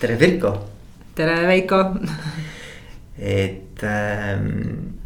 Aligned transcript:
tere, 0.00 0.16
Virko. 0.20 0.52
tere, 1.16 1.36
Veiko 1.48 1.80
et 3.18 3.82
ähm,, 3.82 4.96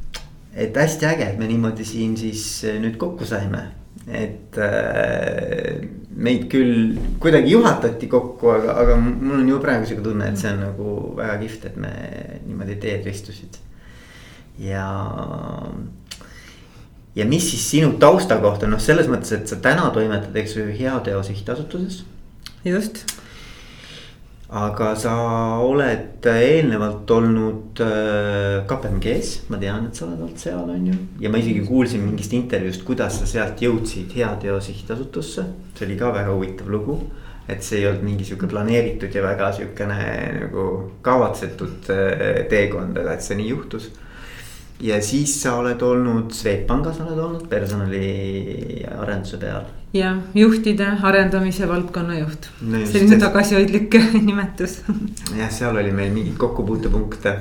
et 0.55 0.77
hästi 0.77 1.07
äge, 1.07 1.29
et 1.31 1.39
me 1.39 1.47
niimoodi 1.47 1.87
siin 1.87 2.17
siis 2.19 2.65
nüüd 2.83 2.97
kokku 2.99 3.27
saime, 3.29 3.63
et 4.11 4.59
äh, 4.59 5.85
meid 6.11 6.49
küll 6.51 6.97
kuidagi 7.23 7.55
juhatati 7.55 8.09
kokku, 8.11 8.51
aga, 8.57 8.75
aga 8.83 8.99
mul 8.99 9.39
on 9.39 9.47
juba 9.53 9.63
praegu 9.69 9.87
sihuke 9.87 10.05
tunne, 10.09 10.27
et 10.27 10.41
see 10.41 10.51
on 10.51 10.65
nagu 10.65 10.97
väga 11.21 11.39
kihvt, 11.45 11.71
et 11.71 11.79
me 11.79 11.95
niimoodi 12.49 12.81
teed 12.83 13.07
ristusid. 13.07 13.61
ja, 14.59 14.89
ja 17.15 17.31
mis 17.31 17.47
siis 17.53 17.71
sinu 17.77 17.95
tausta 18.03 18.43
kohta, 18.43 18.67
noh, 18.67 18.83
selles 18.83 19.07
mõttes, 19.07 19.39
et 19.39 19.47
sa 19.47 19.63
täna 19.63 19.87
toimetad, 19.95 20.35
eks 20.43 20.59
ju, 20.59 20.67
Heateo 20.83 21.23
sihtasutuses. 21.31 22.03
just 22.67 23.07
aga 24.51 24.95
sa 24.99 25.13
oled 25.63 26.27
eelnevalt 26.27 27.11
olnud 27.15 27.81
äh, 27.85 28.67
KPMG-s, 28.67 29.47
ma 29.53 29.61
tean, 29.63 29.87
et 29.87 29.95
sa 29.95 30.09
oled 30.09 30.25
olnud 30.25 30.43
seal, 30.43 30.65
on 30.65 30.89
ju. 30.91 30.97
ja 31.23 31.31
ma 31.31 31.39
isegi 31.39 31.63
kuulsin 31.69 32.03
mingist 32.03 32.35
intervjuust, 32.35 32.83
kuidas 32.87 33.21
sa 33.21 33.29
sealt 33.31 33.63
jõudsid 33.63 34.11
Heateo 34.19 34.59
sihtasutusse, 34.65 35.47
see 35.77 35.87
oli 35.87 35.99
ka 36.01 36.11
väga 36.17 36.35
huvitav 36.35 36.71
lugu. 36.73 36.99
et 37.51 37.65
see 37.67 37.81
ei 37.81 37.87
olnud 37.89 38.05
mingi 38.07 38.25
sihuke 38.27 38.47
planeeritud 38.47 39.15
ja 39.15 39.23
väga 39.25 39.49
sihukene 39.57 40.03
nagu 40.45 40.67
kavatsetud 41.03 41.89
äh, 41.95 42.45
teekond, 42.51 42.99
aga 42.99 43.15
et 43.15 43.27
see 43.27 43.39
nii 43.39 43.51
juhtus 43.55 43.91
ja 44.81 45.03
siis 45.03 45.43
sa 45.43 45.55
oled 45.61 45.83
olnud 45.83 46.33
Swedbankis 46.35 47.01
oled 47.05 47.19
olnud 47.19 47.47
personaliarenduse 47.49 49.37
peal. 49.41 49.63
jah, 49.95 50.19
juhtide 50.35 50.87
arendamise 51.03 51.69
valdkonna 51.69 52.19
juht 52.19 52.51
no, 52.63 52.79
selline 52.87 53.17
see... 53.17 53.23
tagasihoidlik 53.23 53.97
nimetus. 54.29 54.81
jah, 55.37 55.51
seal 55.53 55.77
oli 55.77 55.93
meil 55.93 56.13
mingeid 56.15 56.39
kokkupuutepunkte. 56.41 57.37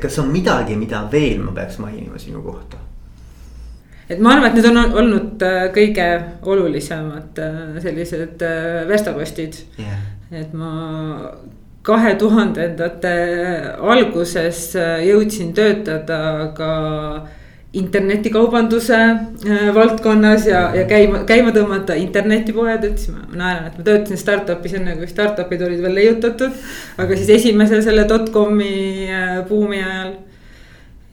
kas 0.00 0.18
on 0.18 0.32
midagi, 0.32 0.76
mida 0.76 1.04
veel 1.12 1.42
ma 1.44 1.52
peaks 1.56 1.78
mainima 1.82 2.18
sinu 2.18 2.42
kohta? 2.42 2.76
et 4.10 4.20
ma 4.20 4.34
arvan, 4.34 4.50
et 4.50 4.58
need 4.58 4.70
on 4.70 4.98
olnud 5.02 5.46
äh, 5.46 5.64
kõige 5.74 6.06
olulisemad 6.42 7.38
äh, 7.40 7.64
sellised 7.84 8.42
äh, 8.46 8.82
verstapostid 8.88 9.62
yeah.. 9.78 9.98
et 10.42 10.52
ma 10.56 10.72
kahe 11.82 12.14
tuhandendate 12.18 13.14
alguses 13.92 14.72
jõudsin 15.06 15.54
töötada 15.56 16.18
ka 16.56 16.72
internetikaubanduse 17.72 18.96
äh, 18.96 19.74
valdkonnas 19.74 20.46
ja, 20.46 20.60
ja 20.76 20.84
käima, 20.88 21.22
käima 21.28 21.54
tõmmata 21.56 21.96
internetipoed, 21.96 22.84
et 22.84 23.00
siis 23.00 23.14
ma 23.14 23.24
naeran, 23.32 23.70
et 23.70 23.78
ma 23.80 23.86
töötasin 23.86 24.20
startup'is 24.20 24.76
enne 24.76 24.98
kui 24.98 25.08
startup'id 25.08 25.64
olid 25.64 25.80
veel 25.80 25.96
leiutatud. 25.96 26.60
aga 27.00 27.16
siis 27.16 27.32
esimese 27.38 27.80
selle 27.84 28.04
dotcom'i 28.08 29.08
äh, 29.08 29.40
buumi 29.48 29.80
ajal. 29.80 30.14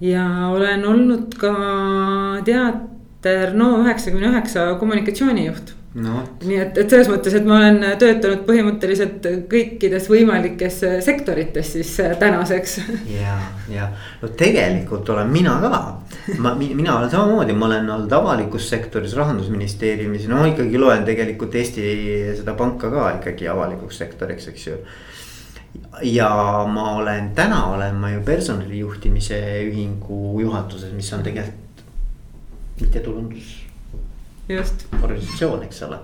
ja 0.03 0.27
olen 0.51 0.85
olnud 0.85 1.35
ka 1.39 1.55
teater 2.45 3.51
No 3.55 3.73
üheksakümne 3.81 4.29
üheksa 4.31 4.77
kommunikatsioonijuht 4.79 5.78
no.. 5.93 6.21
nii 6.45 6.59
et, 6.61 6.77
et 6.77 6.91
selles 6.91 7.09
mõttes, 7.09 7.33
et 7.33 7.45
ma 7.47 7.57
olen 7.57 7.79
töötanud 8.01 8.43
põhimõtteliselt 8.47 9.25
kõikides 9.49 10.09
võimalikes 10.11 10.81
sektorites 11.05 11.73
siis 11.77 11.93
äh, 12.03 12.15
tänaseks. 12.19 12.77
ja, 13.09 13.37
ja 13.73 13.89
no 14.21 14.31
tegelikult 14.39 15.09
olen 15.09 15.31
mina 15.33 15.57
ka, 15.63 15.81
ma, 16.37 16.53
mina 16.59 16.97
olen 16.97 17.09
samamoodi, 17.13 17.57
ma 17.57 17.69
olen 17.71 17.89
olnud 17.97 18.17
avalikus 18.19 18.69
sektoris, 18.69 19.15
rahandusministeeriumis, 19.17 20.27
no 20.31 20.43
ikkagi 20.49 20.81
loen 20.81 21.05
tegelikult 21.07 21.55
Eesti 21.59 21.87
seda 22.41 22.53
panka 22.59 22.91
ka 22.93 23.13
ikkagi 23.19 23.49
avalikuks 23.49 24.03
sektoriks, 24.03 24.51
eks 24.53 24.67
ju 24.67 24.81
ja 26.01 26.29
ma 26.69 26.91
olen, 26.97 27.31
täna 27.35 27.65
olen 27.73 27.95
ma 27.95 28.11
ju 28.11 28.21
personalijuhtimise 28.25 29.39
ühingu 29.67 30.39
juhatuses, 30.41 30.93
mis 30.93 31.13
on 31.13 31.23
tegelikult 31.23 31.83
mittetulundus. 32.79 33.58
Organisatsioon, 34.49 35.63
eks 35.67 35.83
ole. 35.87 36.01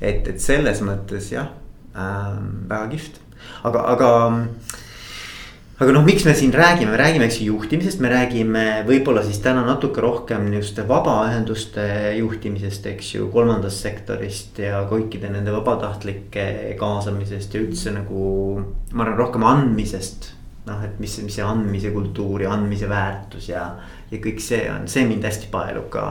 et, 0.00 0.28
et 0.28 0.40
selles 0.40 0.80
mõttes 0.84 1.32
jah 1.32 1.50
ähm,, 1.96 2.68
väga 2.68 2.86
kihvt, 2.92 3.20
aga, 3.68 3.84
aga 3.94 4.10
aga 5.80 5.94
noh, 5.96 6.02
miks 6.04 6.26
me 6.28 6.34
siin 6.36 6.52
räägime, 6.52 6.92
me 6.92 6.98
räägime, 7.00 7.24
eks 7.24 7.38
ju 7.40 7.54
juhtimisest, 7.54 8.02
me 8.04 8.10
räägime 8.12 8.64
võib-olla 8.88 9.22
siis 9.24 9.38
täna 9.40 9.62
natuke 9.64 10.02
rohkem 10.04 10.44
niisuguste 10.50 10.84
vabaühenduste 10.88 11.86
juhtimisest, 12.18 12.88
eks 12.92 13.14
ju, 13.14 13.28
kolmandast 13.32 13.80
sektorist 13.86 14.60
ja 14.60 14.82
kõikide 14.90 15.32
nende 15.32 15.54
vabatahtlike 15.54 16.44
kaasamisest 16.80 17.56
ja 17.56 17.64
üldse 17.64 17.94
nagu. 17.96 18.26
ma 18.92 19.06
arvan 19.06 19.16
rohkem 19.22 19.46
andmisest, 19.48 20.34
noh, 20.68 20.84
et 20.84 21.00
mis, 21.00 21.16
mis 21.24 21.40
see 21.40 21.48
andmise 21.48 21.94
kultuur 21.96 22.44
ja 22.44 22.52
andmise 22.52 22.88
väärtus 22.88 23.48
ja, 23.48 23.64
ja 24.12 24.20
kõik 24.20 24.44
see 24.44 24.66
on, 24.68 24.84
see 24.84 25.08
mind 25.08 25.24
hästi 25.24 25.48
paelub 25.48 25.88
ka 25.96 26.04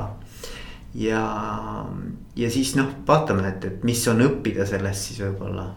ja, 0.93 1.85
ja 2.35 2.51
siis 2.51 2.75
noh, 2.75 2.89
vaatame, 3.07 3.47
et, 3.47 3.65
et 3.65 3.83
mis 3.87 4.01
on 4.11 4.21
õppida 4.25 4.65
sellest 4.69 5.09
siis 5.09 5.21
võib-olla 5.23 5.69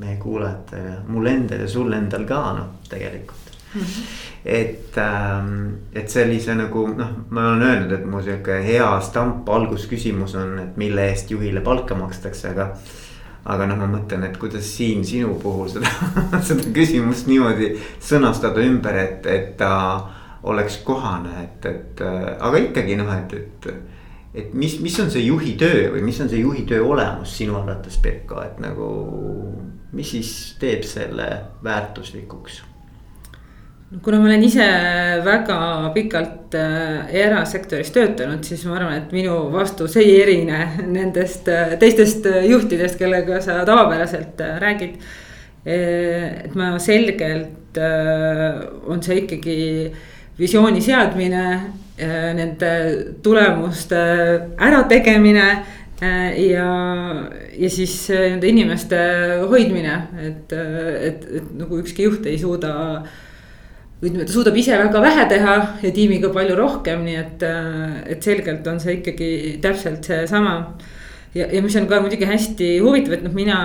meie 0.00 0.16
kuulajatele, 0.20 1.00
mul 1.08 1.28
endal 1.28 1.66
ja 1.66 1.68
sul 1.68 1.92
endal 1.92 2.24
ka 2.28 2.40
noh, 2.56 2.68
tegelikult 2.88 3.50
mm. 3.74 3.80
-hmm. 3.80 4.04
et, 4.44 4.98
ähm, 4.98 5.68
et 5.92 6.08
sellise 6.08 6.54
nagu 6.54 6.86
noh, 6.96 7.10
ma 7.30 7.48
olen 7.48 7.62
öelnud, 7.62 7.92
et 7.92 8.06
mu 8.06 8.22
sihuke 8.22 8.62
hea 8.64 9.00
stamp 9.00 9.48
algusküsimus 9.48 10.34
on, 10.34 10.58
et 10.58 10.76
mille 10.76 11.10
eest 11.10 11.30
juhile 11.30 11.60
palka 11.60 11.94
makstakse, 11.94 12.48
aga. 12.48 12.72
aga 13.44 13.66
noh, 13.66 13.76
ma 13.80 13.86
mõtlen, 13.88 14.24
et 14.24 14.36
kuidas 14.36 14.66
siin 14.76 15.04
sinu 15.04 15.34
puhul 15.42 15.68
seda 15.68 15.88
seda 16.48 16.72
küsimust 16.76 17.26
niimoodi 17.26 17.70
sõnastada 18.00 18.60
ümber, 18.60 18.96
et, 18.96 19.26
et 19.26 19.56
ta 19.56 19.70
oleks 20.42 20.76
kohane, 20.84 21.32
et, 21.44 21.66
et 21.66 22.02
aga 22.40 22.58
ikkagi 22.58 22.96
noh, 23.00 23.08
et, 23.16 23.32
et 23.32 23.72
et 24.34 24.54
mis, 24.54 24.78
mis 24.80 24.96
on 25.02 25.10
see 25.10 25.24
juhi 25.26 25.56
töö 25.58 25.90
või 25.94 26.04
mis 26.06 26.20
on 26.22 26.30
see 26.30 26.42
juhi 26.44 26.62
töö 26.68 26.84
olemus 26.92 27.34
sinu 27.40 27.58
arvates, 27.58 27.98
Pirko, 28.02 28.42
et 28.44 28.60
nagu. 28.62 28.88
mis 29.92 30.10
siis 30.10 30.56
teeb 30.60 30.84
selle 30.86 31.26
väärtuslikuks? 31.66 32.62
kuna 34.02 34.20
ma 34.22 34.28
olen 34.28 34.44
ise 34.46 34.66
väga 35.26 35.56
pikalt 35.94 36.54
äh, 36.54 37.10
erasektoris 37.24 37.90
töötanud, 37.90 38.44
siis 38.46 38.62
ma 38.68 38.76
arvan, 38.78 39.00
et 39.00 39.10
minu 39.14 39.34
vastus 39.50 39.96
ei 39.98 40.12
erine 40.20 40.60
nendest 40.96 41.50
äh, 41.50 41.74
teistest 41.80 42.28
äh, 42.30 42.44
juhtidest, 42.46 43.00
kellega 43.00 43.40
sa 43.42 43.64
tavapäraselt 43.66 44.40
räägid. 44.62 45.02
et 45.66 46.54
ma 46.56 46.78
selgelt 46.80 47.76
on 48.88 49.02
see 49.04 49.18
ikkagi 49.20 49.58
visiooni 50.38 50.80
seadmine 50.80 51.42
nende 52.36 52.70
tulemuste 53.22 54.00
ärategemine 54.60 55.46
äh, 56.02 56.38
ja, 56.50 56.68
ja 57.58 57.70
siis 57.70 57.94
äh, 58.10 58.30
nende 58.34 58.48
inimeste 58.48 59.00
hoidmine, 59.50 59.96
et, 60.20 60.52
et, 60.52 61.26
et 61.40 61.50
nagu 61.58 61.80
ükski 61.82 62.08
juht 62.08 62.26
ei 62.26 62.38
suuda. 62.40 63.02
ütleme, 64.00 64.24
ta 64.24 64.32
suudab 64.32 64.56
ise 64.56 64.78
väga 64.80 65.00
vähe 65.04 65.26
teha 65.28 65.56
ja 65.82 65.90
tiimiga 65.92 66.30
palju 66.32 66.56
rohkem, 66.56 67.02
nii 67.04 67.18
et, 67.20 67.42
et 68.08 68.22
selgelt 68.24 68.66
on 68.66 68.80
see 68.80 68.94
ikkagi 69.00 69.58
täpselt 69.60 70.06
seesama 70.08 70.54
ja, 71.34 71.46
ja 71.52 71.62
mis 71.62 71.76
on 71.78 71.86
ka 71.90 72.00
muidugi 72.02 72.28
hästi 72.28 72.70
huvitav, 72.82 73.16
et 73.16 73.24
noh, 73.24 73.34
mina, 73.34 73.58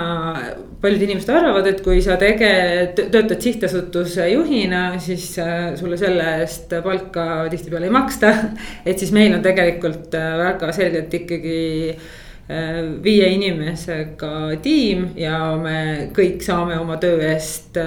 paljud 0.82 1.06
inimesed 1.08 1.32
arvavad, 1.34 1.70
et 1.70 1.82
kui 1.86 2.02
sa 2.06 2.18
tege-, 2.22 2.94
töötad 3.00 3.40
sihtasutuse 3.42 4.28
juhina, 4.34 4.88
siis 5.02 5.32
äh, 5.42 5.72
sulle 5.80 5.98
selle 6.00 6.28
eest 6.42 6.76
palka 6.86 7.46
tihtipeale 7.54 7.90
ei 7.90 7.96
maksta. 7.96 8.36
et 8.90 9.02
siis 9.02 9.16
meil 9.16 9.34
on 9.38 9.44
tegelikult 9.46 10.14
äh, 10.18 10.36
väga 10.44 10.72
selgelt 10.78 11.18
ikkagi 11.18 11.58
äh, 11.96 12.80
viie 13.04 13.34
inimesega 13.40 14.32
tiim 14.64 15.10
ja 15.20 15.42
me 15.62 15.78
kõik 16.16 16.46
saame 16.46 16.78
oma 16.80 17.00
töö 17.02 17.18
eest 17.32 17.82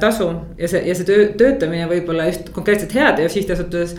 tasu. 0.00 0.30
ja 0.58 0.70
see, 0.70 0.86
ja 0.86 0.94
see 0.98 1.08
töö, 1.08 1.30
töötamine 1.38 1.90
võib-olla 1.90 2.30
just 2.30 2.54
konkreetselt 2.54 2.94
Heateo 2.94 3.30
sihtasutuses. 3.32 3.98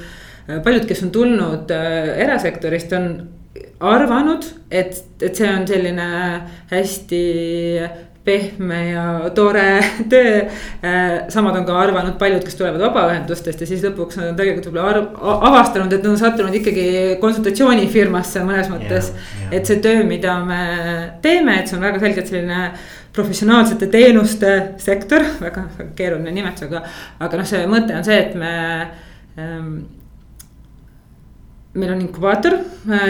paljud, 0.63 0.87
kes 0.87 1.03
on 1.03 1.11
tulnud 1.11 1.71
erasektorist, 1.71 2.95
on 2.95 3.09
arvanud, 3.79 4.45
et, 4.71 4.97
et 5.21 5.35
see 5.35 5.49
on 5.49 5.67
selline 5.69 6.07
hästi 6.71 7.21
pehme 8.23 8.79
ja 8.87 9.29
tore 9.35 9.83
töö. 10.11 10.45
samad 11.29 11.57
on 11.59 11.65
ka 11.67 11.75
arvanud 11.79 12.15
paljud, 12.19 12.43
kes 12.43 12.55
tulevad 12.55 12.81
vabaühendustest 12.85 13.61
ja 13.61 13.67
siis 13.67 13.83
lõpuks 13.83 14.17
nad 14.19 14.31
on 14.31 14.37
tegelikult 14.39 14.69
võib-olla 14.71 15.37
avastanud, 15.49 15.91
et 15.91 16.03
nad 16.03 16.13
on 16.13 16.19
sattunud 16.21 16.55
ikkagi 16.55 16.87
konsultatsioonifirmasse 17.21 18.45
mõnes 18.47 18.71
mõttes. 18.71 19.11
et 19.51 19.67
see 19.67 19.81
töö, 19.83 20.05
mida 20.07 20.37
me 20.45 20.61
teeme, 21.21 21.59
et 21.59 21.67
see 21.67 21.77
on 21.77 21.83
väga 21.83 21.99
selgelt 22.03 22.31
selline 22.31 22.61
professionaalsete 23.13 23.91
teenuste 23.93 24.53
sektor, 24.81 25.25
väga, 25.41 25.67
väga 25.77 25.91
keeruline 25.97 26.31
nimetus, 26.31 26.69
aga, 26.69 26.85
aga 27.19 27.41
noh, 27.41 27.49
see 27.49 27.67
mõte 27.69 27.97
on 27.97 28.07
see, 28.07 28.21
et 28.23 28.39
me 28.39 28.53
ähm, 29.37 29.75
meil 31.73 31.91
on 31.95 32.01
inkubaator, 32.03 32.59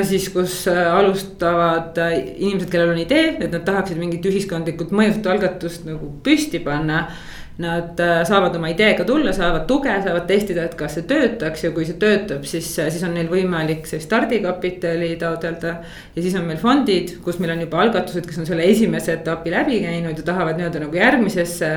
siis 0.07 0.29
kus 0.31 0.61
alustavad 0.71 1.97
inimesed, 2.15 2.69
kellel 2.71 2.93
on 2.93 3.01
idee, 3.01 3.33
et 3.35 3.51
nad 3.51 3.65
tahaksid 3.67 3.99
mingit 3.99 4.23
ühiskondlikult 4.29 4.93
mõjuvat 4.95 5.27
algatust 5.33 5.83
nagu 5.89 6.13
püsti 6.23 6.61
panna 6.63 7.07
Nad 7.57 7.99
äh, 7.99 8.23
saavad 8.25 8.55
oma 8.57 8.71
ideega 8.73 9.03
tulla, 9.05 9.29
saavad 9.33 9.67
tuge, 9.69 9.91
saavad 10.01 10.23
testida, 10.25 10.63
et 10.65 10.73
kas 10.77 10.95
see 10.97 11.03
töötaks 11.05 11.67
ja 11.67 11.69
kui 11.75 11.85
see 11.85 11.99
töötab, 12.01 12.47
siis, 12.49 12.71
äh, 12.81 12.87
siis 12.89 13.03
on 13.05 13.13
neil 13.13 13.29
võimalik 13.29 13.85
see 13.85 14.01
stardikapitali 14.01 15.11
taotleda. 15.21 15.75
ja 16.15 16.23
siis 16.23 16.33
on 16.39 16.47
meil 16.49 16.57
fondid, 16.57 17.19
kus 17.21 17.37
meil 17.37 17.53
on 17.53 17.61
juba 17.61 17.83
algatused, 17.83 18.25
kes 18.25 18.41
on 18.41 18.49
selle 18.49 18.65
esimese 18.65 19.13
etapi 19.19 19.53
läbi 19.53 19.83
käinud 19.85 20.17
ja 20.17 20.25
tahavad 20.25 20.57
nii-öelda 20.57 20.81
nagu 20.87 20.97
järgmisesse 20.97 21.71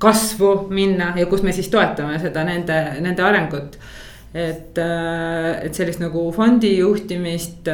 kasvu 0.00 0.54
minna 0.72 1.12
ja 1.20 1.28
kus 1.28 1.44
me 1.44 1.52
siis 1.52 1.68
toetame 1.68 2.16
seda 2.22 2.46
nende, 2.48 2.80
nende 3.04 3.22
arengut 3.22 3.76
et, 4.34 4.78
äh, 4.78 5.64
et 5.66 5.74
sellist 5.74 6.02
nagu 6.02 6.28
fondi 6.34 6.76
juhtimist, 6.78 7.68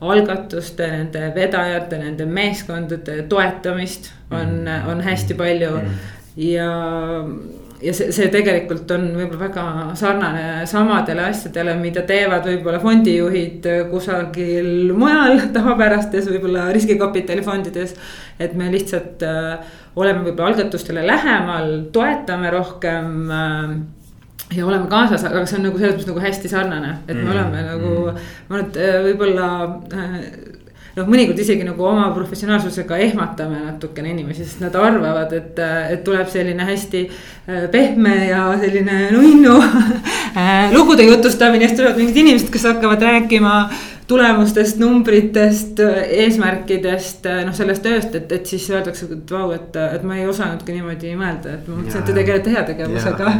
algatuste, 0.00 0.88
nende 0.92 1.30
vedajate, 1.36 2.00
nende 2.02 2.26
meeskondade 2.28 3.22
toetamist 3.30 4.12
on, 4.30 4.66
on 4.88 5.00
hästi 5.04 5.38
palju. 5.38 5.76
Mm. 5.78 6.10
Ja, 6.36 6.68
ja 7.82 7.92
see, 7.92 8.08
see 8.14 8.28
tegelikult 8.32 8.90
on 8.94 9.10
võib-olla 9.16 9.40
väga 9.42 9.64
sarnane 9.98 10.44
samadele 10.70 11.26
asjadele, 11.28 11.74
mida 11.80 12.04
teevad 12.08 12.46
võib-olla 12.48 12.80
fondijuhid 12.80 13.68
kusagil 13.90 14.92
mujal 14.96 15.42
tavapärastes 15.56 16.28
võib-olla 16.30 16.70
riskikapitalifondides. 16.72 17.96
et 18.40 18.54
me 18.56 18.70
lihtsalt 18.72 19.24
äh, 19.28 19.74
oleme 19.96 20.24
võib-olla 20.28 20.54
algatustele 20.54 21.04
lähemal, 21.06 21.74
toetame 21.92 22.52
rohkem 22.54 23.12
äh, 23.28 23.74
ja 24.56 24.66
oleme 24.66 24.88
kaasas, 24.90 25.24
aga 25.28 25.44
see 25.46 25.58
on 25.60 25.68
nagu 25.68 25.80
selles 25.80 25.96
mõttes 25.96 26.10
nagu 26.10 26.24
hästi 26.24 26.50
sarnane, 26.52 26.96
et 27.06 27.16
me 27.16 27.22
mm, 27.22 27.34
oleme 27.34 27.66
nagu 27.68 27.92
mm., 27.92 28.24
ma 28.48 28.58
arvan, 28.58 28.66
et 28.68 28.80
äh, 28.82 28.98
võib-olla 29.06 29.48
äh, 29.96 30.18
noh, 30.96 31.08
mõnikord 31.08 31.40
isegi 31.40 31.64
nagu 31.66 31.86
oma 31.88 32.08
professionaalsusega 32.16 32.98
ehmatame 33.06 33.62
natukene 33.64 34.12
inimesi, 34.12 34.44
sest 34.46 34.62
nad 34.64 34.76
arvavad, 34.76 35.32
et, 35.36 35.60
et 35.94 36.02
tuleb 36.04 36.28
selline 36.32 36.66
hästi 36.68 37.02
äh, 37.06 37.64
pehme 37.72 38.14
ja 38.28 38.44
selline 38.60 38.98
nunnu 39.14 39.56
äh, 40.40 40.72
lugude 40.74 41.06
jutustamine, 41.08 41.68
siis 41.68 41.80
tulevad 41.80 42.00
mingid 42.00 42.22
inimesed, 42.24 42.52
kes 42.52 42.68
hakkavad 42.72 43.04
rääkima 43.08 43.56
tulemustest, 44.06 44.78
numbritest, 44.82 45.80
eesmärkidest, 46.22 47.28
noh 47.46 47.54
sellest 47.56 47.84
tööst, 47.84 48.16
et, 48.18 48.32
et 48.34 48.48
siis 48.48 48.64
öeldakse, 48.72 49.06
et 49.14 49.30
vau, 49.34 49.52
et, 49.54 49.78
et 49.96 50.02
ma 50.06 50.18
ei 50.18 50.26
osanudki 50.28 50.74
niimoodi 50.74 51.14
mõelda, 51.18 51.56
et 51.56 51.70
ma 51.70 51.78
mõtlesin, 51.78 52.02
et 52.02 52.10
te 52.10 52.16
tegelete 52.16 52.54
heategevusega. 52.56 53.32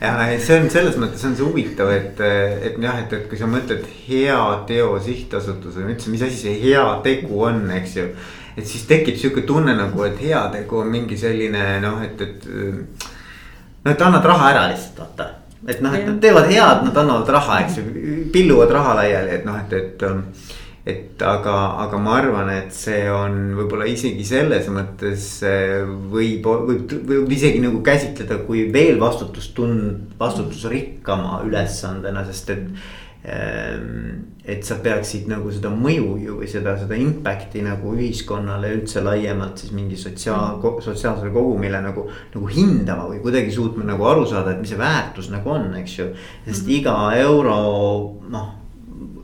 ja 0.00 0.12
see 0.42 0.58
on 0.58 0.68
selles 0.72 0.98
mõttes 1.00 1.24
on 1.28 1.38
see 1.38 1.46
huvitav, 1.46 1.92
et, 1.94 2.20
et 2.66 2.78
jah, 2.82 3.00
et, 3.04 3.16
et 3.20 3.26
kui 3.30 3.40
sa 3.40 3.48
mõtled 3.50 3.86
heateo 4.08 4.92
sihtasutusele, 5.06 5.86
ma 5.86 5.94
ütlesin, 5.94 6.16
mis 6.16 6.26
asi 6.28 6.40
see 6.44 6.56
heategu 6.66 7.42
on, 7.48 7.62
eks 7.78 7.98
ju. 8.00 8.08
et 8.56 8.66
siis 8.66 8.86
tekib 8.90 9.18
sihuke 9.20 9.46
tunne 9.48 9.76
nagu, 9.78 10.06
et 10.08 10.18
heategu 10.20 10.82
on 10.82 10.90
mingi 10.92 11.18
selline 11.20 11.76
noh, 11.84 12.02
et, 12.04 12.26
et. 12.26 12.48
no, 12.50 13.92
et 13.92 14.08
annad 14.08 14.26
raha 14.34 14.50
ära 14.54 14.66
lihtsalt 14.72 15.04
vaata 15.04 15.34
et 15.68 15.82
noh, 15.84 15.92
et 15.96 16.06
nad 16.08 16.16
teevad 16.22 16.48
head, 16.48 16.86
nad 16.86 17.02
annavad 17.02 17.28
raha, 17.36 17.60
eks 17.64 17.80
ju, 17.80 17.84
pilluvad 18.32 18.72
raha 18.72 18.96
laiali, 19.02 19.36
et 19.40 19.46
noh, 19.48 19.60
et, 19.60 19.76
et. 19.76 20.08
Ähm, 20.08 20.24
et 20.88 21.20
aga, 21.20 21.54
aga 21.84 21.98
ma 22.00 22.14
arvan, 22.16 22.48
et 22.54 22.70
see 22.72 23.02
on 23.12 23.34
võib-olla 23.58 23.84
isegi 23.90 24.24
selles 24.24 24.64
mõttes 24.72 25.26
äh, 25.44 25.82
võib, 25.84 26.46
võib, 26.48 26.94
võib 27.06 27.34
isegi 27.36 27.60
nagu 27.60 27.82
käsitleda 27.84 28.40
kui 28.46 28.64
veel 28.72 28.96
vastutustund-, 28.98 30.16
vastutusrikkama 30.18 31.42
ülesandena, 31.44 32.24
sest 32.30 32.54
et 32.56 32.64
et 33.20 34.64
sa 34.64 34.78
peaksid 34.80 35.26
nagu 35.28 35.50
seda 35.52 35.68
mõju 35.68 36.14
ju 36.22 36.36
või 36.38 36.48
seda, 36.48 36.72
seda 36.80 36.96
impact'i 36.96 37.60
nagu 37.64 37.92
ühiskonnale 37.92 38.70
üldse 38.78 39.02
laiemalt 39.04 39.60
siis 39.60 39.74
mingi 39.76 39.98
sotsiaal, 40.00 40.56
mm. 40.56 40.80
sotsiaalsele 40.86 41.32
kogumile 41.34 41.82
nagu. 41.84 42.06
nagu 42.34 42.48
hindama 42.48 43.10
või 43.10 43.20
kuidagi 43.20 43.52
suutma 43.52 43.84
nagu 43.84 44.06
aru 44.08 44.24
saada, 44.26 44.54
et 44.54 44.62
mis 44.62 44.72
see 44.72 44.80
väärtus 44.80 45.28
nagu 45.30 45.52
on, 45.52 45.74
eks 45.82 45.98
ju. 45.98 46.08
sest 46.46 46.64
-hmm. 46.66 46.78
iga 46.78 46.96
euro 47.20 47.58
noh, 48.30 48.48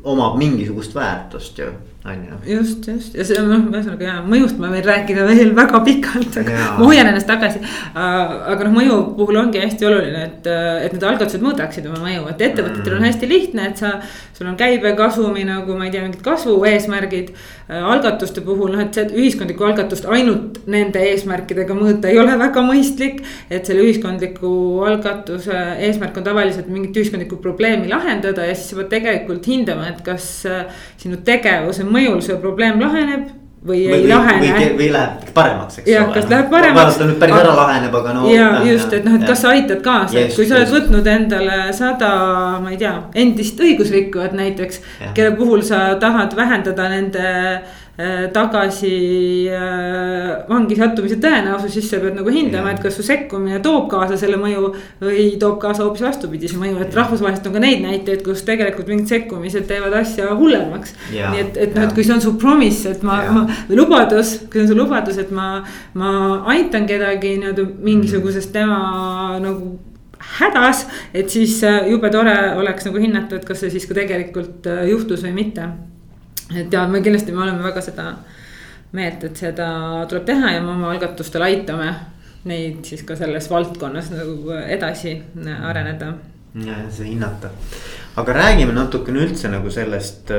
omab 0.04 0.36
mingisugust 0.38 0.94
väärtust 0.94 1.58
ju 1.58 1.72
on 2.06 2.26
ju. 2.44 2.56
just, 2.56 2.88
just 2.88 3.14
ja 3.16 3.24
see 3.26 3.40
noh, 3.42 3.64
ühesõnaga 3.70 4.06
ja 4.06 4.14
mõjust 4.24 4.60
ma 4.62 4.70
võin 4.70 4.84
rääkida 4.86 5.26
veel 5.26 5.52
väga 5.60 5.80
pikalt, 5.86 6.38
aga 6.42 6.60
ma 6.78 6.86
hoian 6.86 7.10
ennast 7.10 7.28
tagasi. 7.28 7.62
aga 7.96 8.58
noh, 8.62 8.74
mõju 8.76 8.98
puhul 9.18 9.40
ongi 9.40 9.62
hästi 9.62 9.88
oluline, 9.88 10.22
et, 10.28 10.48
et 10.86 10.94
need 10.94 11.06
algatused 11.10 11.42
mõõdaksid 11.44 11.88
oma 11.90 12.02
mõju, 12.04 12.26
et 12.32 12.44
ettevõtetel 12.48 12.96
on 12.96 13.02
mm. 13.02 13.08
hästi 13.10 13.30
lihtne, 13.30 13.68
et 13.72 13.82
sa. 13.82 13.96
sul 14.36 14.50
on 14.50 14.56
käibekasumi 14.60 15.46
nagu 15.48 15.78
ma 15.78 15.86
ei 15.86 15.92
tea, 15.94 16.04
mingid 16.04 16.22
kasvueesmärgid. 16.24 17.32
algatuste 17.66 18.44
puhul 18.46 18.74
noh, 18.76 18.82
et 18.84 18.94
see 18.94 19.08
ühiskondlikku 19.22 19.64
algatust 19.66 20.06
ainult 20.12 20.60
nende 20.70 21.02
eesmärkidega 21.10 21.74
mõõta 21.74 22.12
ei 22.12 22.20
ole 22.22 22.36
väga 22.38 22.62
mõistlik. 22.66 23.22
et 23.50 23.66
selle 23.66 23.82
ühiskondliku 23.86 24.52
algatuse 24.86 25.56
eesmärk 25.88 26.20
on 26.20 26.28
tavaliselt 26.28 26.68
mingit 26.70 26.96
ühiskondlikku 26.96 27.40
probleemi 27.42 27.90
lahendada 27.90 28.46
ja 28.46 28.54
siis 28.54 28.70
sa 28.70 28.80
pead 28.80 28.92
tegelikult 28.92 29.46
hindama, 29.50 29.88
et 29.90 30.02
kas 30.06 30.28
sinu 31.00 31.18
tegevuse 31.26 31.86
mõjul 31.96 32.22
see 32.24 32.38
probleem 32.42 32.80
laheneb 32.82 33.34
või 33.66 33.80
ei 33.82 34.02
või, 34.04 34.10
lahene. 34.10 34.50
või, 34.78 34.90
läheb 34.94 35.30
paremaks, 35.34 35.80
eks 35.80 35.88
ole. 35.88 35.94
jah, 35.94 36.10
kas 36.14 36.28
läheb 36.30 36.52
paremaks. 36.52 36.78
vaadata 36.78 37.08
nüüd 37.08 37.18
päris 37.22 37.38
ära 37.40 37.54
laheneb, 37.56 37.96
aga 38.00 38.12
no. 38.14 38.26
ja 38.30 38.50
just, 38.66 38.92
et 38.94 39.08
noh, 39.08 39.16
et 39.18 39.24
kas 39.26 39.42
sa 39.42 39.54
aitad 39.56 39.80
kaasa, 39.84 40.20
et 40.20 40.36
kui 40.36 40.46
sa 40.46 40.60
oled 40.60 40.74
võtnud 40.76 41.10
endale 41.10 41.56
sada, 41.76 42.12
ma 42.62 42.70
ei 42.74 42.78
tea, 42.84 42.94
endist 43.24 43.58
õigusrikkujat 43.66 44.36
näiteks. 44.38 44.80
kelle 45.16 45.34
puhul 45.40 45.66
sa 45.66 45.88
tahad 46.02 46.38
vähendada 46.38 46.88
nende 46.92 47.26
Äh, 47.26 47.75
tagasi 48.32 49.48
äh, 49.48 50.44
vangi 50.50 50.76
sattumise 50.76 51.16
tõenäosus, 51.20 51.72
siis 51.72 51.86
sa 51.88 52.00
pead 52.02 52.18
nagu 52.18 52.32
hindama, 52.32 52.74
et 52.74 52.82
kas 52.84 52.98
su 52.98 53.04
sekkumine 53.06 53.62
toob 53.64 53.86
kaasa 53.88 54.18
selle 54.20 54.36
mõju. 54.40 54.68
või 55.00 55.24
toob 55.40 55.56
kaasa 55.62 55.86
hoopis 55.86 56.04
vastupidise 56.04 56.58
mõju, 56.60 56.76
et 56.84 56.94
rahvusvaheliselt 56.96 57.48
on 57.48 57.56
ka 57.56 57.62
neid 57.64 57.80
näiteid, 57.86 58.20
kus 58.26 58.44
tegelikult 58.44 58.92
mingid 58.92 59.08
sekkumised 59.14 59.64
teevad 59.70 59.96
asja 60.02 60.34
hullemaks. 60.36 60.92
nii 61.14 61.40
et, 61.40 61.56
et 61.56 61.74
noh, 61.74 61.88
et 61.88 61.96
kui 61.96 62.04
see 62.04 62.16
on 62.18 62.20
su 62.20 62.34
promise, 62.40 62.92
et 62.92 63.02
ma, 63.06 63.22
ma 63.32 63.46
või 63.70 63.80
lubadus, 63.80 64.36
kui 64.44 64.60
see 64.60 64.66
on 64.66 64.72
su 64.74 64.78
lubadus, 64.82 65.24
et 65.24 65.32
ma, 65.32 65.48
ma 65.96 66.12
aitan 66.52 66.84
kedagi 66.88 67.38
nii-öelda 67.40 67.64
mingisugusest 67.80 68.52
tema 68.52 69.40
nagu 69.40 69.78
hädas, 70.36 70.84
et 71.16 71.32
siis 71.32 71.62
äh, 71.64 71.86
jube 71.88 72.12
tore 72.12 72.36
oleks 72.60 72.90
nagu 72.90 73.00
hinnata, 73.00 73.40
et 73.40 73.48
kas 73.48 73.64
see 73.64 73.72
siis 73.72 73.88
ka 73.88 73.96
tegelikult 73.96 74.68
juhtus 74.84 75.24
või 75.24 75.38
mitte 75.40 75.70
et 76.54 76.72
ja 76.72 76.86
me 76.88 77.00
kindlasti, 77.02 77.32
me 77.32 77.42
oleme 77.42 77.62
väga 77.66 77.82
seda 77.82 78.04
meelt, 78.96 79.24
et 79.26 79.36
seda 79.36 79.68
tuleb 80.10 80.24
teha 80.28 80.52
ja 80.54 80.62
me 80.62 80.70
oma 80.76 80.90
algatustel 80.92 81.42
aitame 81.46 81.88
neid 82.46 82.84
siis 82.86 83.02
ka 83.06 83.16
selles 83.18 83.50
valdkonnas 83.50 84.10
nagu 84.14 84.52
edasi 84.62 85.22
areneda. 85.56 86.14
ja, 86.64 86.74
see 86.94 87.06
hinnata, 87.10 87.48
aga 88.16 88.32
räägime 88.32 88.72
natukene 88.72 89.20
üldse 89.26 89.48
nagu 89.52 89.70
sellest, 89.72 90.30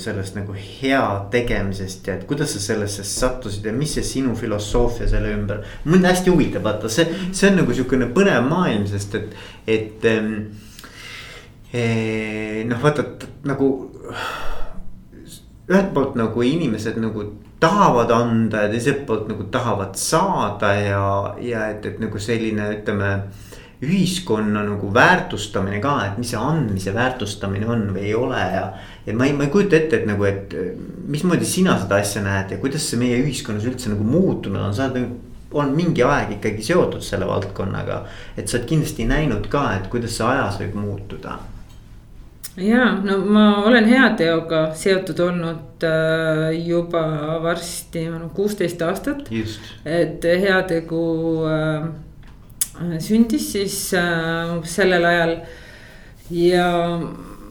sellest 0.00 0.34
nagu 0.38 0.52
hea 0.56 1.28
tegemisest 1.30 2.08
ja 2.08 2.14
et 2.18 2.24
kuidas 2.30 2.50
sa 2.56 2.60
sellesse 2.64 3.04
sattusid 3.06 3.64
ja 3.68 3.72
mis 3.76 3.94
see 3.98 4.06
sinu 4.08 4.34
filosoofia 4.38 5.06
selle 5.10 5.28
ümber. 5.36 5.58
mind 5.84 6.04
hästi 6.08 6.30
huvitab, 6.32 6.62
vaata 6.64 6.88
see, 6.90 7.06
see 7.30 7.50
on 7.52 7.56
nagu 7.60 7.70
sihukene 7.76 8.06
põnev 8.16 8.42
maailm, 8.48 8.84
sest 8.90 9.14
et, 9.20 9.28
et 9.68 10.04
eh, 10.10 10.22
noh, 12.66 12.78
vaata 12.82 13.02
nagu 13.44 13.66
ühelt 15.70 15.94
poolt 15.94 16.16
nagu 16.18 16.44
inimesed 16.44 16.98
nagu 17.00 17.24
tahavad 17.60 18.10
anda 18.12 18.66
ja 18.66 18.72
teiselt 18.72 19.04
poolt 19.08 19.28
nagu 19.30 19.46
tahavad 19.52 19.96
saada 19.96 20.74
ja, 20.76 21.04
ja 21.40 21.68
et, 21.72 21.86
et 21.86 22.00
nagu 22.02 22.20
selline, 22.20 22.70
ütleme. 22.78 23.16
ühiskonna 23.84 24.62
nagu 24.64 24.88
väärtustamine 24.94 25.76
ka, 25.82 25.92
et 26.06 26.14
mis 26.16 26.30
see 26.32 26.38
andmise 26.40 26.92
väärtustamine 26.94 27.66
on 27.68 27.82
või 27.92 28.06
ei 28.06 28.14
ole 28.16 28.38
ja. 28.38 28.62
ja 29.04 29.16
ma 29.18 29.26
ei, 29.26 29.34
ma 29.36 29.44
ei 29.44 29.50
kujuta 29.52 29.76
ette, 29.76 29.98
et 29.98 30.06
nagu, 30.08 30.24
et 30.24 30.54
mismoodi 31.10 31.44
sina 31.44 31.74
seda 31.82 31.98
asja 32.00 32.22
näed 32.24 32.54
ja 32.54 32.60
kuidas 32.62 32.86
see 32.88 33.00
meie 33.02 33.18
ühiskonnas 33.20 33.66
üldse 33.68 33.92
nagu 33.92 34.06
muutunud 34.08 34.62
on, 34.62 34.72
sa 34.72 34.86
oled 34.86 35.02
nagu 35.02 35.58
on 35.60 35.74
mingi 35.76 36.06
aeg 36.06 36.38
ikkagi 36.38 36.64
seotud 36.64 37.04
selle 37.04 37.28
valdkonnaga. 37.28 38.04
et 38.38 38.48
sa 38.48 38.56
oled 38.56 38.70
kindlasti 38.70 39.08
näinud 39.10 39.50
ka, 39.52 39.66
et 39.76 39.90
kuidas 39.92 40.16
see 40.16 40.30
ajas 40.32 40.62
võib 40.62 40.78
muutuda 40.80 41.36
ja 42.56 42.86
no 43.02 43.18
ma 43.18 43.44
olen 43.66 43.88
heateoga 43.88 44.68
seotud 44.78 45.20
olnud 45.20 45.84
äh, 45.86 46.66
juba 46.66 47.02
varsti 47.42 48.06
kuusteist 48.34 48.82
aastat. 48.82 49.28
et 49.84 50.24
heategu 50.24 51.04
äh, 51.50 51.88
sündis 52.98 53.52
siis 53.52 53.78
äh, 53.98 54.54
sellel 54.64 55.04
ajal 55.04 55.36
ja 56.30 56.68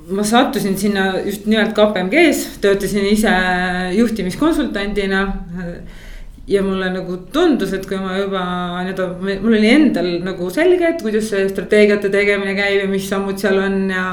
ma 0.09 0.23
sattusin 0.23 0.77
sinna 0.77 1.19
just 1.25 1.45
nimelt 1.45 1.75
KPMG-s, 1.75 2.57
töötasin 2.61 3.05
ise 3.05 3.31
juhtimiskonsultandina 3.95 5.27
ja 6.47 6.59
mulle 6.63 6.89
nagu 6.91 7.15
tundus, 7.31 7.71
et 7.71 7.85
kui 7.87 7.95
ma 8.03 8.17
juba 8.17 8.41
nii-öelda, 8.83 9.05
mul 9.39 9.53
oli 9.55 9.69
endal 9.71 10.09
nagu 10.25 10.49
selge, 10.51 10.89
et 10.89 11.03
kuidas 11.03 11.29
see 11.31 11.45
strateegiate 11.47 12.09
tegemine 12.11 12.51
käib 12.57 12.81
ja 12.81 12.87
mis 12.91 13.05
sammud 13.07 13.39
seal 13.39 13.61
on 13.63 13.77
ja. 13.93 14.07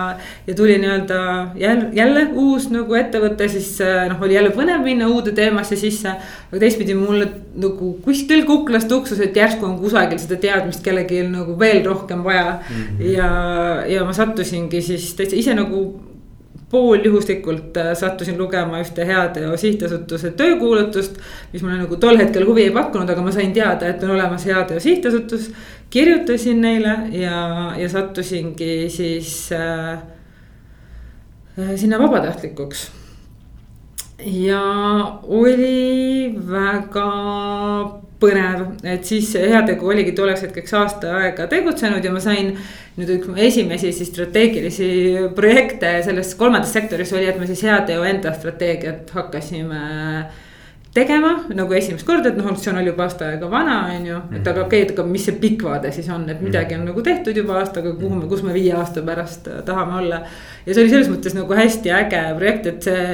ja 0.46 0.54
tuli 0.54 0.76
nii-öelda 0.78 1.18
jälle, 1.58 1.88
jälle 1.96 2.22
uus 2.38 2.68
nagu 2.70 2.94
ettevõte, 2.94 3.48
siis 3.50 3.72
noh, 3.82 4.22
oli 4.22 4.36
jälle 4.38 4.52
põnev 4.54 4.84
minna 4.86 5.08
uude 5.10 5.34
teemasse 5.34 5.78
sisse. 5.80 6.14
aga 6.52 6.60
teistpidi 6.62 6.94
mulle 6.94 7.26
nagu 7.58 7.96
kuskil 8.04 8.44
kuklas 8.46 8.86
tuksus, 8.90 9.18
et 9.26 9.34
järsku 9.34 9.66
on 9.66 9.80
kusagil 9.82 10.22
seda 10.22 10.38
teadmist 10.38 10.84
kellelgi 10.86 11.24
nagu 11.26 11.58
veel 11.58 11.82
rohkem 11.86 12.22
vaja 12.22 12.60
mm. 12.60 12.76
-hmm. 12.76 13.10
ja, 13.10 13.32
ja 13.90 14.06
ma 14.06 14.14
sattusingi 14.14 14.82
siis 14.82 15.10
täitsa 15.18 15.36
ise 15.36 15.58
nagu 15.58 15.82
pooljuhuslikult 16.70 17.76
äh, 17.76 17.94
sattusin 17.98 18.38
lugema 18.38 18.78
ühte 18.78 19.06
Heateo 19.06 19.56
sihtasutuse 19.56 20.30
töökuulutust. 20.38 21.18
mis 21.52 21.62
mulle 21.62 21.80
nagu 21.82 21.96
tol 21.96 22.18
hetkel 22.18 22.46
huvi 22.46 22.68
ei 22.68 22.74
pakkunud, 22.74 23.10
aga 23.10 23.22
ma 23.22 23.32
sain 23.34 23.52
teada, 23.52 23.88
et 23.90 24.02
on 24.06 24.14
olemas 24.14 24.46
Heateo 24.46 24.80
sihtasutus. 24.80 25.50
kirjutasin 25.90 26.60
neile 26.60 26.96
ja, 27.12 27.72
ja 27.76 27.88
sattusingi 27.88 28.88
siis 28.88 29.52
äh, 29.52 29.98
äh 31.58 31.74
sinna 31.76 31.98
vabatahtlikuks. 31.98 32.90
ja 34.26 34.62
oli 35.22 36.34
väga 36.50 37.10
põnev, 38.20 38.66
et 38.84 39.06
siis 39.08 39.32
heategu 39.34 39.88
oligi 39.92 40.12
tolleks 40.16 40.44
hetkeks 40.46 40.74
aasta 40.76 41.14
aega 41.20 41.46
tegutsenud 41.50 42.04
ja 42.04 42.12
ma 42.12 42.22
sain. 42.22 42.54
nüüd 43.00 43.10
üks 43.14 43.38
esimesi 43.40 43.92
siis 43.96 44.10
strateegilisi 44.10 44.88
projekte 45.34 45.92
selles 46.04 46.34
kolmandas 46.36 46.72
sektoris 46.74 47.12
oli, 47.16 47.28
et 47.30 47.38
me 47.40 47.46
siis 47.48 47.62
heateo 47.64 48.02
enda 48.04 48.34
strateegiat 48.36 49.10
hakkasime 49.14 49.80
tegema 50.94 51.36
nagu 51.54 51.74
esimest 51.78 52.02
korda, 52.06 52.32
et 52.32 52.38
noh, 52.38 52.48
see 52.58 52.72
on 52.72 52.80
juba 52.82 53.04
aasta 53.06 53.28
aega 53.28 53.46
vana, 53.50 53.76
on 53.94 54.06
ju, 54.08 54.16
et 54.34 54.48
aga 54.50 54.64
okei 54.64 54.80
okay,, 54.82 54.86
et 54.88 54.96
aga 54.96 55.04
mis 55.06 55.22
see 55.22 55.36
pikk 55.38 55.62
vaade 55.68 55.92
siis 55.94 56.08
on, 56.10 56.24
et 56.32 56.40
midagi 56.42 56.74
on 56.74 56.82
nagu 56.88 57.04
tehtud 57.06 57.36
juba 57.38 57.60
aastaga, 57.60 57.92
kuhu 57.98 58.16
me, 58.16 58.26
kus 58.30 58.42
me 58.42 58.54
viie 58.56 58.72
aasta 58.74 59.04
pärast 59.06 59.46
tahame 59.68 60.00
olla. 60.00 60.18
ja 60.64 60.74
see 60.74 60.82
oli 60.82 60.90
selles 60.90 61.10
mõttes 61.12 61.36
nagu 61.36 61.54
hästi 61.54 61.92
äge 61.94 62.22
projekt, 62.40 62.66
et 62.72 62.88
see, 62.88 63.04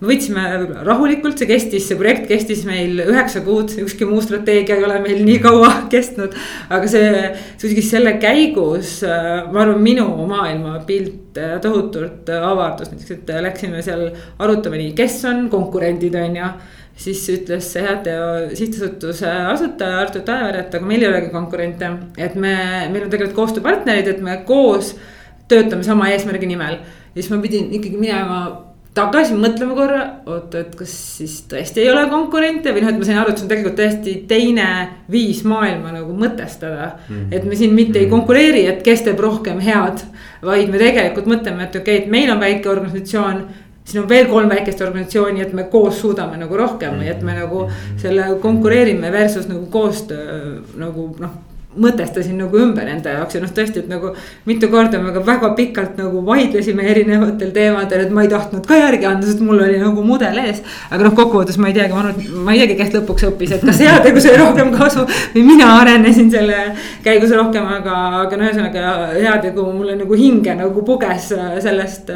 me 0.00 0.08
võtsime 0.08 0.44
rahulikult, 0.88 1.36
see 1.36 1.50
kestis, 1.50 1.84
see 1.90 1.98
projekt 2.00 2.24
kestis 2.30 2.64
meil 2.68 3.04
üheksa 3.04 3.44
kuud, 3.44 3.74
ükski 3.84 4.08
muu 4.08 4.24
strateegia 4.24 4.80
ei 4.80 4.88
ole 4.88 4.96
meil 5.04 5.20
nii 5.28 5.36
kaua 5.44 5.74
kestnud. 5.92 6.32
aga 6.72 6.88
see, 6.88 7.12
kuidagi 7.60 7.84
selle 7.84 8.16
käigus, 8.22 9.02
ma 9.04 9.66
arvan, 9.66 9.84
minu 9.84 10.08
maailmapilt 10.32 11.36
tohutult 11.60 12.32
avardus, 12.32 12.88
näiteks, 12.94 13.12
et 13.12 13.36
läksime 13.44 13.84
seal 13.84 14.08
arutama 14.40 14.80
nii, 14.80 14.96
kes 14.96 15.20
on 15.28 15.50
konkurendid, 15.52 16.16
on 16.16 16.40
ju 16.40 16.50
siis 16.96 17.22
ütles 17.28 17.72
see 17.72 17.82
Heateo 17.84 18.28
sihtasutuse 18.56 19.30
asutaja 19.52 20.00
Artur 20.00 20.24
Taever, 20.26 20.62
et 20.62 20.74
aga 20.74 20.88
meil 20.88 21.04
ei 21.04 21.10
olegi 21.10 21.32
konkurente. 21.34 21.90
et 22.16 22.34
me, 22.34 22.54
meil 22.92 23.04
on 23.04 23.10
tegelikult 23.12 23.36
koostööpartnerid, 23.36 24.08
et 24.14 24.22
me 24.24 24.38
koos 24.48 24.94
töötame 25.48 25.84
sama 25.84 26.08
eesmärgi 26.12 26.48
nimel. 26.48 26.80
ja 27.14 27.20
siis 27.20 27.30
ma 27.32 27.42
pidin 27.42 27.68
ikkagi 27.72 28.00
minema 28.00 28.40
tagasi 28.96 29.36
mõtlema 29.36 29.74
korra, 29.76 30.02
oota, 30.28 30.62
et 30.64 30.76
kas 30.78 30.92
siis 31.18 31.34
tõesti 31.50 31.82
ei 31.82 31.90
ole 31.92 32.06
konkurente 32.08 32.72
või 32.72 32.84
noh, 32.84 32.94
et 32.94 33.00
ma 33.00 33.08
sain 33.08 33.18
aru, 33.20 33.32
et 33.32 33.40
see 33.40 33.44
on 33.44 33.50
tegelikult 33.50 33.76
täiesti 33.76 34.14
teine 34.30 34.68
viis 35.12 35.42
maailma 35.44 35.92
nagu 35.98 36.16
mõtestada 36.16 36.94
mm. 36.94 37.10
-hmm. 37.10 37.36
et 37.36 37.44
me 37.44 37.58
siin 37.60 37.74
mitte 37.76 37.98
ei 38.00 38.06
mhm. 38.06 38.14
konkureeri, 38.14 38.64
et 38.72 38.82
kes 38.86 39.04
teeb 39.04 39.20
rohkem 39.20 39.60
head, 39.60 40.00
vaid 40.42 40.72
me 40.72 40.80
tegelikult 40.80 41.28
mõtleme, 41.28 41.68
et 41.68 41.76
okei 41.76 41.98
okay,, 41.98 42.04
et 42.04 42.10
meil 42.10 42.32
on 42.32 42.40
väike 42.40 42.72
organisatsioon 42.72 43.44
siin 43.86 44.02
on 44.02 44.08
veel 44.10 44.26
kolm 44.30 44.50
väikest 44.50 44.80
organisatsiooni, 44.82 45.42
et 45.42 45.52
me 45.54 45.64
koos 45.70 46.00
suudame 46.00 46.38
nagu 46.40 46.56
rohkem 46.58 47.00
et 47.06 47.22
me 47.22 47.36
nagu 47.38 47.66
selle 48.02 48.32
konkureerime 48.42 49.12
versus 49.14 49.46
nagu 49.48 49.66
koostöö 49.70 50.56
nagu 50.76 51.12
noh 51.22 51.36
mõtestasin 51.80 52.38
nagu 52.40 52.58
ümber 52.60 52.88
enda 52.90 53.14
jaoks 53.18 53.36
ja 53.36 53.42
noh, 53.42 53.52
tõesti, 53.56 53.82
et 53.84 53.90
nagu 53.90 54.12
mitu 54.48 54.70
korda 54.72 55.00
me 55.02 55.12
ka 55.14 55.22
väga 55.26 55.52
pikalt 55.58 55.98
nagu 56.00 56.22
vaidlesime 56.26 56.86
erinevatel 56.92 57.52
teemadel, 57.54 58.06
et 58.06 58.14
ma 58.14 58.24
ei 58.24 58.32
tahtnud 58.32 58.66
ka 58.68 58.80
järgi 58.80 59.08
anda, 59.10 59.28
sest 59.28 59.44
mul 59.44 59.62
oli 59.66 59.78
nagu 59.82 60.04
mudel 60.06 60.40
ees. 60.44 60.62
aga 60.90 61.08
noh, 61.08 61.14
kokkuvõttes 61.18 61.60
ma 61.62 61.70
ei 61.70 61.76
teagi, 61.78 61.94
ma 61.94 62.02
arvan, 62.04 62.42
ma 62.46 62.56
ei 62.56 62.64
teagi, 62.64 62.78
kes 62.80 62.96
lõpuks 62.96 63.28
õppis, 63.30 63.54
et 63.58 63.68
kas 63.68 63.82
heategus 63.84 64.28
oli 64.32 64.42
rohkem 64.42 64.74
kasu 64.76 65.06
või 65.34 65.46
mina 65.52 65.70
arenesin 65.80 66.32
selle 66.32 66.60
käigus 67.04 67.34
rohkem, 67.36 67.68
aga, 67.78 68.02
aga 68.24 68.40
no 68.40 68.48
ühesõnaga 68.48 68.98
heategu 69.14 69.70
mulle 69.72 69.98
nagu 70.00 70.18
hinge 70.18 70.56
nagu 70.56 70.84
puges 70.86 71.32
sellest 71.62 72.12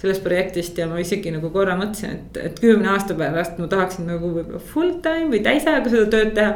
sellest 0.00 0.24
projektist 0.24 0.78
ja 0.80 0.86
ma 0.88 1.00
isegi 1.00 1.32
nagu 1.34 1.50
korra 1.52 1.76
mõtlesin, 1.78 2.16
et, 2.16 2.38
et 2.40 2.62
kümne 2.62 2.88
aasta 2.94 3.16
pärast 3.18 3.58
ma 3.60 3.68
tahaksin 3.70 4.08
nagu 4.08 4.32
võib-olla 4.32 4.62
full 4.72 4.96
time 5.04 5.28
või 5.32 5.42
täisajaga 5.44 5.92
seda 5.92 6.06
tööd 6.14 6.32
teha. 6.38 6.54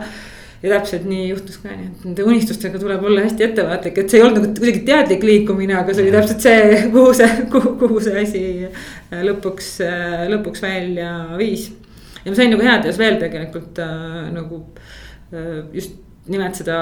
Ja 0.63 0.71
täpselt 0.73 1.05
nii 1.09 1.29
juhtus 1.29 1.59
ka, 1.63 1.73
nii 1.73 1.89
et 1.91 2.05
nende 2.07 2.27
unistustega 2.27 2.81
tuleb 2.81 3.03
olla 3.05 3.25
hästi 3.25 3.47
ettevaatlik, 3.49 3.99
et 4.01 4.13
see 4.13 4.21
ei 4.21 4.27
olnud 4.27 4.41
nagu 4.41 4.53
kuidagi 4.59 4.85
teadlik 4.89 5.27
liikumine, 5.27 5.77
aga 5.81 5.95
see 5.95 6.07
oli 6.07 6.15
täpselt 6.15 6.47
see, 6.47 6.79
kuhu 6.95 7.17
see, 7.17 7.31
kuhu, 7.53 7.75
kuhu 7.81 8.05
see 8.05 8.23
asi 8.23 8.45
lõpuks, 9.29 9.75
lõpuks 10.33 10.65
välja 10.65 11.11
viis. 11.41 11.69
ja 12.25 12.31
ma 12.31 12.39
sain 12.39 12.55
nagu 12.55 12.65
heades 12.65 13.01
veel 13.01 13.19
tegelikult 13.21 13.83
äh, 13.85 14.25
nagu 14.33 14.63
äh, 15.35 15.61
just 15.77 15.99
nimelt 16.31 16.57
seda 16.57 16.79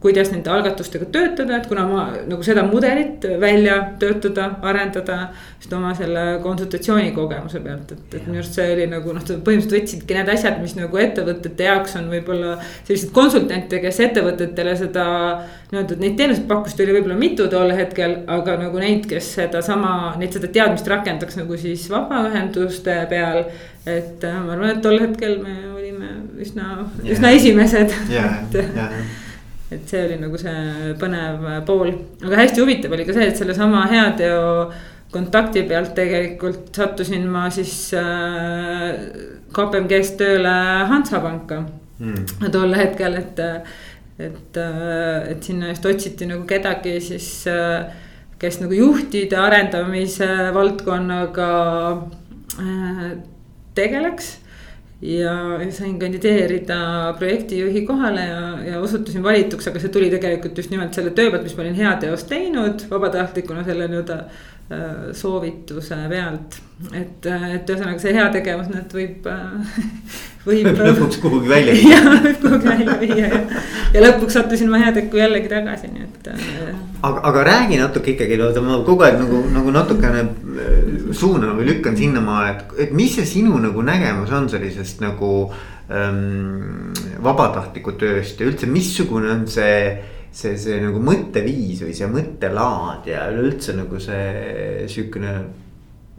kuidas 0.00 0.30
nende 0.32 0.48
algatustega 0.48 1.06
töötada, 1.12 1.58
et 1.58 1.66
kuna 1.68 1.82
ma 1.88 2.04
nagu 2.28 2.44
seda 2.44 2.62
mudelit 2.64 3.24
välja 3.40 3.76
töötada, 4.00 4.46
arendada. 4.64 5.28
just 5.60 5.72
oma 5.72 5.94
selle 5.96 6.22
konsultatsiooni 6.44 7.12
kogemuse 7.16 7.60
pealt, 7.64 7.92
et, 7.92 8.14
et 8.16 8.26
minu 8.26 8.40
arust 8.40 8.56
see 8.56 8.66
oli 8.74 8.84
nagu 8.88 9.12
noh, 9.16 9.24
põhimõtteliselt 9.24 9.74
võtsidki 9.74 10.16
need 10.16 10.30
asjad, 10.32 10.58
mis 10.60 10.74
nagu 10.76 11.00
ettevõtete 11.00 11.68
jaoks 11.68 11.96
on 12.00 12.10
võib-olla. 12.12 12.54
selliseid 12.84 13.12
konsultante, 13.16 13.80
kes 13.80 14.00
ettevõtetele 14.06 14.76
seda 14.80 15.06
nii-öelda 15.72 15.98
neid 16.00 16.16
teenuseid 16.20 16.46
pakkusid, 16.48 16.84
oli 16.84 16.96
võib-olla 16.98 17.18
mitu 17.20 17.48
tol 17.52 17.72
hetkel, 17.76 18.16
aga 18.36 18.56
nagu 18.60 18.80
neid, 18.80 19.08
kes 19.08 19.34
sedasama, 19.40 20.14
neid 20.20 20.36
seda 20.36 20.52
teadmist 20.52 20.88
rakendaks 20.88 21.40
nagu 21.40 21.60
siis 21.60 21.88
vabaühenduste 21.92 23.02
peal. 23.12 23.44
et 23.84 24.24
äh, 24.24 24.38
ma 24.40 24.54
arvan, 24.54 24.78
et 24.78 24.80
tol 24.84 24.96
hetkel 24.96 25.36
me 25.44 25.58
olime 25.74 26.14
üsna, 26.40 26.86
üsna 27.04 27.36
esimesed 27.36 27.92
yeah,. 28.08 28.40
Yeah, 28.52 28.72
yeah 28.80 29.22
et 29.74 29.90
see 29.90 30.02
oli 30.06 30.18
nagu 30.22 30.38
see 30.40 30.94
põnev 31.00 31.46
pool, 31.68 31.92
aga 32.24 32.42
hästi 32.42 32.62
huvitav 32.62 32.96
oli 32.96 33.06
ka 33.06 33.16
see, 33.16 33.28
et 33.30 33.40
sellesama 33.40 33.84
heateo 33.90 34.42
kontakti 35.14 35.62
pealt 35.68 35.94
tegelikult 35.94 36.74
sattusin 36.74 37.26
ma 37.30 37.46
siis 37.54 37.74
äh, 37.98 38.94
KPMG-st 39.54 40.18
tööle 40.18 40.54
Hansapanka 40.90 41.60
mm. 41.98 42.48
tol 42.54 42.74
hetkel, 42.78 43.20
et. 43.20 43.44
et, 44.14 44.56
äh, 44.62 45.30
et 45.32 45.42
sinna 45.42 45.72
just 45.72 45.86
otsiti 45.90 46.26
nagu 46.30 46.44
kedagi 46.46 47.00
siis, 47.02 47.28
äh, 47.50 47.88
kes 48.38 48.60
nagu 48.62 48.76
juhtide 48.78 49.38
arendamise 49.42 50.28
valdkonnaga 50.54 51.50
äh, 52.62 53.08
tegeleks 53.74 54.36
ja 55.02 55.34
sain 55.74 55.98
kandideerida 55.98 57.14
projektijuhi 57.18 57.82
kohale 57.86 58.20
ja, 58.20 58.42
ja 58.64 58.80
osutusin 58.80 59.22
valituks, 59.22 59.68
aga 59.68 59.82
see 59.82 59.92
tuli 59.92 60.10
tegelikult 60.12 60.58
just 60.58 60.70
nimelt 60.72 60.94
selle 60.94 61.10
töö 61.10 61.30
pealt, 61.30 61.44
mis 61.44 61.56
ma 61.56 61.64
olin 61.66 61.78
heateost 61.78 62.28
teinud 62.30 62.86
vabatahtlikuna 62.90 63.64
selle 63.66 63.88
nii-öelda 63.90 64.18
soovituse 65.12 65.96
pealt. 66.08 66.60
et, 66.92 67.26
äh, 67.26 67.42
et 67.54 67.68
ühesõnaga 67.70 68.00
see 68.02 68.14
heategevus 68.16 68.70
nüüd 68.72 68.94
võib, 68.96 69.26
äh, 69.30 69.74
võib. 70.48 70.70
lõpuks 70.88 71.20
kuhugi 71.22 71.50
välja 71.50 71.74
viia. 71.76 71.98
jah, 71.98 72.08
võib 72.24 72.40
kuhugi 72.42 72.70
välja 72.70 72.96
viia 73.02 73.28
ja, 73.28 73.42
ja 73.94 74.04
lõpuks 74.06 74.38
sattusin 74.38 74.72
ma 74.72 74.80
heatekku 74.82 75.20
jällegi 75.20 75.52
tagasi, 75.52 75.92
nii 75.92 76.06
et. 76.06 76.30
aga, 76.32 77.20
aga 77.30 77.44
räägi 77.50 77.78
natuke 77.82 78.14
ikkagi, 78.14 78.40
vaata 78.40 78.64
ma 78.64 78.80
kogu 78.88 79.06
aeg 79.06 79.20
nagu, 79.20 79.42
nagu 79.52 79.76
natukene 79.76 80.24
suunan 81.12 81.54
või 81.58 81.68
lükkan 81.74 82.00
sinnamaale, 82.00 82.56
et, 82.56 82.74
et 82.88 82.96
mis 82.96 83.14
see 83.20 83.28
sinu 83.36 83.60
nagu 83.62 83.84
nägemus 83.84 84.32
on 84.34 84.48
sellisest 84.50 85.04
nagu 85.04 85.30
ähm, 85.92 86.90
vabatahtliku 87.22 87.94
tööst 88.00 88.40
ja 88.40 88.48
üldse, 88.48 88.66
missugune 88.70 89.30
on 89.36 89.46
see 89.50 89.78
see, 90.34 90.56
see 90.58 90.80
nagu 90.82 91.00
mõtteviis 91.02 91.84
või 91.84 91.94
see 91.96 92.08
mõttelaad 92.10 93.06
ja 93.10 93.28
üleüldse 93.32 93.76
nagu 93.78 94.00
see 94.02 94.84
sihukene 94.90 95.34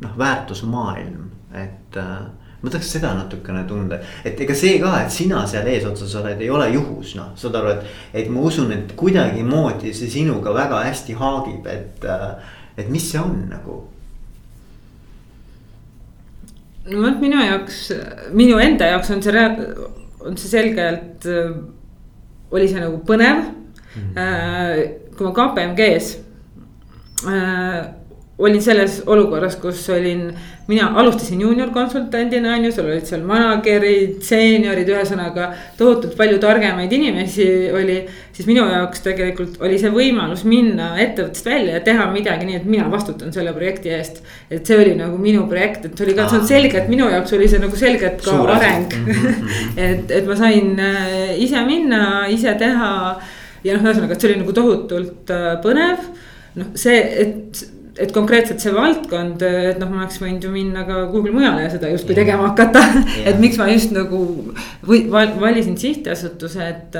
noh, 0.02 0.18
väärtusmaailm, 0.20 1.30
et 1.56 2.00
äh, 2.00 2.14
ma 2.62 2.72
tahaks 2.72 2.92
seda 2.98 3.14
natukene 3.18 3.64
tunda, 3.70 4.00
et 4.26 4.40
ega 4.42 4.56
see 4.58 4.78
ka, 4.82 4.94
et 5.04 5.14
sina 5.14 5.44
seal 5.50 5.68
eesotsas 5.70 6.16
oled, 6.22 6.40
ei 6.42 6.52
ole 6.52 6.70
juhus, 6.74 7.16
noh, 7.20 7.34
saad 7.40 7.58
aru, 7.60 7.76
et. 7.76 7.98
et 8.24 8.32
ma 8.32 8.46
usun, 8.48 8.72
et 8.76 8.96
kuidagimoodi 8.98 9.94
see 9.96 10.12
sinuga 10.12 10.54
väga 10.56 10.86
hästi 10.88 11.18
haagib, 11.20 11.68
et, 11.72 12.08
äh, 12.10 12.56
et 12.78 12.90
mis 12.92 13.12
see 13.12 13.22
on 13.22 13.44
nagu 13.52 13.84
no 16.86 17.02
vot 17.02 17.22
minu 17.22 17.42
jaoks, 17.42 17.80
minu 18.38 18.60
enda 18.62 18.92
jaoks 18.94 19.12
on 19.16 19.24
see, 19.26 19.46
on 20.26 20.38
see 20.38 20.52
selgelt, 20.52 21.26
äh, 21.30 21.54
oli 22.52 22.68
see 22.70 22.82
nagu 22.82 23.00
põnev. 23.08 23.46
Kui 25.18 25.28
ma 25.28 25.36
KPMG-s 25.36 26.18
äh, 27.28 27.86
olin 28.38 28.62
selles 28.62 29.00
olukorras, 29.08 29.56
kus 29.56 29.86
olin, 29.90 30.26
mina 30.68 30.90
alustasin 31.00 31.40
juunior 31.42 31.70
konsultandina 31.72 32.54
on 32.54 32.66
ju, 32.66 32.72
sul 32.76 32.90
olid 32.90 33.06
seal 33.08 33.22
manager'id, 33.24 34.18
seeniorid, 34.28 34.90
ühesõnaga 34.92 35.46
tohutult 35.80 36.18
palju 36.20 36.40
targemaid 36.44 36.92
inimesi 36.92 37.46
oli. 37.72 38.02
siis 38.36 38.48
minu 38.50 38.66
jaoks 38.68 39.00
tegelikult 39.00 39.62
oli 39.64 39.78
see 39.80 39.88
võimalus 39.94 40.44
minna 40.44 40.90
ettevõttest 41.00 41.46
välja 41.48 41.78
ja 41.78 41.84
teha 41.86 42.10
midagi 42.12 42.50
nii, 42.50 42.58
et 42.60 42.66
mina 42.68 42.90
vastutan 42.92 43.32
selle 43.32 43.54
projekti 43.56 43.94
eest. 43.96 44.20
et 44.52 44.68
see 44.68 44.76
oli 44.82 44.98
nagu 45.00 45.16
minu 45.18 45.48
projekt, 45.48 45.86
et 45.86 45.96
see 45.96 46.10
oli 46.10 46.18
ka 46.20 46.28
ah. 46.28 46.44
selge, 46.44 46.82
et 46.82 46.92
minu 46.92 47.08
jaoks 47.14 47.38
oli 47.40 47.48
see 47.48 47.64
nagu 47.64 47.80
selgelt 47.80 48.20
ka 48.20 48.36
Suur 48.36 48.52
areng 48.58 48.92
mm. 48.92 49.06
-hmm. 49.06 49.80
et, 49.88 50.12
et 50.12 50.28
ma 50.28 50.36
sain 50.36 50.76
äh, 50.80 51.40
ise 51.40 51.64
minna, 51.66 52.28
ise 52.28 52.52
teha 52.60 52.92
ja 53.66 53.76
noh, 53.76 53.86
ühesõnaga, 53.86 54.16
et 54.16 54.22
see 54.22 54.32
oli 54.32 54.42
nagu 54.44 54.56
tohutult 54.56 55.34
äh, 55.34 55.48
põnev 55.64 56.12
noh, 56.60 56.76
see, 56.80 57.00
et 57.26 57.66
et 57.96 58.12
konkreetselt 58.12 58.60
see 58.60 58.74
valdkond, 58.76 59.44
et 59.46 59.78
noh, 59.80 59.88
ma 59.88 60.02
oleks 60.04 60.18
võinud 60.20 60.44
ju 60.44 60.50
minna 60.52 60.84
ka 60.88 61.06
kuhugi 61.08 61.32
mujale 61.32 61.64
ja 61.64 61.70
seda 61.72 61.88
justkui 61.94 62.18
tegema 62.18 62.50
hakata 62.50 62.82
et 63.30 63.40
miks 63.40 63.60
ma 63.62 63.70
just 63.72 63.94
nagu 63.96 64.20
või 64.84 65.06
valisin 65.12 65.78
sihtasutuse, 65.80 66.68
et. 66.68 66.98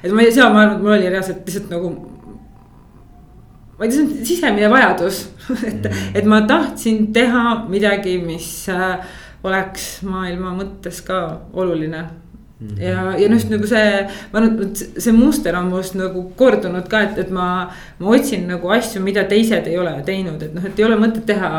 et 0.00 0.14
ma 0.14 0.24
ei, 0.24 0.32
seal 0.32 0.48
ma 0.54 0.64
arvan, 0.64 0.78
et 0.78 0.86
mul 0.86 0.96
oli 0.96 1.12
reaalselt 1.12 1.44
lihtsalt 1.44 1.68
nagu. 1.74 1.92
ma 3.76 3.84
ei 3.84 3.92
tea, 3.92 3.98
see 3.98 4.06
on 4.06 4.30
sisemine 4.30 4.70
vajadus 4.72 5.26
et, 5.70 5.84
mm. 5.84 6.16
et 6.22 6.32
ma 6.32 6.40
tahtsin 6.48 7.10
teha 7.12 7.44
midagi, 7.68 8.16
mis 8.24 8.48
äh, 8.72 8.96
oleks 9.44 10.00
maailma 10.08 10.54
mõttes 10.56 11.04
ka 11.04 11.20
oluline. 11.52 12.04
Ja, 12.80 13.04
ja 13.16 13.28
noh, 13.32 13.44
nagu 13.54 13.68
see, 13.68 13.90
ma 14.32 14.42
arvan, 14.42 14.56
et 14.66 15.00
see 15.00 15.16
muster 15.16 15.56
on 15.58 15.70
must 15.72 15.96
nagu 15.98 16.26
kordunud 16.38 16.88
ka, 16.92 17.04
et, 17.08 17.20
et 17.24 17.30
ma, 17.34 17.50
ma 18.00 18.16
otsin 18.16 18.48
nagu 18.50 18.72
asju, 18.76 19.02
mida 19.04 19.24
teised 19.30 19.68
ei 19.70 19.78
ole 19.80 19.94
teinud, 20.06 20.42
et 20.44 20.56
noh, 20.56 20.66
et 20.68 20.80
ei 20.80 20.88
ole 20.88 20.98
mõtet 21.00 21.24
teha 21.30 21.50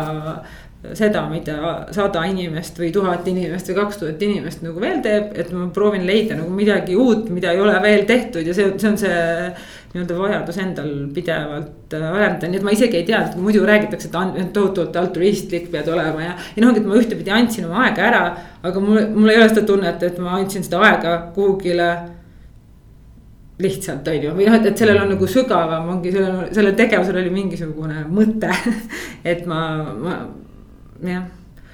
seda, 0.98 1.27
mida 1.29 1.58
sada 1.93 2.24
inimest 2.25 2.79
või 2.81 2.89
tuhat 2.93 3.27
inimest 3.29 3.70
või 3.70 3.77
kaks 3.77 4.00
tuhat 4.01 4.24
inimest 4.25 4.63
nagu 4.65 4.81
veel 4.81 5.01
teeb, 5.05 5.29
et 5.38 5.51
ma 5.53 5.67
proovin 5.74 6.08
leida 6.08 6.38
nagu 6.39 6.50
midagi 6.53 6.98
uut, 6.98 7.29
mida 7.34 7.53
ei 7.53 7.62
ole 7.62 7.75
veel 7.84 8.08
tehtud 8.10 8.48
ja 8.48 8.55
see, 8.58 8.72
see 8.81 8.89
on 8.89 8.98
see 8.98 9.20
nii-öelda 9.91 10.17
vajadus 10.17 10.58
endal 10.63 10.89
pidevalt 11.13 11.93
äh, 11.93 12.08
arendada, 12.08 12.50
nii 12.50 12.62
et 12.62 12.65
ma 12.65 12.74
isegi 12.74 12.98
ei 12.98 13.05
tea, 13.08 13.20
et 13.27 13.38
muidu 13.38 13.62
räägitakse, 13.67 14.10
et 14.10 14.53
tohutult 14.55 14.98
altruistlik 14.98 15.70
pead 15.74 15.89
olema 15.91 16.25
ja. 16.25 16.34
ja 16.55 16.65
noh, 16.65 16.74
et 16.74 16.88
ma 16.88 16.98
ühtepidi 16.98 17.34
andsin 17.36 17.67
oma 17.70 17.86
aega 17.86 18.08
ära, 18.08 18.24
aga 18.63 18.84
mul, 18.84 19.03
mul 19.15 19.34
ei 19.34 19.41
ole 19.41 19.50
seda 19.50 19.65
tunnet, 19.68 20.03
et 20.03 20.20
ma 20.22 20.38
andsin 20.39 20.65
seda 20.65 20.82
aega 20.88 21.18
kuhugile 21.36 21.89
lihtsalt 23.62 24.08
on 24.10 24.24
ju, 24.25 24.32
või 24.38 24.48
noh, 24.50 24.58
et, 24.58 24.72
et 24.72 24.82
sellel 24.82 25.03
on 25.03 25.12
nagu 25.13 25.27
sügavam, 25.30 25.89
ongi 25.96 26.13
sellel, 26.13 26.48
sellel 26.56 26.77
tegevusel 26.77 27.20
oli 27.22 27.34
mingisugune 27.34 28.06
mõte 28.10 28.50
et 29.32 29.46
ma, 29.50 29.62
ma 29.98 30.18
jah 31.06 31.30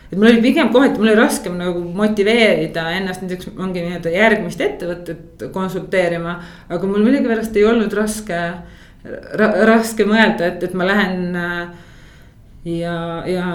et 0.07 0.15
mul 0.15 0.29
oli 0.29 0.41
pigem 0.43 0.69
kohati, 0.71 0.99
mul 1.01 1.11
oli 1.11 1.19
raskem 1.19 1.57
nagu 1.59 1.81
motiveerida 1.95 2.85
ennast 2.95 3.23
näiteks 3.23 3.51
ongi 3.59 3.83
nii-öelda 3.83 4.13
järgmist 4.13 4.61
ettevõtet 4.63 5.47
konsulteerima. 5.51 6.37
aga 6.69 6.87
mul 6.87 7.03
millegipärast 7.03 7.55
ei 7.59 7.65
olnud 7.67 7.93
raske 7.95 8.39
ra, 9.35 9.49
raske 9.67 10.07
mõelda, 10.07 10.47
et, 10.47 10.63
et 10.63 10.77
ma 10.77 10.87
lähen 10.87 11.35
äh, 11.35 11.67
ja, 12.67 13.23
ja, 13.25 13.45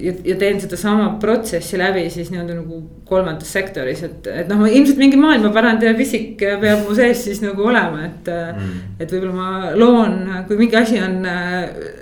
ja, 0.00 0.12
ja 0.24 0.36
teen 0.38 0.60
sedasama 0.60 1.12
protsessi 1.22 1.78
läbi 1.78 2.06
siis 2.10 2.32
nii-öelda 2.32 2.56
nagu 2.56 2.80
kolmandas 3.06 3.52
sektoris, 3.54 4.02
et, 4.02 4.26
et 4.26 4.48
noh, 4.50 4.64
ilmselt 4.66 4.98
mingi 4.98 5.18
maailmaparandaja 5.20 5.94
pisik 5.98 6.40
peab 6.40 6.82
mu 6.86 6.96
sees 6.96 7.22
siis 7.28 7.42
nagu 7.44 7.62
olema, 7.68 8.02
et 8.08 8.30
mm.. 8.32 8.80
et 8.98 9.14
võib-olla 9.14 9.36
ma 9.36 9.70
loon, 9.78 10.16
kui 10.48 10.58
mingi 10.58 10.78
asi 10.80 10.98
on, 11.02 11.20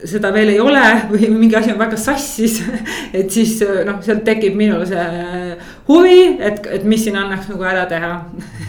seda 0.09 0.33
veel 0.35 0.55
ei 0.55 0.63
ole 0.63 0.87
või 1.11 1.29
mingi 1.35 1.59
asi 1.61 1.75
on 1.75 1.83
väga 1.83 2.01
sassis 2.01 2.61
et 3.19 3.29
siis 3.35 3.59
noh, 3.85 4.01
sealt 4.07 4.25
tekib 4.25 4.57
minul 4.59 4.87
see 4.89 5.05
huvi, 5.91 6.19
et, 6.41 6.65
et 6.79 6.89
mis 6.89 7.05
siin 7.05 7.21
annaks 7.21 7.53
nagu 7.53 7.69
ära 7.69 7.85
teha 7.91 8.15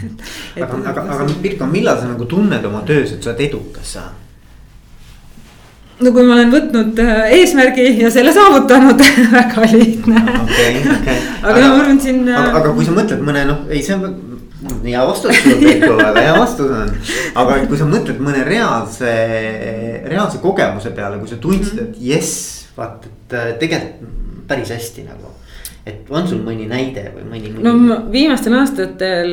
aga, 0.66 0.82
aga, 0.92 1.08
aga 1.16 1.32
Pirko, 1.46 1.70
millal 1.70 1.96
sa 2.00 2.12
nagu 2.12 2.28
tunned 2.28 2.68
oma 2.68 2.84
töös, 2.86 3.16
et 3.16 3.24
sa 3.24 3.32
oled 3.32 3.44
edukas 3.48 3.96
sa? 3.96 4.08
No 5.96 6.12
kui 6.12 6.24
ma 6.26 6.36
olen 6.36 6.50
võtnud 6.52 6.98
äh, 7.00 7.20
eesmärgi 7.38 7.86
ja 8.02 8.10
selle 8.12 8.32
saavutanud 8.36 9.00
väga 9.36 9.68
lihtne 9.70 10.24
okay,. 10.42 10.80
Okay. 10.82 11.20
aga 11.40 11.54
no 11.60 11.68
ma 11.70 11.78
arvan 11.84 12.00
siin. 12.02 12.24
Äh, 12.28 12.40
aga, 12.40 12.58
aga 12.60 12.74
kui 12.76 12.88
sa 12.88 12.96
mõtled 12.96 13.22
mõne 13.24 13.44
noh, 13.48 13.62
ei 13.72 13.80
see 13.84 13.96
on 13.96 14.18
hea 14.84 15.04
vastus 15.08 15.40
väga 15.46 16.26
hea 16.26 16.34
vastus 16.36 16.74
on. 16.80 16.92
aga 17.42 17.56
kui 17.70 17.80
sa 17.80 17.88
mõtled 17.88 18.20
mõne 18.24 18.44
reaalse, 18.48 19.14
reaalse 20.10 20.42
kogemuse 20.44 20.92
peale, 20.96 21.20
kui 21.22 21.32
sa 21.32 21.40
tundsid, 21.40 21.80
et 21.86 21.96
jess, 22.10 22.68
vaat, 22.76 23.08
et 23.08 23.36
äh, 23.36 23.50
tegelikult 23.62 24.14
päris 24.46 24.70
hästi 24.70 25.06
nagu. 25.06 25.32
et 25.86 26.08
on 26.10 26.28
sul 26.28 26.44
mõni 26.44 26.68
näide 26.68 27.08
või 27.14 27.24
mõni, 27.30 27.56
mõni...? 27.56 27.64
no 27.64 27.98
viimastel 28.12 28.58
aastatel, 28.58 29.32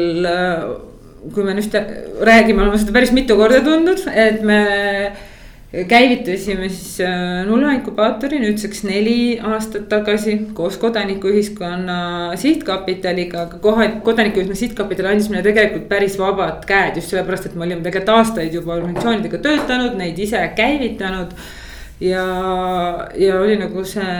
kui 1.33 1.43
me 1.43 1.55
nüüd 1.57 1.75
räägime, 2.23 2.63
oleme 2.63 2.79
seda 2.79 2.95
päris 2.95 3.13
mitu 3.15 3.35
korda 3.39 3.59
tundnud, 3.65 4.07
et 4.13 4.41
me 4.45 4.59
käivitasime 5.73 6.69
siis 6.69 6.99
äh, 7.01 7.45
Nulla 7.47 7.71
inkubaatori 7.73 8.37
nüüdseks 8.43 8.83
neli 8.85 9.39
aastat 9.41 9.87
tagasi 9.89 10.35
koos 10.53 10.77
kodanikuühiskonna 10.77 11.97
sihtkapitaliga, 12.37 13.47
aga 13.47 13.57
kohe 13.63 13.87
kodanikuühiskonna 14.05 14.59
sihtkapital 14.59 15.09
andis 15.09 15.31
meile 15.33 15.41
tegelikult 15.47 15.87
päris 15.89 16.19
vabad 16.21 16.61
käed 16.69 17.01
just 17.01 17.09
sellepärast, 17.09 17.49
et 17.49 17.57
me 17.57 17.65
olime 17.65 17.81
tegelikult 17.81 18.13
aastaid 18.19 18.53
juba 18.53 18.77
organisatsioonidega 18.77 19.41
töötanud, 19.47 19.97
neid 19.97 20.21
ise 20.21 20.45
käivitanud 20.55 21.33
ja, 22.01 22.25
ja 23.17 23.37
oli 23.39 23.59
nagu 23.59 23.83
see 23.87 24.15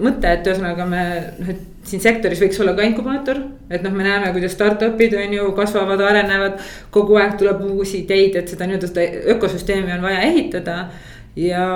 mõte, 0.00 0.30
et 0.32 0.48
ühesõnaga 0.48 0.86
me 0.88 1.04
noh, 1.38 1.52
et 1.52 1.68
siin 1.88 2.02
sektoris 2.02 2.40
võiks 2.42 2.60
olla 2.62 2.74
ka 2.78 2.84
inkubaator. 2.86 3.40
et 3.70 3.82
noh, 3.82 3.94
me 3.94 4.06
näeme, 4.06 4.32
kuidas 4.34 4.54
startup'id 4.56 5.16
on 5.18 5.34
ju 5.36 5.52
kasvavad, 5.56 6.00
arenevad, 6.00 6.60
kogu 6.94 7.18
aeg 7.20 7.38
tuleb 7.40 7.64
uusi 7.66 8.02
ideid, 8.04 8.36
et 8.38 8.52
seda 8.52 8.68
nii-öelda 8.68 8.90
seda 8.90 9.06
ökosüsteemi 9.34 9.94
on 9.96 10.04
vaja 10.04 10.22
ehitada. 10.28 10.76
ja, 11.36 11.66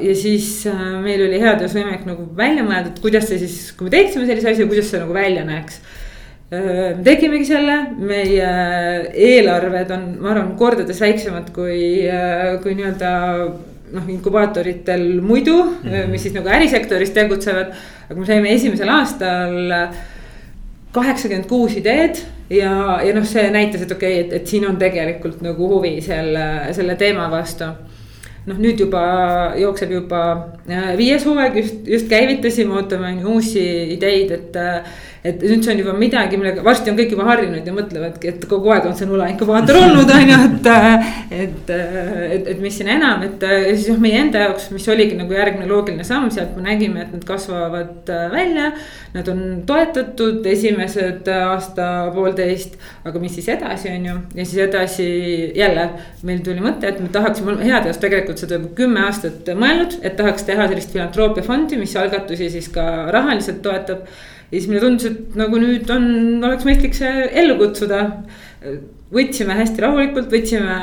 ja 0.00 0.14
siis 0.14 0.66
äh, 0.68 0.82
meil 1.04 1.22
oli 1.26 1.40
headusvõimek 1.40 2.04
nagu 2.08 2.28
välja 2.36 2.64
mõelda, 2.64 2.92
et 2.92 3.00
kuidas 3.02 3.28
see 3.28 3.40
siis, 3.40 3.72
kui 3.76 3.88
me 3.88 3.94
teeksime 3.94 4.28
sellise 4.28 4.52
asja, 4.52 4.68
kuidas 4.68 4.90
see 4.90 5.00
nagu 5.00 5.16
välja 5.16 5.46
näeks 5.48 5.80
äh, 6.52 6.92
me 6.98 7.06
tegimegi 7.06 7.48
selle, 7.48 7.78
meie 7.98 8.50
eelarved 9.14 9.96
on, 9.96 10.04
ma 10.20 10.34
arvan, 10.34 10.52
kordades 10.60 11.00
väiksemad 11.00 11.50
kui, 11.56 11.80
äh, 12.04 12.58
kui 12.62 12.76
nii-öelda 12.76 13.14
noh, 13.92 14.08
inkubaatoritel 14.08 15.20
muidu 15.20 15.56
mm, 15.64 15.90
-hmm. 15.90 16.12
mis 16.12 16.22
siis 16.22 16.34
nagu 16.34 16.48
ärisektoris 16.48 17.10
tegutsevad. 17.10 17.74
aga 18.10 18.20
me 18.20 18.26
saime 18.26 18.54
esimesel 18.54 18.88
aastal 18.88 19.88
kaheksakümmend 20.92 21.48
kuus 21.48 21.76
ideed 21.76 22.16
ja, 22.50 23.00
ja 23.04 23.14
noh, 23.14 23.26
see 23.26 23.50
näitas, 23.50 23.82
et 23.82 23.92
okei 23.92 24.20
okay,, 24.20 24.26
et, 24.26 24.32
et 24.42 24.46
siin 24.46 24.66
on 24.68 24.76
tegelikult 24.76 25.42
nagu 25.44 25.68
huvi 25.68 26.00
selle, 26.00 26.72
selle 26.72 26.96
teema 26.96 27.30
vastu 27.30 27.72
noh, 28.48 28.56
nüüd 28.56 28.80
juba 28.80 29.02
jookseb 29.58 29.92
juba 29.92 30.22
äh, 30.68 30.94
viies 30.98 31.26
hooaeg 31.28 31.60
just, 31.60 31.84
just 31.88 32.08
käivitasime, 32.10 32.74
ootame 32.80 33.14
uusi 33.28 33.64
ideid, 33.94 34.32
et 34.32 34.58
et 35.28 35.42
nüüd 35.44 35.64
see 35.64 35.74
on 35.74 35.82
juba 35.82 35.94
midagi, 35.98 36.38
millega 36.40 36.64
varsti 36.64 36.92
on 36.92 36.98
kõik 36.98 37.12
juba 37.14 37.26
harjunud 37.28 37.66
ja 37.66 37.74
mõtlevadki, 37.74 38.32
et 38.32 38.46
kogu 38.50 38.72
aeg 38.74 38.88
on 38.88 38.96
see 38.98 39.08
nula 39.08 39.28
inkubaator 39.32 39.80
olnud, 39.82 40.12
on 40.16 40.32
ju, 40.32 40.38
et. 40.48 40.70
et, 41.38 41.72
et, 41.72 42.50
et 42.54 42.62
mis 42.62 42.74
siin 42.74 42.90
enam, 42.94 43.22
et 43.26 43.44
ja 43.44 43.74
siis 43.74 43.90
noh, 43.92 44.00
meie 44.02 44.20
enda 44.22 44.46
jaoks, 44.46 44.70
mis 44.74 44.86
oligi 44.92 45.18
nagu 45.18 45.34
järgmine 45.34 45.68
loogiline 45.70 46.06
samm, 46.06 46.30
sealt 46.34 46.56
me 46.56 46.64
nägime, 46.66 47.04
et 47.04 47.12
nad 47.14 47.24
kasvavad 47.28 48.12
välja. 48.32 48.70
Nad 49.14 49.28
on 49.32 49.42
toetatud 49.66 50.46
esimesed 50.46 51.28
aasta-poolteist, 51.32 52.76
aga 53.08 53.22
mis 53.22 53.36
siis 53.38 53.48
edasi, 53.52 53.92
on 53.94 54.08
ju, 54.10 54.16
ja 54.38 54.46
siis 54.46 54.62
edasi 54.66 55.08
jälle 55.56 55.88
meil 56.28 56.42
tuli 56.44 56.62
mõte, 56.64 56.88
et 56.90 57.00
me 57.02 57.10
tahaksime, 57.12 57.56
heateos 57.62 58.00
tegelikult 58.02 58.40
seda 58.40 58.58
juba 58.58 58.72
kümme 58.78 59.04
aastat 59.06 59.48
mõelnud, 59.58 59.98
et 60.02 60.16
tahaks 60.18 60.46
teha 60.48 60.68
sellist 60.68 60.92
filantropia 60.94 61.46
mis 61.78 61.96
algatusi 61.96 62.50
siis 62.52 62.68
ka 62.72 62.84
rahaliselt 63.14 63.62
toetab 63.64 64.04
ja 64.48 64.56
siis 64.56 64.68
mulle 64.68 64.80
tundus, 64.80 65.08
et 65.10 65.34
nagu 65.36 65.60
nüüd 65.60 65.90
on, 65.92 66.06
oleks 66.40 66.66
mõistlik 66.68 66.96
see 66.96 67.26
ellu 67.42 67.58
kutsuda. 67.60 68.04
võtsime 69.12 69.56
hästi 69.56 69.80
rahulikult, 69.84 70.28
võtsime 70.32 70.76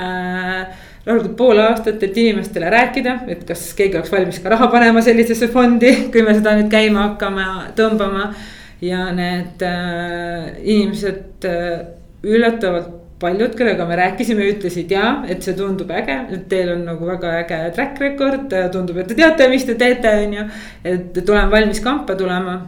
rahulikult 1.06 1.38
pool 1.38 1.62
aastat, 1.62 2.02
et 2.04 2.18
inimestele 2.18 2.70
rääkida, 2.74 3.20
et 3.30 3.44
kas 3.46 3.68
keegi 3.78 3.98
oleks 4.00 4.14
valmis 4.14 4.40
ka 4.42 4.54
raha 4.54 4.70
panema 4.74 5.02
sellisesse 5.06 5.50
fondi, 5.54 5.92
kui 6.14 6.26
me 6.26 6.34
seda 6.38 6.56
nüüd 6.58 6.70
käima 6.72 7.10
hakkame 7.10 7.48
tõmbama. 7.78 8.34
ja 8.82 9.08
need 9.16 9.62
äh, 9.64 10.50
inimesed 10.62 11.46
äh, 11.48 11.86
üllatavalt 12.28 12.92
paljud, 13.20 13.54
kellega 13.56 13.86
me 13.88 13.96
rääkisime, 13.96 14.44
ütlesid 14.52 14.92
ja, 14.92 15.24
et 15.32 15.42
see 15.42 15.56
tundub 15.56 15.90
äge, 15.96 16.18
et 16.36 16.44
teil 16.52 16.74
on 16.74 16.84
nagu 16.86 17.08
väga 17.08 17.32
äge 17.40 17.60
track 17.74 18.02
record, 18.04 18.52
tundub, 18.74 19.00
et 19.00 19.08
te 19.08 19.18
teate, 19.18 19.48
mis 19.50 19.66
te 19.66 19.78
teete, 19.80 20.12
on 20.26 20.34
ju. 20.36 20.48
et 20.92 21.30
olen 21.30 21.50
valmis 21.54 21.80
kampa 21.82 22.18
tulema 22.20 22.60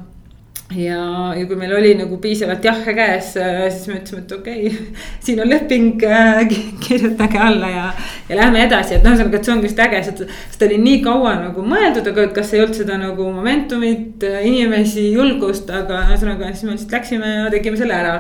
ja, 0.76 1.34
ja 1.38 1.46
kui 1.48 1.56
meil 1.60 1.72
oli 1.78 1.94
nagu 1.96 2.18
piisavalt 2.22 2.66
jahhe 2.66 2.94
käes, 2.98 3.30
siis 3.36 3.86
me 3.88 4.00
ütlesime, 4.02 4.24
et 4.26 4.34
okei 4.36 4.66
okay, 4.68 4.98
siin 5.26 5.40
on 5.44 5.50
leping, 5.50 6.04
kirjutage 6.86 7.40
alla 7.40 7.70
ja. 7.72 7.86
ja 8.30 8.40
lähme 8.42 8.66
edasi, 8.66 8.98
et 8.98 9.08
noh, 9.08 9.16
ühesõnaga, 9.16 9.40
et 9.40 9.48
see 9.48 9.56
ongi 9.56 9.70
just 9.70 9.82
äge, 9.86 10.04
seda 10.10 10.68
oli 10.68 10.82
nii 10.84 11.02
kaua 11.06 11.38
nagu 11.46 11.64
mõeldud, 11.64 12.12
aga 12.12 12.28
et 12.28 12.36
kas 12.36 12.54
ei 12.54 12.64
olnud 12.66 12.82
seda 12.82 13.00
nagu 13.00 13.32
momentumit, 13.38 14.28
inimesi, 14.44 15.08
julgust, 15.16 15.72
aga 15.72 16.04
ühesõnaga 16.10 16.52
siis 16.52 16.68
me 16.68 16.76
lihtsalt 16.76 16.98
läksime 17.00 17.34
ja 17.38 17.52
tegime 17.54 17.80
selle 17.80 17.96
ära. 17.98 18.18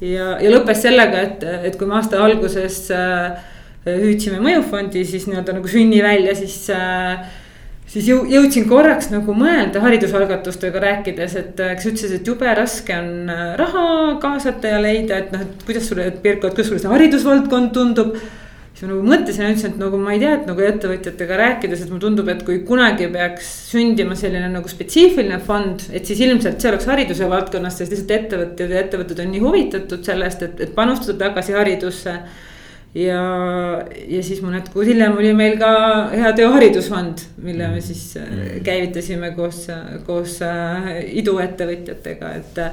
ja, 0.00 0.34
ja 0.40 0.54
lõppes 0.54 0.84
sellega, 0.86 1.26
et, 1.26 1.46
et 1.70 1.80
kui 1.80 1.90
me 1.90 1.98
aasta 1.98 2.22
alguses 2.22 2.84
äh, 2.94 3.34
hüüdsime 3.88 4.38
mõjufondi, 4.44 5.02
siis 5.08 5.26
nii-öelda 5.26 5.58
nagu 5.58 5.68
sünni 5.70 6.02
välja, 6.04 6.38
siis 6.38 6.62
äh, 6.74 7.39
siis 7.90 8.08
jõu-, 8.10 8.26
jõudsin 8.30 8.66
korraks 8.70 9.10
nagu 9.12 9.34
mõelda 9.36 9.82
haridusalgatustega 9.84 10.82
rääkides, 10.84 11.38
et 11.40 11.62
äh, 11.62 11.74
kes 11.78 11.88
ütles, 11.92 12.12
et 12.16 12.28
jube 12.28 12.52
raske 12.56 12.96
on 12.96 13.32
äh, 13.32 13.46
raha 13.60 13.86
kaasata 14.22 14.76
ja 14.76 14.82
leida, 14.82 15.22
et 15.24 15.32
noh, 15.34 15.46
et 15.46 15.64
kuidas 15.66 15.88
sulle, 15.90 16.10
Pirko, 16.22 16.50
et 16.50 16.58
kuidas 16.58 16.70
sulle 16.70 16.82
see 16.82 16.92
haridusvaldkond 16.92 17.74
tundub. 17.76 18.14
siis 18.70 18.86
ma 18.86 18.94
nagu 18.94 19.08
mõtlesin 19.10 19.44
ja 19.44 19.48
ütlesin, 19.52 19.72
et 19.74 19.80
nagu 19.82 19.98
ma 20.00 20.12
ei 20.14 20.20
tea, 20.22 20.36
et 20.38 20.46
nagu 20.48 20.62
ettevõtjatega 20.64 21.38
rääkides, 21.40 21.82
et 21.82 21.90
mulle 21.90 22.04
tundub, 22.04 22.28
et 22.32 22.44
kui 22.46 22.60
kunagi 22.68 23.10
peaks 23.12 23.48
sündima 23.72 24.14
selline 24.16 24.48
nagu 24.52 24.70
spetsiifiline 24.70 25.40
fond. 25.44 25.82
et 25.92 26.06
siis 26.06 26.22
ilmselt 26.24 26.62
see 26.62 26.70
oleks 26.70 26.86
hariduse 26.88 27.28
valdkonnast, 27.28 27.82
sest 27.82 27.96
lihtsalt 27.96 28.14
ettevõtjad 28.20 28.76
ja 28.76 28.84
ettevõtted 28.84 29.24
on 29.24 29.34
nii 29.34 29.42
huvitatud 29.42 30.06
sellest, 30.06 30.46
et, 30.46 30.62
et 30.62 30.72
panustada 30.78 31.26
tagasi 31.26 31.58
haridusse 31.58 32.14
ja, 32.94 33.20
ja 34.08 34.22
siis 34.26 34.40
mõned 34.44 34.70
kuud 34.72 34.88
hiljem 34.90 35.18
oli 35.18 35.32
meil 35.36 35.58
ka 35.60 35.72
Hea 36.14 36.32
Töö 36.38 36.50
Haridusfond, 36.54 37.26
mille 37.44 37.68
me 37.72 37.82
siis 37.84 38.16
äh, 38.20 38.26
mm. 38.26 38.64
käivitasime 38.66 39.32
koos, 39.36 39.66
koos 40.06 40.40
äh, 40.46 40.90
iduettevõtjatega, 41.22 42.34
et. 42.40 42.64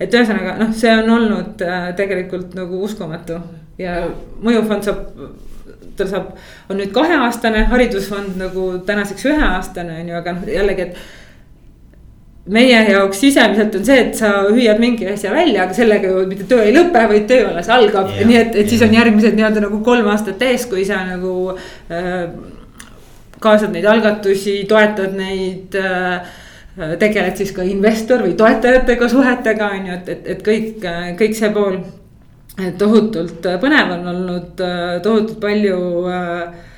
et 0.00 0.12
ühesõnaga 0.12 0.58
noh, 0.60 0.72
see 0.76 0.92
on 0.92 1.10
olnud 1.18 1.62
äh, 1.64 1.90
tegelikult 1.98 2.54
nagu 2.58 2.82
uskumatu 2.84 3.40
ja 3.80 4.02
mõjufond 4.44 4.84
saab 4.84 5.04
tal 5.96 6.08
saab, 6.10 6.32
on 6.68 6.76
nüüd 6.76 6.90
kaheaastane, 6.92 7.62
haridusfond 7.70 8.36
nagu 8.36 8.66
tänaseks 8.86 9.24
üheaastane 9.30 10.02
on 10.02 10.10
ju, 10.10 10.18
aga 10.18 10.34
noh 10.36 10.50
jällegi, 10.52 10.90
et 10.90 10.98
meie 12.52 12.78
jaoks 12.90 13.20
sisemiselt 13.24 13.74
on 13.74 13.84
see, 13.86 13.98
et 14.04 14.18
sa 14.18 14.30
hüüad 14.46 14.78
mingi 14.82 15.08
asja 15.10 15.32
välja, 15.34 15.64
aga 15.64 15.74
sellega 15.74 16.10
ju 16.12 16.26
mitte 16.30 16.46
töö 16.50 16.62
ei 16.62 16.74
lõpe, 16.74 17.02
vaid 17.10 17.26
töö 17.30 17.48
alles 17.50 17.70
algab 17.72 18.12
yeah,. 18.12 18.28
nii 18.28 18.38
et, 18.38 18.52
et 18.52 18.60
yeah. 18.60 18.70
siis 18.70 18.84
on 18.86 18.94
järgmised 18.94 19.38
nii-öelda 19.38 19.64
nagu 19.66 19.80
kolm 19.86 20.06
aastat 20.12 20.42
ees, 20.46 20.66
kui 20.70 20.84
sa 20.86 21.02
nagu 21.08 21.32
äh, 21.56 22.12
kaasad 23.42 23.74
neid 23.74 23.88
algatusi, 23.90 24.60
toetad 24.70 25.16
neid 25.18 25.74
äh, 25.80 26.30
tegeled 27.00 27.40
siis 27.40 27.50
ka 27.56 27.64
investor 27.66 28.22
või 28.22 28.36
toetajatega 28.38 29.08
suhetega 29.08 29.72
on 29.78 29.90
ju, 29.90 29.98
et, 29.98 30.08
et, 30.12 30.32
et 30.34 30.46
kõik, 30.46 30.88
kõik 31.18 31.36
see 31.38 31.52
pool. 31.54 31.80
tohutult 32.78 33.46
põnev 33.60 33.90
on 33.98 34.06
olnud, 34.12 34.60
tohutult 35.04 35.40
palju 35.40 35.78
äh, 36.12 36.42
Äh, 36.46 36.75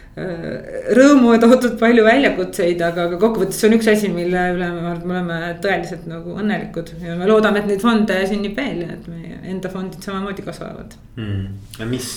rõõmu 0.96 1.32
ja 1.34 1.40
tohutult 1.42 1.76
palju 1.80 2.04
väljakutseid, 2.06 2.80
aga, 2.84 3.08
aga 3.08 3.18
kokkuvõttes 3.20 3.58
see 3.60 3.68
on 3.68 3.76
üks 3.76 3.88
asi, 3.92 4.10
mille 4.12 4.44
üle 4.54 4.68
me, 4.74 4.94
me 4.96 5.14
oleme 5.14 5.38
tõeliselt 5.64 6.06
nagu 6.10 6.36
õnnelikud 6.38 6.94
ja 7.04 7.16
me 7.18 7.28
loodame, 7.28 7.62
et 7.62 7.68
neid 7.70 7.84
fonde 7.84 8.16
sünnib 8.30 8.56
veel 8.58 8.84
ja 8.86 8.94
et 8.96 9.10
meie 9.10 9.40
enda 9.52 9.70
fondid 9.72 10.04
samamoodi 10.04 10.46
kasvavad. 10.46 10.96
Mm.. 11.18 11.60
ja 11.78 11.90
mis, 11.90 12.08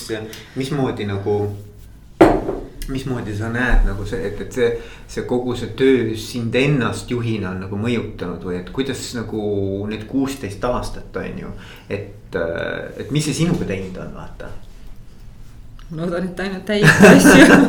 mismoodi 0.58 1.06
nagu, 1.10 1.36
mismoodi 2.92 3.36
sa 3.38 3.52
näed 3.52 3.86
nagu 3.88 4.06
see, 4.08 4.24
et, 4.30 4.40
et 4.46 4.58
see, 4.58 4.72
see 5.10 5.28
kogu 5.28 5.54
see 5.58 5.74
töö 5.78 6.16
sind 6.18 6.56
ennast 6.58 7.12
juhina 7.12 7.52
on 7.52 7.62
nagu 7.66 7.78
mõjutanud 7.78 8.42
või 8.48 8.58
et 8.62 8.74
kuidas 8.74 9.04
nagu 9.18 9.44
need 9.90 10.08
kuusteist 10.10 10.64
aastat 10.68 11.22
on 11.22 11.46
ju, 11.46 11.54
et, 11.92 12.36
et 12.98 13.14
mis 13.14 13.28
see 13.28 13.42
sinuga 13.44 13.68
teinud 13.68 14.02
on, 14.02 14.14
vaata 14.16 14.50
loodan, 15.96 16.30
et 16.30 16.40
ainult 16.46 16.64
täiesti 16.68 17.10
asju. 17.16 17.60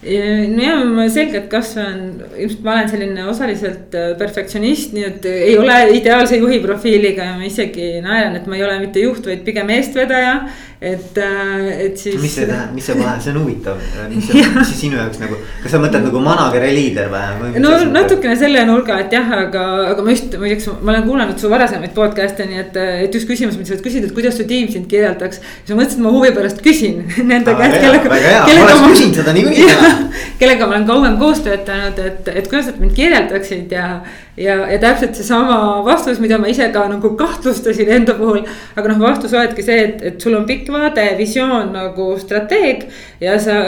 No 0.00 0.62
ja 0.64 0.78
ma 0.88 1.04
selgelt 1.12 1.50
kasvan, 1.52 2.22
ilmselt 2.40 2.62
ma 2.64 2.78
olen 2.78 2.88
selline 2.88 3.24
osaliselt 3.28 3.96
äh, 3.98 4.14
perfektsionist, 4.18 4.94
nii 4.96 5.04
et 5.04 5.26
ei 5.28 5.58
ole 5.60 5.76
ideaalse 5.98 6.38
juhi 6.40 6.56
profiiliga 6.64 7.26
ja 7.28 7.34
ma 7.36 7.44
isegi 7.44 7.98
naeran, 8.00 8.38
et 8.38 8.48
ma 8.48 8.56
ei 8.56 8.64
ole 8.64 8.78
mitte 8.80 9.02
juht, 9.04 9.28
vaid 9.28 9.44
pigem 9.44 9.68
eestvedaja 9.76 10.38
et, 10.80 11.18
äh, 11.18 11.80
et 11.84 11.98
siis. 11.98 12.16
mis 12.16 12.32
see 12.32 12.46
tähendab, 12.48 12.72
mis 12.72 12.86
see 12.88 12.94
vahe, 12.96 13.18
see 13.20 13.34
on 13.34 13.42
huvitav, 13.42 13.80
mis 14.08 14.24
see, 14.30 14.44
mis 14.54 14.70
see 14.70 14.78
sinu 14.86 14.96
jaoks 14.96 15.18
nagu, 15.20 15.36
kas 15.60 15.74
sa 15.74 15.80
mõtled 15.82 16.06
nagu 16.06 16.22
manager 16.24 16.64
ja 16.64 16.70
liider 16.72 17.10
või? 17.12 17.50
no 17.60 17.74
natukene 17.92 18.36
selle 18.40 18.62
nurga, 18.64 18.96
et 19.04 19.12
jah, 19.12 19.28
aga, 19.42 19.64
aga 19.90 20.04
ma 20.06 20.14
just 20.14 20.38
muideks, 20.40 20.70
ma 20.80 20.94
olen 20.94 21.04
kuulanud 21.04 21.42
su 21.42 21.50
varasemaid 21.52 21.92
podcast'e, 21.96 22.46
nii 22.48 22.62
et, 22.62 22.80
et 23.04 23.18
just 23.18 23.28
küsimus, 23.28 23.58
mida 23.60 23.68
sa 23.68 23.76
oled 23.76 23.84
küsinud, 23.84 24.08
et 24.08 24.16
kuidas 24.16 24.40
su 24.40 24.48
tiim 24.48 24.70
sind 24.72 24.88
kirjeldaks. 24.88 25.42
siis 25.42 25.74
ma 25.74 25.82
mõtlesin, 25.82 26.00
et 26.00 26.06
ma 26.06 26.14
huvi 26.16 26.32
pärast 26.38 26.64
küsin 26.64 27.04
nende 27.34 27.56
käest, 27.60 27.76
kellega. 27.84 28.14
väga 28.14 28.32
hea, 28.38 28.48
ma 28.48 28.64
oleks 28.64 28.86
küsinud 28.86 29.20
seda 29.20 29.36
niikuinii 29.36 29.68
täna. 29.74 29.92
kellega 30.40 30.64
ma 30.64 30.78
olen 30.78 30.88
kauem 30.88 31.20
koos 31.20 31.44
töötanud, 31.44 32.00
et, 32.08 32.32
et 32.32 32.48
kuidas 32.48 32.72
nad 32.72 32.80
mind 32.80 32.96
kirjeldaksid 32.96 33.76
ja 33.76 33.90
ja, 34.36 34.56
ja 34.70 34.78
täpselt 34.78 35.14
seesama 35.18 35.84
vastus, 35.84 36.20
mida 36.20 36.38
ma 36.38 36.50
ise 36.50 36.68
ka 36.72 36.86
nagu 36.90 37.12
kahtlustasin 37.18 37.90
enda 38.00 38.14
puhul. 38.18 38.42
aga 38.76 38.92
noh, 38.92 39.00
vastus 39.02 39.34
olebki 39.34 39.64
see, 39.66 39.78
et, 39.84 40.02
et 40.02 40.20
sul 40.20 40.36
on 40.38 40.46
pikk 40.48 40.70
vaade, 40.72 41.06
visioon 41.18 41.72
nagu 41.76 42.10
strateeg. 42.18 42.88
ja 43.20 43.38
sa, 43.38 43.60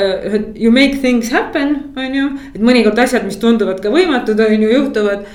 you 0.55 0.72
make 0.72 1.01
things 1.01 1.33
happen, 1.33 1.79
on 1.96 2.14
ju, 2.14 2.29
et 2.55 2.61
mõnikord 2.61 2.98
asjad, 2.98 3.27
mis 3.27 3.40
tunduvad 3.42 3.81
ka 3.83 3.92
võimatud, 3.92 4.40
on 4.40 4.62
ju, 4.62 4.77
juhtuvad 4.77 5.27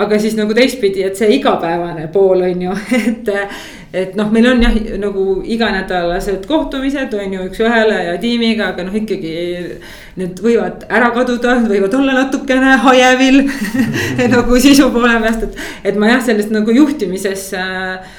aga 0.00 0.18
siis 0.22 0.36
nagu 0.38 0.54
teistpidi, 0.54 1.02
et 1.04 1.18
see 1.18 1.34
igapäevane 1.40 2.08
pool 2.14 2.46
on 2.46 2.66
ju, 2.68 2.80
et. 3.02 3.36
Et 3.92 4.14
noh, 4.18 4.28
meil 4.30 4.46
on 4.52 4.62
jah, 4.62 4.74
nagu 5.02 5.24
iganädalased 5.50 6.46
kohtumised 6.46 7.14
on 7.18 7.34
ju 7.34 7.46
üks-ühele 7.48 7.98
ja 8.06 8.14
tiimiga, 8.22 8.70
aga 8.74 8.86
noh, 8.86 8.94
ikkagi. 8.94 9.34
Need 10.20 10.40
võivad 10.42 10.84
ära 10.90 11.12
kaduda, 11.14 11.56
võivad 11.70 11.94
olla 11.96 12.16
natukene 12.18 12.74
hajevil 12.82 13.44
nagu 14.34 14.58
sisu 14.60 14.90
poole 14.94 15.16
pealt, 15.22 15.46
et, 15.46 15.60
et 15.90 16.00
ma 16.00 16.10
jah, 16.10 16.24
sellest 16.26 16.50
nagu 16.54 16.74
juhtimises 16.74 17.46
äh, 17.56 18.18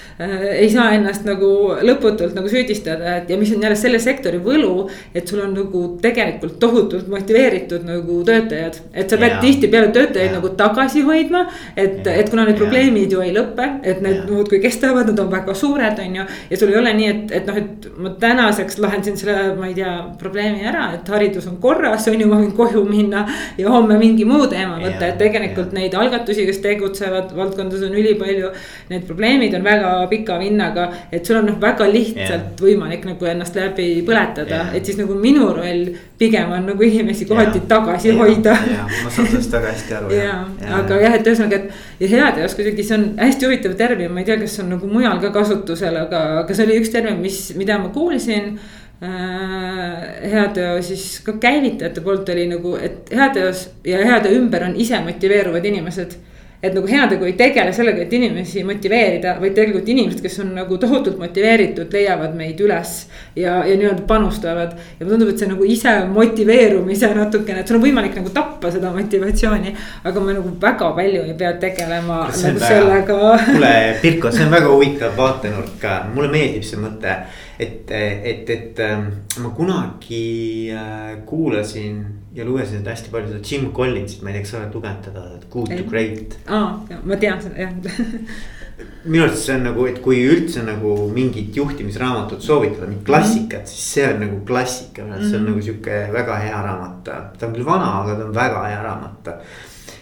ei 0.52 0.70
saa 0.70 0.92
ennast 0.96 1.26
nagu 1.26 1.50
lõputult 1.82 2.36
nagu 2.38 2.50
süüdistada, 2.52 3.16
et 3.22 3.30
ja 3.32 3.38
mis 3.40 3.52
on 3.56 3.64
jälle 3.64 3.78
selle 3.80 4.00
sektori 4.00 4.40
võlu. 4.44 4.90
et 5.16 5.28
sul 5.28 5.42
on 5.42 5.54
nagu 5.56 5.82
tegelikult 6.02 6.60
tohutult 6.60 7.08
motiveeritud 7.12 7.86
nagu 7.88 8.22
töötajad, 8.28 8.78
et 8.94 9.10
sa 9.10 9.18
pead 9.18 9.40
tihtipeale 9.42 9.92
töötajaid 9.96 10.32
ja. 10.32 10.36
nagu 10.38 10.52
tagasi 10.58 11.02
hoidma. 11.08 11.46
et, 11.76 12.08
et 12.08 12.30
kuna 12.30 12.46
need 12.46 12.58
ja. 12.58 12.62
probleemid 12.64 13.16
ju 13.16 13.22
ei 13.24 13.34
lõpe, 13.36 13.68
et 13.84 14.02
need 14.02 14.30
muudkui 14.30 14.62
kestavad, 14.64 15.10
nad 15.10 15.20
on 15.24 15.32
väga 15.32 15.56
suured, 15.58 16.00
on 16.06 16.20
ju. 16.20 16.28
ja 16.52 16.60
sul 16.60 16.74
ei 16.74 16.80
ole 16.82 16.94
nii, 17.00 17.10
et, 17.14 17.36
et 17.40 17.50
noh, 17.50 17.58
et 17.62 17.90
ma 17.98 18.14
tänaseks 18.22 18.80
lahendasin 18.84 19.18
selle, 19.18 19.56
ma 19.58 19.70
ei 19.72 19.76
tea, 19.78 19.96
probleemi 20.22 20.68
ära, 20.68 20.92
et 20.98 21.10
haridus 21.14 21.48
on 21.50 21.58
korras, 21.64 22.08
on 22.12 22.20
ju, 22.22 22.30
ma 22.30 22.42
võin 22.42 22.54
koju 22.58 22.84
minna. 22.90 23.26
ja 23.58 23.72
homme 23.74 23.98
mingi 24.02 24.26
muu 24.28 24.48
teema 24.52 24.78
võtta, 24.82 25.10
et 25.10 25.20
tegelikult 25.22 25.74
ja. 25.74 25.80
neid 25.80 25.98
algatusi, 25.98 26.46
kes 26.50 26.62
tegutsevad 26.64 27.34
valdkondades 27.38 27.88
on 27.88 27.98
ülipalju. 27.98 28.52
Need 28.92 29.08
probleemid 29.08 29.56
on 29.58 29.66
väga 29.66 29.92
pika 30.12 30.38
vinnaga, 30.42 30.88
et 31.12 31.26
sul 31.26 31.40
on 31.40 31.48
noh, 31.50 31.58
väga 31.62 31.88
lihtsalt 31.90 32.30
yeah. 32.30 32.62
võimalik 32.62 33.06
nagu 33.08 33.30
ennast 33.32 33.56
läbi 33.58 33.88
põletada 34.08 34.58
yeah., 34.58 34.74
et 34.78 34.88
siis 34.88 35.00
nagu 35.00 35.16
minu 35.18 35.48
roll 35.56 35.94
pigem 36.20 36.52
on 36.54 36.68
nagu 36.72 36.86
inimesi 36.86 37.26
kohati 37.30 37.62
yeah. 37.62 37.70
tagasi 37.72 38.12
yeah. 38.12 38.20
hoida. 38.20 38.58
Yeah. 38.68 38.92
ma 39.06 39.14
saan 39.14 39.32
sellest 39.32 39.56
väga 39.56 39.72
hästi 39.72 39.98
aru 40.00 40.12
ja, 40.16 40.36
ja, 40.62 40.74
aga 40.82 41.00
jah, 41.06 41.18
et 41.18 41.32
ühesõnaga, 41.32 41.62
et 41.62 42.04
ja 42.04 42.12
heateos 42.16 42.58
kuidagi 42.60 42.86
see 42.88 42.98
on 43.00 43.08
hästi 43.22 43.50
huvitav 43.50 43.78
termin, 43.80 44.12
ma 44.14 44.24
ei 44.24 44.30
tea, 44.30 44.40
kas 44.44 44.60
on 44.64 44.72
nagu 44.76 44.92
mujal 44.92 45.24
ka 45.24 45.34
kasutusel, 45.36 45.98
aga, 46.06 46.22
aga 46.44 46.58
see 46.58 46.68
oli 46.68 46.80
üks 46.82 46.94
termin, 46.94 47.20
mis, 47.24 47.40
mida 47.60 47.80
ma 47.82 47.92
kuulsin 47.96 48.56
äh, 49.04 50.02
heateo 50.34 50.76
siis 50.86 51.22
ka 51.26 51.38
käivitajate 51.42 52.04
poolt 52.06 52.30
oli 52.36 52.50
nagu, 52.52 52.76
et 52.82 53.14
heateos 53.16 53.70
ja 53.88 54.04
heateo 54.06 54.36
ümber 54.40 54.68
on 54.68 54.76
ise 54.80 55.00
motiveeruvad 55.06 55.66
inimesed 55.72 56.20
et 56.62 56.76
nagu 56.78 56.86
heategu 56.88 57.26
ei 57.26 57.34
tegele 57.38 57.74
sellega, 57.74 58.04
et 58.04 58.12
inimesi 58.14 58.62
motiveerida, 58.66 59.34
vaid 59.42 59.56
tegelikult 59.58 59.88
inimesed, 59.90 60.22
kes 60.22 60.38
on 60.44 60.52
nagu 60.60 60.78
tohutult 60.82 61.18
motiveeritud, 61.22 61.90
leiavad 61.94 62.36
meid 62.38 62.62
üles. 62.62 62.92
ja, 63.36 63.62
ja 63.66 63.78
nii-öelda 63.80 64.06
panustavad 64.08 64.76
ja 64.76 65.06
mulle 65.06 65.16
tundub, 65.16 65.32
et 65.34 65.42
see 65.42 65.50
nagu 65.50 65.66
ise 65.66 65.96
motiveerumise 66.12 67.12
natukene, 67.18 67.64
et 67.64 67.72
sul 67.72 67.80
on 67.80 67.86
võimalik 67.88 68.16
nagu 68.20 68.30
tappa 68.36 68.72
seda 68.74 68.94
motivatsiooni. 68.94 69.76
aga 70.04 70.26
me 70.26 70.38
nagu 70.38 70.54
väga 70.62 70.92
palju 70.98 71.26
ei 71.26 71.38
pea 71.42 71.54
tegelema 71.66 72.22
nagu 72.28 72.42
väga, 72.46 72.68
sellega. 72.68 73.20
kuule, 73.50 73.76
Pirko, 74.02 74.32
see 74.32 74.46
on 74.46 74.54
väga 74.54 74.74
huvitav 74.76 75.18
vaatenurk 75.18 75.78
ka, 75.82 75.98
mulle 76.14 76.30
meeldib 76.30 76.68
see 76.68 76.82
mõte. 76.82 77.18
et, 77.62 77.90
et, 77.90 78.50
et 78.50 78.80
ähm, 78.86 79.08
ma 79.42 79.50
kunagi 79.58 80.26
äh, 80.74 81.22
kuulasin 81.26 82.21
ja 82.36 82.46
lugesin 82.48 82.88
hästi 82.88 83.12
palju 83.12 83.34
seda 83.34 83.44
Jim 83.44 83.72
Collinsit, 83.76 84.22
ma 84.24 84.32
ei 84.32 84.40
tea, 84.40 84.46
kas 84.46 84.54
sa 84.54 84.62
oled 84.62 84.76
lugenud 84.80 85.06
teda, 85.06 85.28
Good 85.52 85.76
to 85.78 85.84
Great. 85.90 86.40
aa, 86.48 87.02
ma 87.04 87.20
tean 87.20 87.42
seda 87.44 87.68
jah 87.68 87.72
minu 89.04 89.26
arust 89.26 89.46
see 89.46 89.56
on 89.56 89.66
nagu, 89.66 89.86
et 89.90 90.00
kui 90.04 90.22
üldse 90.30 90.64
nagu 90.66 90.94
mingit 91.14 91.56
juhtimisraamatut 91.58 92.44
soovitada, 92.46 92.88
mingit 92.90 93.06
klassikat, 93.08 93.70
siis 93.70 93.86
see 93.96 94.08
on 94.08 94.22
nagu 94.26 94.42
klassika 94.48 95.04
mm, 95.04 95.12
-hmm. 95.12 95.30
see 95.30 95.38
on 95.38 95.44
mhm. 95.44 95.52
nagu 95.52 95.62
sihuke 95.62 96.00
väga 96.14 96.40
hea 96.46 96.62
raamat. 96.68 97.04
ta 97.04 97.48
on 97.48 97.54
küll 97.54 97.66
vana, 97.66 97.92
aga 98.02 98.16
ta 98.16 98.26
on 98.26 98.36
väga 98.36 98.64
hea 98.68 98.84
raamat. 98.84 99.30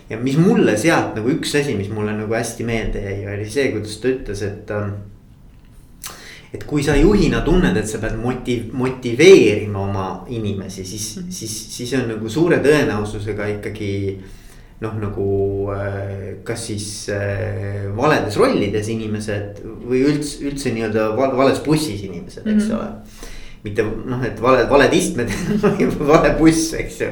ja 0.10 0.18
mis 0.18 0.38
mulle 0.38 0.78
sealt 0.78 1.16
nagu 1.16 1.30
üks 1.30 1.56
asi, 1.60 1.76
mis 1.76 1.90
mulle 1.90 2.14
nagu 2.14 2.34
hästi 2.34 2.64
meelde 2.64 3.02
jäi, 3.02 3.36
oli 3.36 3.50
see, 3.50 3.72
kuidas 3.72 3.98
ta 3.98 4.08
ütles, 4.08 4.42
et 4.44 4.72
ähm, 4.72 4.94
et 6.54 6.66
kui 6.66 6.84
sa 6.84 6.96
juhina 6.98 7.44
tunned, 7.46 7.78
et 7.78 7.88
sa 7.88 8.02
pead 8.02 8.18
motiv-, 8.18 8.72
motiveerima 8.74 9.80
oma 9.84 10.08
inimesi, 10.34 10.86
siis 10.86 11.18
-hmm. 11.18 11.32
siis, 11.32 11.56
siis 11.78 11.94
on 11.94 12.08
nagu 12.10 12.30
suure 12.30 12.58
tõenäosusega 12.58 13.48
ikkagi 13.58 14.20
noh, 14.82 14.96
nagu 15.00 15.28
äh, 15.76 16.40
kas 16.44 16.68
siis 16.68 17.10
äh, 17.10 17.90
valedes 17.96 18.38
rollides 18.38 18.88
inimesed 18.88 19.60
või 19.64 20.06
üldse, 20.08 20.40
üldse 20.48 20.72
nii-öelda 20.74 21.12
vales 21.18 21.60
bussis 21.66 22.04
inimesed, 22.04 22.48
eks 22.48 22.64
mm 22.64 22.72
-hmm. 22.72 22.80
ole 22.80 22.90
mitte 23.64 23.84
noh, 23.84 24.22
et 24.24 24.42
valed, 24.42 24.70
valed 24.70 24.94
istmed 24.94 25.32
vale 26.12 26.32
buss, 26.40 26.74
eks 26.80 27.02
ju. 27.02 27.10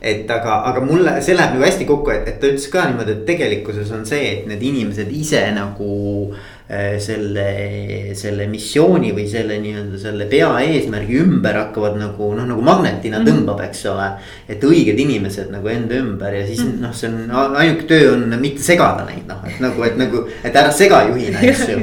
et 0.00 0.30
aga, 0.30 0.62
aga 0.70 0.80
mulle, 0.86 1.16
see 1.22 1.34
läheb 1.34 1.56
nagu 1.56 1.66
hästi 1.66 1.84
kokku, 1.88 2.10
et, 2.14 2.28
et 2.28 2.38
ta 2.40 2.46
ütles 2.46 2.68
ka 2.70 2.86
niimoodi, 2.86 3.16
et 3.16 3.26
tegelikkuses 3.26 3.90
on 3.90 4.06
see, 4.06 4.22
et 4.30 4.46
need 4.46 4.62
inimesed 4.62 5.10
ise 5.10 5.42
nagu 5.56 5.90
äh, 6.30 6.59
selle, 7.02 7.46
selle 8.14 8.44
missiooni 8.46 9.10
või 9.16 9.24
selle 9.26 9.56
nii-öelda 9.58 9.98
selle 9.98 10.28
peaeesmärgi 10.30 11.16
ümber 11.18 11.56
hakkavad 11.58 11.96
nagu 11.98 12.28
noh, 12.36 12.46
nagu 12.46 12.62
magnetina 12.62 13.18
mm 13.18 13.26
-hmm. 13.26 13.40
tõmbab, 13.40 13.64
eks 13.66 13.84
ole. 13.90 14.06
et 14.48 14.62
õiged 14.64 14.98
inimesed 15.02 15.50
nagu 15.50 15.68
enda 15.68 15.98
ümber 15.98 16.34
ja 16.34 16.46
siis 16.46 16.62
mm 16.62 16.72
-hmm. 16.72 16.80
noh, 16.86 16.94
see 16.94 17.10
on 17.10 17.56
ainuke 17.56 17.88
töö 17.90 18.12
on 18.14 18.40
mitte 18.40 18.62
segada 18.62 19.04
neid 19.04 19.26
noh, 19.26 19.42
et 19.46 19.60
nagu, 19.60 19.82
et 19.82 19.96
nagu, 19.98 20.26
et 20.44 20.56
ära 20.56 20.70
sega 20.70 21.02
juhina, 21.08 21.42
eks 21.50 21.68
ju 21.68 21.78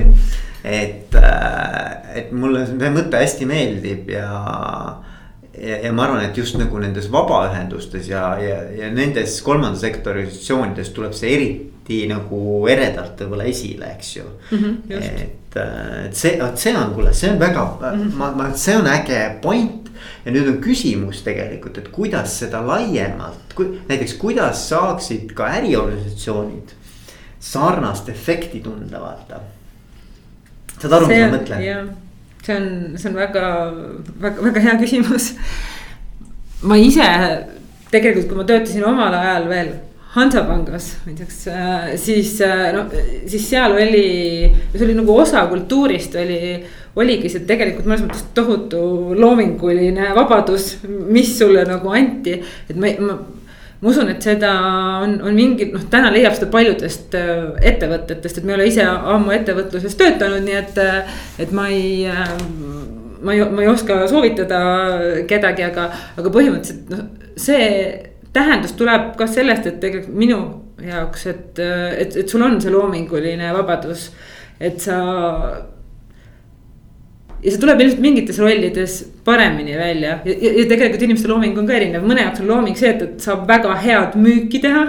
et, 0.64 1.16
äh, 1.16 2.18
et 2.20 2.32
mulle 2.32 2.66
see 2.68 2.92
mõte 2.94 3.22
hästi 3.22 3.48
meeldib 3.50 4.10
ja, 4.12 4.28
ja, 5.54 5.80
ja 5.86 5.94
ma 5.96 6.08
arvan, 6.08 6.26
et 6.26 6.38
just 6.38 6.58
nagu 6.60 6.80
nendes 6.82 7.10
vabaühendustes 7.14 8.10
ja, 8.12 8.30
ja, 8.42 8.60
ja 8.76 8.92
nendes 8.94 9.40
kolmanda 9.46 9.80
sektori 9.80 10.26
organisatsioonides 10.26 10.94
tuleb 10.96 11.16
see 11.18 11.34
eriti 11.36 11.77
nagu 12.10 12.68
eredalt 12.68 13.20
võib-olla 13.22 13.48
esile, 13.48 13.92
eks 13.96 14.16
ju 14.18 14.24
mm. 14.28 14.58
-hmm, 14.58 14.96
et, 14.98 15.58
äh, 15.58 16.06
et 16.06 16.16
see, 16.16 16.36
vot 16.42 16.60
see 16.60 16.76
on, 16.76 16.94
kuule, 16.94 17.14
see 17.14 17.32
on 17.32 17.40
väga 17.40 17.66
mm, 17.66 18.02
-hmm. 18.02 18.16
ma, 18.20 18.32
ma, 18.36 18.50
see 18.56 18.78
on 18.78 18.88
äge 18.88 19.22
point. 19.42 19.92
ja 20.26 20.32
nüüd 20.32 20.48
on 20.48 20.58
küsimus 20.62 21.24
tegelikult, 21.24 21.78
et 21.78 21.88
kuidas 21.92 22.40
seda 22.40 22.62
laiemalt, 22.68 23.56
näiteks 23.88 24.14
kuidas 24.14 24.70
saaksid 24.70 25.32
ka 25.34 25.48
äriorganisatsioonid 25.60 26.76
sarnast 27.40 28.10
efekti 28.10 28.60
tunda, 28.60 29.00
vaata 29.02 29.40
saad 30.82 30.94
aru, 30.94 31.08
mis 31.08 31.24
ma 31.24 31.38
mõtlen? 31.38 31.90
see 32.44 32.56
on, 32.56 32.98
see 32.98 33.10
on 33.10 33.16
väga, 33.18 33.48
väga, 34.22 34.44
väga 34.50 34.64
hea 34.68 34.78
küsimus. 34.82 35.34
ma 36.62 36.78
ise 36.78 37.08
tegelikult, 37.92 38.28
kui 38.28 38.38
ma 38.38 38.48
töötasin 38.48 38.86
omal 38.86 39.14
ajal 39.18 39.50
veel 39.50 39.74
Hansapangas 40.18 40.96
näiteks, 41.06 41.40
äh, 41.48 41.92
siis 41.96 42.40
äh, 42.42 42.72
noh, 42.74 42.90
siis 43.30 43.44
seal 43.52 43.76
oli, 43.78 44.50
see 44.74 44.86
oli 44.88 44.96
nagu 44.98 45.14
osa 45.22 45.44
kultuurist 45.52 46.16
oli, 46.18 46.40
oligi 46.98 47.30
see 47.30 47.46
tegelikult 47.46 47.86
mõnes 47.86 48.06
mõttes 48.08 48.24
tohutu 48.38 48.80
loominguline 49.20 50.10
vabadus, 50.18 50.72
mis 50.88 51.36
sulle 51.38 51.68
nagu 51.70 51.94
anti. 51.94 52.40
et 52.70 52.80
ma, 52.80 52.94
ma 53.00 53.20
ma 53.78 53.92
usun, 53.92 54.10
et 54.10 54.26
seda 54.26 54.56
on, 55.06 55.20
on 55.22 55.36
mingi 55.38 55.70
noh, 55.70 55.84
täna 55.92 56.10
leiab 56.10 56.34
seda 56.34 56.50
paljudest 56.50 57.14
äh, 57.20 57.46
ettevõtetest, 57.70 58.40
et 58.40 58.48
me 58.48 58.56
ei 58.56 58.58
ole 58.58 58.70
ise 58.72 58.90
ammu 58.90 59.38
ettevõtluses 59.38 60.00
töötanud, 60.00 60.42
nii 60.48 60.58
et, 60.64 60.82
et 61.46 61.54
ma 61.54 61.70
ei 61.70 62.08
ma 63.22 63.34
ei, 63.34 63.46
ma 63.54 63.62
ei 63.62 63.70
oska 63.70 64.02
soovitada 64.10 64.60
kedagi, 65.30 65.70
aga, 65.70 65.92
aga 66.18 66.34
põhimõtteliselt 66.34 66.90
noh, 66.94 67.06
see 67.38 67.68
tähendus 68.34 68.76
tuleb 68.78 69.16
ka 69.18 69.28
sellest, 69.28 69.66
et 69.66 69.80
tegelikult 69.82 70.18
minu 70.18 70.40
jaoks, 70.84 71.26
et, 71.28 71.60
et, 71.60 72.20
et 72.22 72.30
sul 72.30 72.44
on 72.46 72.60
see 72.62 72.74
loominguline 72.74 73.54
vabadus. 73.54 74.12
et 74.60 74.82
sa 74.82 74.98
ja 77.44 77.54
see 77.54 77.62
tuleb 77.62 77.82
ilmselt 77.84 78.02
mingites 78.02 78.40
rollides 78.42 78.96
paremini 79.26 79.76
välja 79.78 80.20
ja, 80.26 80.34
ja, 80.34 80.54
ja 80.62 80.66
tegelikult 80.70 81.04
inimeste 81.06 81.30
looming 81.30 81.58
on 81.60 81.68
ka 81.70 81.76
erinev, 81.78 82.06
mõne 82.08 82.24
jaoks 82.26 82.42
on 82.42 82.50
looming 82.50 82.80
see, 82.80 82.94
et, 82.96 83.04
et 83.06 83.28
saab 83.28 83.46
väga 83.50 83.76
head 83.84 84.18
müüki 84.18 84.62
teha. 84.64 84.86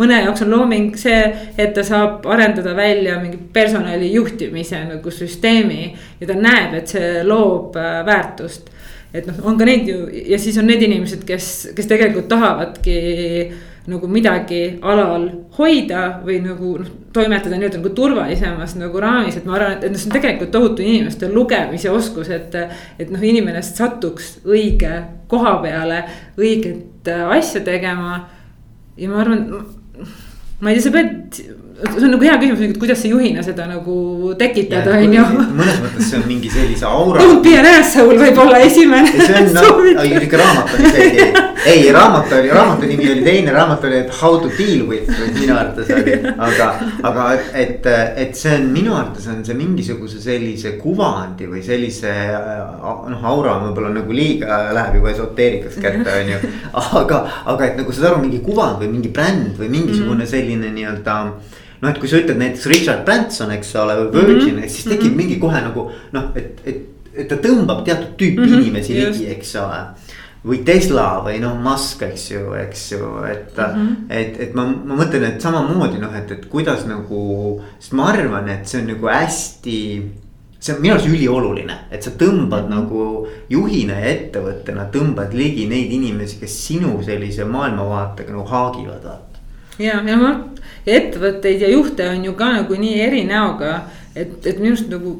mõne 0.00 0.22
jaoks 0.22 0.44
on 0.46 0.52
looming 0.54 0.96
see, 0.96 1.20
et 1.58 1.74
ta 1.76 1.84
saab 1.84 2.24
arendada 2.30 2.72
välja 2.76 3.18
mingi 3.20 3.36
personali 3.52 4.12
juhtimise 4.14 4.80
nagu 4.86 5.12
süsteemi 5.12 5.90
ja 6.20 6.28
ta 6.30 6.38
näeb, 6.38 6.78
et 6.78 6.94
see 6.94 7.24
loob 7.26 7.76
äh, 7.76 8.00
väärtust. 8.06 8.70
Et 9.14 9.26
noh, 9.26 9.40
on 9.46 9.58
ka 9.58 9.66
neid 9.66 9.88
ju 9.88 10.04
ja 10.10 10.38
siis 10.38 10.58
on 10.60 10.68
need 10.70 10.82
inimesed, 10.86 11.24
kes, 11.26 11.50
kes 11.76 11.90
tegelikult 11.90 12.28
tahavadki 12.30 12.96
nagu 13.90 14.08
midagi 14.10 14.78
alal 14.86 15.24
hoida 15.56 16.02
või 16.24 16.40
nagu 16.44 16.74
noh, 16.82 16.90
toimetada 17.14 17.56
nii-öelda 17.56 17.80
nagu 17.80 17.92
turvalisemas 17.96 18.76
nagu 18.78 19.00
raamis, 19.02 19.38
et 19.40 19.46
ma 19.48 19.56
arvan, 19.56 19.78
et, 19.78 19.86
et 19.88 19.96
see 19.98 20.10
on 20.10 20.14
tegelikult 20.14 20.52
tohutu 20.54 20.84
inimeste 20.84 21.30
lugemise 21.32 21.90
oskus, 21.90 22.30
et. 22.34 22.54
et 23.00 23.10
noh, 23.10 23.22
inimene 23.24 23.62
satuks 23.64 24.36
õige 24.46 24.92
koha 25.30 25.56
peale, 25.64 26.04
õiget 26.38 27.08
asja 27.08 27.64
tegema. 27.66 28.20
ja 29.00 29.08
ma 29.10 29.24
arvan, 29.24 29.46
ma 30.60 30.70
ei 30.70 30.78
tea, 30.78 30.86
sa 30.86 30.94
pead 30.94 31.40
see 31.80 32.04
on 32.04 32.12
nagu 32.12 32.24
hea 32.24 32.36
küsimus, 32.40 32.62
et 32.64 32.78
kuidas 32.80 33.00
sa 33.00 33.08
juhina 33.08 33.42
seda 33.44 33.66
nagu 33.68 34.32
tekitada, 34.38 34.98
on 35.00 35.14
ju. 35.14 35.24
mõnes 35.56 35.78
mõttes 35.80 36.10
see 36.10 36.18
on 36.18 36.26
mingi 36.28 36.50
sellise 36.52 36.86
aura. 36.88 37.22
Don't 37.22 37.40
be 37.44 37.54
an 37.56 37.68
asshole 37.70 38.18
võib 38.20 38.40
olla 38.42 38.60
esimene. 38.66 39.08
see 39.14 39.38
on 39.40 39.48
no, 39.56 40.04
ikka 40.20 40.40
raamat 40.40 40.74
oli 40.76 40.90
isegi, 40.90 41.28
ei 41.72 41.86
raamat 41.94 42.34
oli, 42.36 42.50
raamatu 42.56 42.90
nimi 42.90 43.08
oli 43.14 43.24
teine, 43.24 43.54
raamat 43.56 43.86
oli 43.88 44.00
How 44.20 44.36
to 44.42 44.50
deal 44.58 44.84
with, 44.90 45.08
minu 45.38 45.56
arvates 45.56 45.92
oli. 45.96 46.18
aga, 46.48 46.68
aga 47.10 47.28
et, 47.62 47.88
et 48.24 48.36
see 48.36 48.52
on 48.58 48.68
minu 48.74 48.96
arvates 48.96 49.30
on 49.32 49.40
see 49.46 49.56
mingisuguse 49.58 50.20
sellise 50.22 50.74
kuvandi 50.80 51.48
või 51.50 51.62
sellise 51.64 52.12
noh, 52.82 53.24
aura 53.32 53.56
võib-olla 53.64 53.94
nagu 53.94 54.16
liiga 54.16 54.60
läheb 54.76 55.00
juba 55.00 55.14
esoteerikaks 55.14 55.80
kätte, 55.80 56.18
on 56.18 56.34
ju. 56.34 56.42
aga, 57.00 57.24
aga 57.54 57.70
et 57.70 57.80
nagu 57.80 57.96
saad 57.96 58.10
aru, 58.12 58.20
mingi 58.26 58.42
kuvand 58.44 58.82
või 58.82 58.92
mingi 58.98 59.12
bränd 59.14 59.56
või 59.60 59.72
mingisugune 59.72 60.26
mhm. 60.26 60.30
selline 60.34 60.74
nii-öelda 60.76 61.18
noh, 61.80 61.90
et 61.90 61.98
kui 61.98 62.08
sa 62.08 62.20
ütled 62.20 62.38
näiteks 62.40 62.66
Richard 62.72 63.04
Branson, 63.08 63.50
eks 63.56 63.74
ole, 63.80 63.96
või 64.02 64.24
Virgin 64.26 64.54
mm, 64.54 64.62
-hmm. 64.62 64.68
siis 64.68 64.84
tekib 64.84 65.04
mm 65.04 65.10
-hmm. 65.10 65.16
mingi 65.16 65.40
kohe 65.40 65.60
nagu 65.64 65.90
noh, 66.12 66.30
et, 66.36 66.60
et, 66.64 66.86
et 67.14 67.28
ta 67.28 67.36
tõmbab 67.36 67.84
teatud 67.84 68.16
tüüpi 68.16 68.40
mm 68.40 68.46
-hmm. 68.46 68.62
inimesi 68.62 68.94
ligi, 68.94 69.26
eks 69.34 69.56
ole 69.56 69.82
või 70.44 70.62
Tesla 70.64 71.20
või 71.24 71.40
noh, 71.42 71.58
Musk, 71.60 72.02
eks 72.06 72.30
ju, 72.30 72.54
eks 72.56 72.86
ju, 72.92 73.10
et 73.28 73.58
mm, 73.58 73.74
-hmm. 73.74 73.96
et, 74.08 74.40
et 74.40 74.54
ma, 74.54 74.64
ma 74.64 74.96
mõtlen, 75.02 75.26
et 75.28 75.40
samamoodi 75.42 76.00
noh, 76.00 76.14
et, 76.16 76.30
et 76.30 76.46
kuidas 76.48 76.86
nagu, 76.88 77.60
sest 77.78 77.92
ma 77.92 78.08
arvan, 78.12 78.48
et 78.48 78.68
see 78.68 78.80
on 78.80 78.88
nagu 78.94 79.06
hästi. 79.06 79.78
see 80.60 80.74
on 80.74 80.80
minu 80.82 80.92
arust 80.94 81.08
ülioluline, 81.08 81.74
et 81.90 82.02
sa 82.02 82.10
tõmbad 82.10 82.68
mm 82.68 82.72
-hmm. 82.72 82.74
nagu 82.74 83.26
juhina 83.48 83.94
ja 84.00 84.06
ettevõttena 84.06 84.90
tõmbad 84.92 85.32
ligi 85.32 85.66
neid 85.66 85.92
inimesi, 85.92 86.36
kes 86.40 86.66
sinu 86.66 87.02
sellise 87.02 87.44
maailmavaatega 87.44 88.32
nagu 88.32 88.44
haagivad, 88.44 89.04
vaata 89.04 89.29
ja, 89.80 90.00
ja 90.06 90.16
ma, 90.20 90.34
ettevõtteid 90.86 91.64
ja 91.64 91.72
juhte 91.72 92.08
on 92.12 92.24
ju 92.24 92.36
ka 92.38 92.52
nagu 92.58 92.76
nii 92.78 93.00
eri 93.00 93.24
näoga, 93.28 93.84
et, 94.14 94.40
et 94.44 94.58
minu 94.58 94.74
arust 94.74 94.90
nagu 94.92 95.16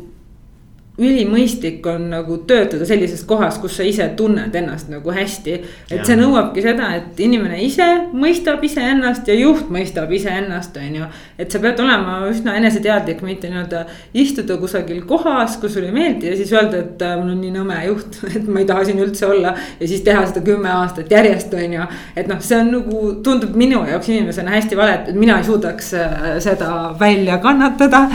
ülimõistlik 1.00 1.86
on 1.88 2.08
nagu 2.12 2.36
töötada 2.48 2.84
sellises 2.86 3.22
kohas, 3.28 3.58
kus 3.60 3.78
sa 3.78 3.86
ise 3.86 4.06
tunned 4.16 4.54
ennast 4.56 4.90
nagu 4.92 5.12
hästi. 5.14 5.54
et 5.90 6.04
see 6.06 6.16
nõuabki 6.18 6.62
seda, 6.64 6.90
et 6.98 7.20
inimene 7.20 7.60
ise 7.64 7.86
mõistab 8.12 8.62
iseennast 8.66 9.28
ja 9.28 9.36
juht 9.38 9.70
mõistab 9.72 10.12
iseennast, 10.12 10.76
on 10.76 10.98
ju. 11.00 11.08
et 11.38 11.50
sa 11.50 11.60
pead 11.62 11.80
olema 11.80 12.18
üsna 12.28 12.56
eneseteadlik, 12.60 13.22
mitte 13.24 13.48
nii-öelda 13.48 13.84
istuda 14.14 14.58
kusagil 14.60 15.02
kohas, 15.08 15.56
kus 15.62 15.74
sulle 15.74 15.88
ei 15.88 15.96
meeldi 15.96 16.30
ja 16.30 16.36
siis 16.36 16.52
öelda, 16.52 16.84
et 16.84 17.02
äh, 17.06 17.16
mul 17.20 17.32
on 17.32 17.40
nii 17.40 17.54
nõme 17.56 17.80
juht, 17.86 18.20
et 18.36 18.46
ma 18.46 18.60
ei 18.60 18.68
taha 18.68 18.84
siin 18.88 19.00
üldse 19.00 19.26
olla. 19.30 19.54
ja 19.80 19.88
siis 19.88 20.04
teha 20.06 20.26
seda 20.28 20.44
kümme 20.44 20.68
aastat 20.74 21.10
järjest, 21.10 21.54
on 21.56 21.78
ju. 21.78 21.88
et 22.16 22.28
noh, 22.28 22.44
see 22.44 22.60
on 22.60 22.72
nagu 22.76 23.02
tundub 23.24 23.56
minu 23.56 23.82
jaoks 23.88 24.12
inimesena 24.12 24.56
hästi 24.58 24.76
vale, 24.76 25.00
et 25.00 25.16
mina 25.16 25.40
ei 25.40 25.48
suudaks 25.48 25.94
äh, 25.96 26.30
seda 26.44 26.94
välja 27.00 27.40
kannatada. 27.40 28.06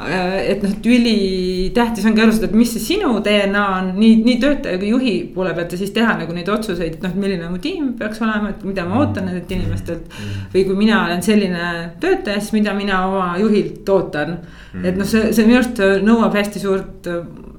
Äh, 0.00 0.52
et 0.52 0.62
noh, 0.64 0.72
et 0.72 0.86
ülitähtis 0.86 2.06
ongi 2.08 2.22
aru 2.22 2.32
saada, 2.32 2.48
et 2.48 2.56
mis 2.56 2.70
see 2.72 2.82
sinu 2.82 3.10
DNA 3.24 3.64
on 3.76 3.90
nii, 3.98 4.14
nii 4.24 4.38
töötaja 4.40 4.80
kui 4.80 4.92
juhi 4.94 5.14
poole 5.34 5.52
pealt 5.56 5.74
ja 5.74 5.80
siis 5.80 5.92
teha 5.96 6.14
nagu 6.20 6.36
neid 6.36 6.48
otsuseid, 6.52 6.96
et 6.96 7.04
noh, 7.04 7.12
milline 7.20 7.50
mu 7.52 7.60
tiim 7.60 7.92
peaks 7.98 8.22
olema, 8.24 8.54
et 8.54 8.64
mida 8.64 8.86
ma 8.88 9.02
ootan 9.02 9.28
nendelt 9.28 9.52
inimestelt. 9.52 10.08
või 10.54 10.64
kui 10.68 10.78
mina 10.78 11.02
olen 11.04 11.20
selline 11.26 11.68
töötaja, 12.00 12.40
siis 12.40 12.56
mida 12.56 12.74
mina 12.78 13.02
oma 13.08 13.34
juhilt 13.42 13.88
ootan. 13.92 14.38
et 14.82 14.96
noh, 14.96 15.08
see, 15.08 15.34
see 15.36 15.48
minu 15.48 15.60
arust 15.60 15.84
nõuab 16.06 16.38
hästi 16.38 16.64
suurt 16.64 17.10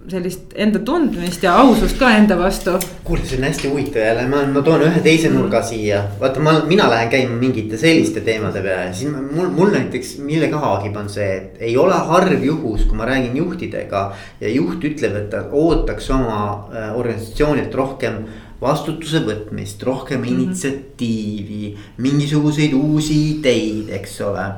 sellist 0.09 0.53
enda 0.57 0.79
tundmist 0.85 1.43
ja 1.45 1.53
ausust 1.61 1.99
ka 1.99 2.09
enda 2.17 2.37
vastu. 2.39 2.73
kuule, 3.05 3.23
see 3.27 3.37
on 3.37 3.45
hästi 3.45 3.69
huvitav 3.69 4.01
jälle, 4.01 4.25
ma, 4.31 4.41
ma 4.49 4.63
toon 4.65 4.85
ühe 4.87 5.01
teise 5.05 5.29
nurga 5.29 5.61
siia. 5.65 6.01
vaata, 6.19 6.41
ma, 6.43 6.55
mina 6.67 6.89
lähen 6.89 7.11
käima 7.13 7.37
mingite 7.37 7.77
selliste 7.77 8.23
teemade 8.25 8.63
peale, 8.65 8.93
siis 8.97 9.11
mul, 9.13 9.51
mul 9.53 9.73
näiteks, 9.75 10.15
millega 10.25 10.61
haagib, 10.63 10.97
on 10.97 11.09
see, 11.11 11.27
et 11.37 11.61
ei 11.69 11.77
ole 11.77 11.97
harv 12.11 12.45
juhus, 12.45 12.85
kui 12.89 12.97
ma 12.97 13.09
räägin 13.09 13.37
juhtidega. 13.37 14.03
ja 14.41 14.53
juht 14.53 14.83
ütleb, 14.89 15.17
et 15.21 15.29
ta 15.33 15.45
ootaks 15.51 16.09
oma 16.17 16.41
äh, 16.73 16.91
organisatsioonilt 16.97 17.75
rohkem 17.75 18.23
vastutuse 18.61 19.23
võtmist, 19.25 19.83
rohkem 19.85 20.21
mm 20.21 20.25
-hmm. 20.25 20.41
initsiatiivi, 20.41 21.77
mingisuguseid 21.97 22.73
uusi 22.73 23.17
ideid, 23.37 23.89
eks 24.01 24.21
ole 24.21 24.49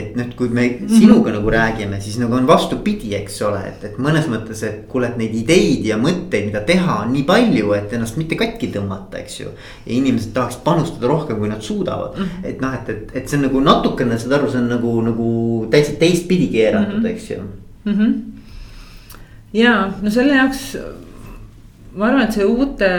et 0.00 0.16
nüüd, 0.18 0.32
kui 0.38 0.48
me 0.48 0.64
mhm. 0.66 0.88
sinuga 1.00 1.34
nagu 1.34 1.52
räägime, 1.52 2.00
siis 2.02 2.18
nagu 2.20 2.36
on 2.38 2.48
vastupidi, 2.48 3.12
eks 3.18 3.40
ole, 3.46 3.60
et, 3.68 3.84
et 3.90 3.98
mõnes 4.02 4.26
mõttes, 4.30 4.62
et 4.66 4.82
kuule, 4.90 5.10
et 5.10 5.20
neid 5.20 5.36
ideid 5.36 5.86
ja 5.86 5.98
mõtteid, 6.00 6.48
mida 6.48 6.64
teha 6.66 7.00
on 7.04 7.12
nii 7.14 7.26
palju, 7.28 7.74
et 7.76 7.94
ennast 7.96 8.18
mitte 8.20 8.38
katki 8.40 8.72
tõmmata, 8.74 9.20
eks 9.20 9.40
ju. 9.42 9.52
ja 9.86 9.92
inimesed 9.96 10.34
tahaks 10.36 10.60
panustada 10.64 11.10
rohkem, 11.10 11.38
kui 11.40 11.52
nad 11.52 11.62
suudavad 11.64 12.18
mm, 12.18 12.24
-hmm. 12.24 12.48
et 12.52 12.64
noh, 12.64 12.74
et, 12.74 12.88
et, 12.94 13.16
et 13.20 13.28
see 13.28 13.38
on 13.38 13.46
nagu 13.48 13.60
natukene, 13.64 14.18
saad 14.18 14.38
aru, 14.38 14.50
see 14.50 14.62
on 14.62 14.68
nagu, 14.74 14.96
nagu 15.10 15.30
täitsa 15.70 15.96
teistpidi 16.00 16.48
keeratud 16.52 16.98
mm, 16.98 17.04
-hmm. 17.04 17.14
eks 17.14 17.30
ju 17.30 17.38
mm. 17.84 17.92
-hmm. 17.92 18.14
ja 19.52 19.92
no 20.02 20.10
selle 20.10 20.34
jaoks 20.34 20.76
ma 21.94 22.06
arvan, 22.06 22.26
et 22.26 22.32
see 22.32 22.44
uute 22.46 22.90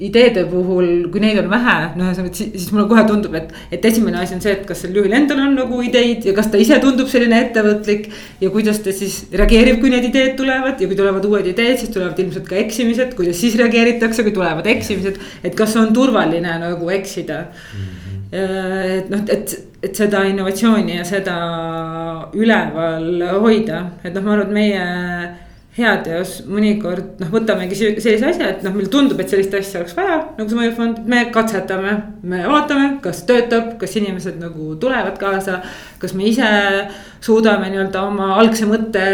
ideede 0.00 0.46
puhul, 0.48 1.08
kui 1.12 1.20
neid 1.20 1.38
on 1.42 1.48
vähe, 1.52 1.74
no 1.98 2.06
ühesõnaga, 2.06 2.32
siis, 2.36 2.50
siis 2.54 2.70
mulle 2.72 2.86
kohe 2.88 3.02
tundub, 3.08 3.34
et, 3.36 3.50
et 3.76 3.84
esimene 3.84 4.22
asi 4.22 4.36
on 4.36 4.40
see, 4.40 4.54
et 4.56 4.62
kas 4.68 4.80
sel 4.84 4.96
juhil 4.96 5.12
endal 5.16 5.42
on 5.44 5.58
nagu 5.58 5.80
ideid 5.84 6.24
ja 6.24 6.32
kas 6.36 6.48
ta 6.52 6.60
ise 6.60 6.78
tundub 6.80 7.10
selline 7.10 7.36
ettevõtlik. 7.44 8.08
ja 8.40 8.50
kuidas 8.54 8.80
ta 8.84 8.94
siis 8.96 9.18
reageerib, 9.36 9.80
kui 9.82 9.92
need 9.92 10.08
ideed 10.08 10.36
tulevad 10.38 10.80
ja 10.80 10.88
kui 10.88 10.96
tulevad 10.96 11.26
uued 11.28 11.50
ideed, 11.52 11.76
siis 11.82 11.92
tulevad 11.92 12.18
ilmselt 12.24 12.48
ka 12.48 12.56
eksimised, 12.62 13.12
kuidas 13.18 13.40
siis 13.44 13.58
reageeritakse, 13.60 14.24
kui 14.24 14.32
tulevad 14.36 14.66
eksimised. 14.72 15.20
et 15.44 15.58
kas 15.58 15.76
on 15.76 15.92
turvaline 15.92 16.56
nagu 16.64 16.90
eksida 16.96 17.44
mm. 17.50 17.84
-hmm. 17.84 18.40
et 18.96 19.12
noh, 19.12 19.26
et, 19.28 19.54
et 19.82 19.94
seda 19.96 20.24
innovatsiooni 20.32 20.96
ja 20.96 21.04
seda 21.04 21.36
üleval 22.32 23.22
hoida, 23.44 23.84
et 24.04 24.14
noh, 24.14 24.24
ma 24.24 24.32
arvan, 24.38 24.48
et 24.48 24.54
meie 24.54 25.49
heateos 25.76 26.40
mõnikord 26.50 27.20
noh, 27.20 27.28
võtamegi 27.30 27.76
sellise 27.78 28.26
asja, 28.26 28.48
et 28.50 28.64
noh, 28.66 28.72
meile 28.74 28.90
tundub, 28.90 29.20
et 29.22 29.30
sellist 29.30 29.52
asja 29.54 29.78
oleks 29.78 29.94
vaja, 29.94 30.16
nagu 30.34 30.50
see 30.50 30.58
mõjufond, 30.58 30.98
me 31.10 31.20
katsetame. 31.30 31.92
me 32.26 32.40
vaatame, 32.50 32.88
kas 33.04 33.22
töötab, 33.28 33.76
kas 33.78 33.94
inimesed 34.00 34.40
nagu 34.42 34.74
tulevad 34.82 35.14
kaasa, 35.20 35.60
kas 36.02 36.14
me 36.18 36.26
ise 36.26 36.50
suudame 37.22 37.70
nii-öelda 37.70 38.02
oma 38.02 38.32
algse 38.40 38.66
mõtte 38.66 39.04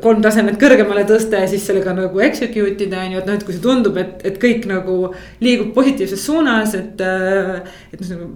kolm 0.00 0.24
tasemet 0.24 0.56
kõrgemale 0.60 1.04
tõsta 1.04 1.44
ja 1.44 1.50
siis 1.50 1.68
sellega 1.68 1.92
nagu 1.92 2.24
execute 2.24 2.88
ida, 2.88 3.04
on 3.04 3.16
ju, 3.16 3.20
et 3.20 3.28
noh, 3.28 3.36
et 3.36 3.44
kui 3.44 3.56
see 3.56 3.64
tundub, 3.64 4.00
et, 4.00 4.24
et 4.24 4.40
kõik 4.40 4.64
nagu 4.70 4.98
liigub 5.44 5.74
positiivses 5.76 6.24
suunas, 6.24 6.78
et, 6.80 7.04
et 7.92 8.06
noh 8.08 8.28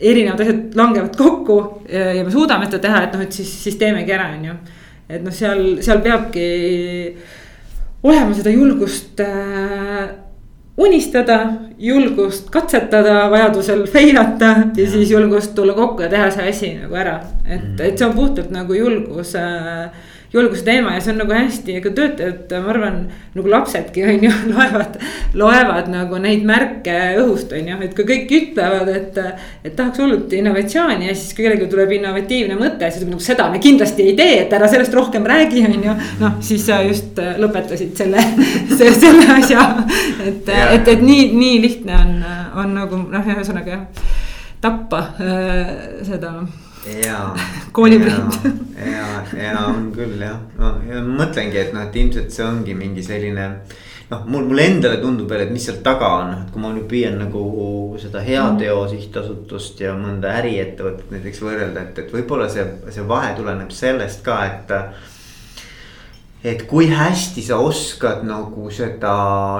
erinevad 0.00 0.40
asjad 0.40 0.76
langevad 0.78 1.16
kokku 1.18 1.56
ja, 1.90 2.12
ja 2.16 2.22
me 2.24 2.30
suudame 2.32 2.70
seda 2.70 2.78
teha, 2.86 3.02
et 3.04 3.16
noh, 3.16 3.24
et 3.26 3.34
siis, 3.34 3.50
siis 3.66 3.76
teemegi 3.80 4.14
ära, 4.14 4.30
on 4.38 4.46
ju 4.46 4.54
et 5.10 5.22
noh, 5.24 5.34
seal, 5.34 5.78
seal 5.84 6.02
peabki 6.04 6.46
olema 8.02 8.34
seda 8.34 8.52
julgust 8.54 9.20
äh, 9.24 10.10
unistada, 10.80 11.38
julgust 11.78 12.48
katsetada, 12.52 13.26
vajadusel 13.32 13.84
feilata 13.90 14.54
ja, 14.76 14.86
siis 14.90 15.10
julgust 15.10 15.54
tulla 15.54 15.74
kokku 15.76 16.06
ja 16.06 16.12
teha 16.12 16.30
see 16.32 16.48
asi 16.48 16.70
nagu 16.78 16.94
ära. 16.94 17.20
et 17.44 17.60
-hmm. 17.60 17.82
et 17.82 17.98
see 17.98 18.06
on 18.06 18.14
puhtalt 18.14 18.50
nagu 18.50 18.74
julgus 18.74 19.34
äh, 19.34 19.90
julguse 20.32 20.62
teema 20.66 20.94
ja 20.94 21.00
see 21.02 21.12
on 21.14 21.20
nagu 21.24 21.34
hästi, 21.34 21.74
ega 21.80 21.92
töötajad, 21.96 22.52
ma 22.62 22.70
arvan, 22.72 22.98
nagu 23.34 23.50
lapsedki 23.50 24.04
on 24.06 24.26
ju, 24.26 24.30
loevad, 24.52 24.98
loevad 25.38 25.90
nagu 25.90 26.20
neid 26.22 26.44
märke 26.46 26.96
õhust, 27.20 27.52
on 27.56 27.72
ju, 27.72 27.78
et 27.86 27.96
kui 27.98 28.06
kõik 28.08 28.34
ütlevad, 28.38 28.92
et. 28.94 29.20
et 29.64 29.74
tahaks 29.76 30.00
hullult 30.02 30.32
innovatsiooni 30.36 31.08
ja 31.08 31.16
siis 31.16 31.34
kui 31.34 31.44
kellelgi 31.46 31.68
tuleb 31.70 31.92
innovatiivne 31.98 32.56
mõte, 32.60 32.90
siis 32.92 33.06
nagu 33.08 33.20
seda 33.24 33.48
me 33.52 33.60
kindlasti 33.62 34.06
ei 34.10 34.16
tee, 34.18 34.38
et 34.44 34.56
ära 34.56 34.68
sellest 34.70 34.94
rohkem 34.96 35.26
räägi, 35.26 35.64
on 35.68 35.84
ju. 35.88 35.98
noh, 36.22 36.38
siis 36.44 36.64
sa 36.68 36.80
just 36.86 37.18
lõpetasid 37.18 37.94
selle, 37.98 38.24
selle 39.02 39.28
asja, 39.36 39.66
et, 40.24 40.48
et, 40.48 40.94
et 40.96 41.04
nii, 41.04 41.30
nii 41.36 41.60
lihtne 41.66 42.00
on, 42.00 42.16
on 42.64 42.74
nagu 42.82 43.04
noh, 43.10 43.30
ühesõnaga 43.34 43.76
jah 43.76 44.18
tappa 44.60 44.98
äh, 45.20 46.04
seda 46.04 46.32
jaa. 46.86 47.36
koolipind. 47.72 48.32
ja, 48.76 48.86
ja, 48.86 49.42
ja 49.42 49.66
on 49.66 49.90
küll 49.94 50.20
jah, 50.22 50.40
no 50.58 50.74
ja 50.88 51.02
mõtlengi, 51.04 51.60
et 51.60 51.72
noh, 51.76 51.86
et 51.86 51.96
ilmselt 52.00 52.32
see 52.34 52.46
ongi 52.46 52.74
mingi 52.74 53.04
selline. 53.04 53.46
noh, 54.10 54.24
mul, 54.26 54.48
mulle 54.50 54.66
endale 54.66 54.98
tundub 55.02 55.30
veel, 55.30 55.46
et 55.46 55.54
mis 55.54 55.64
seal 55.68 55.80
taga 55.84 56.10
on, 56.22 56.34
et 56.40 56.50
kui 56.54 56.62
ma 56.62 56.72
nüüd 56.74 56.88
püüan 56.90 57.20
nagu 57.20 57.44
seda 58.00 58.24
heateo 58.26 58.82
mhm. 58.82 58.90
sihtasutust 58.96 59.84
ja 59.84 59.94
mõnda 59.98 60.34
äriettevõtet 60.40 61.14
näiteks 61.14 61.44
võrrelda, 61.44 61.86
et, 61.86 62.04
et 62.04 62.12
võib-olla 62.16 62.48
see, 62.52 62.66
see 62.90 63.06
vahe 63.08 63.34
tuleneb 63.38 63.72
sellest 63.74 64.24
ka, 64.26 64.42
et 64.48 64.76
et 66.44 66.62
kui 66.64 66.86
hästi 66.88 67.42
sa 67.44 67.58
oskad 67.60 68.22
nagu 68.24 68.70
seda 68.72 69.12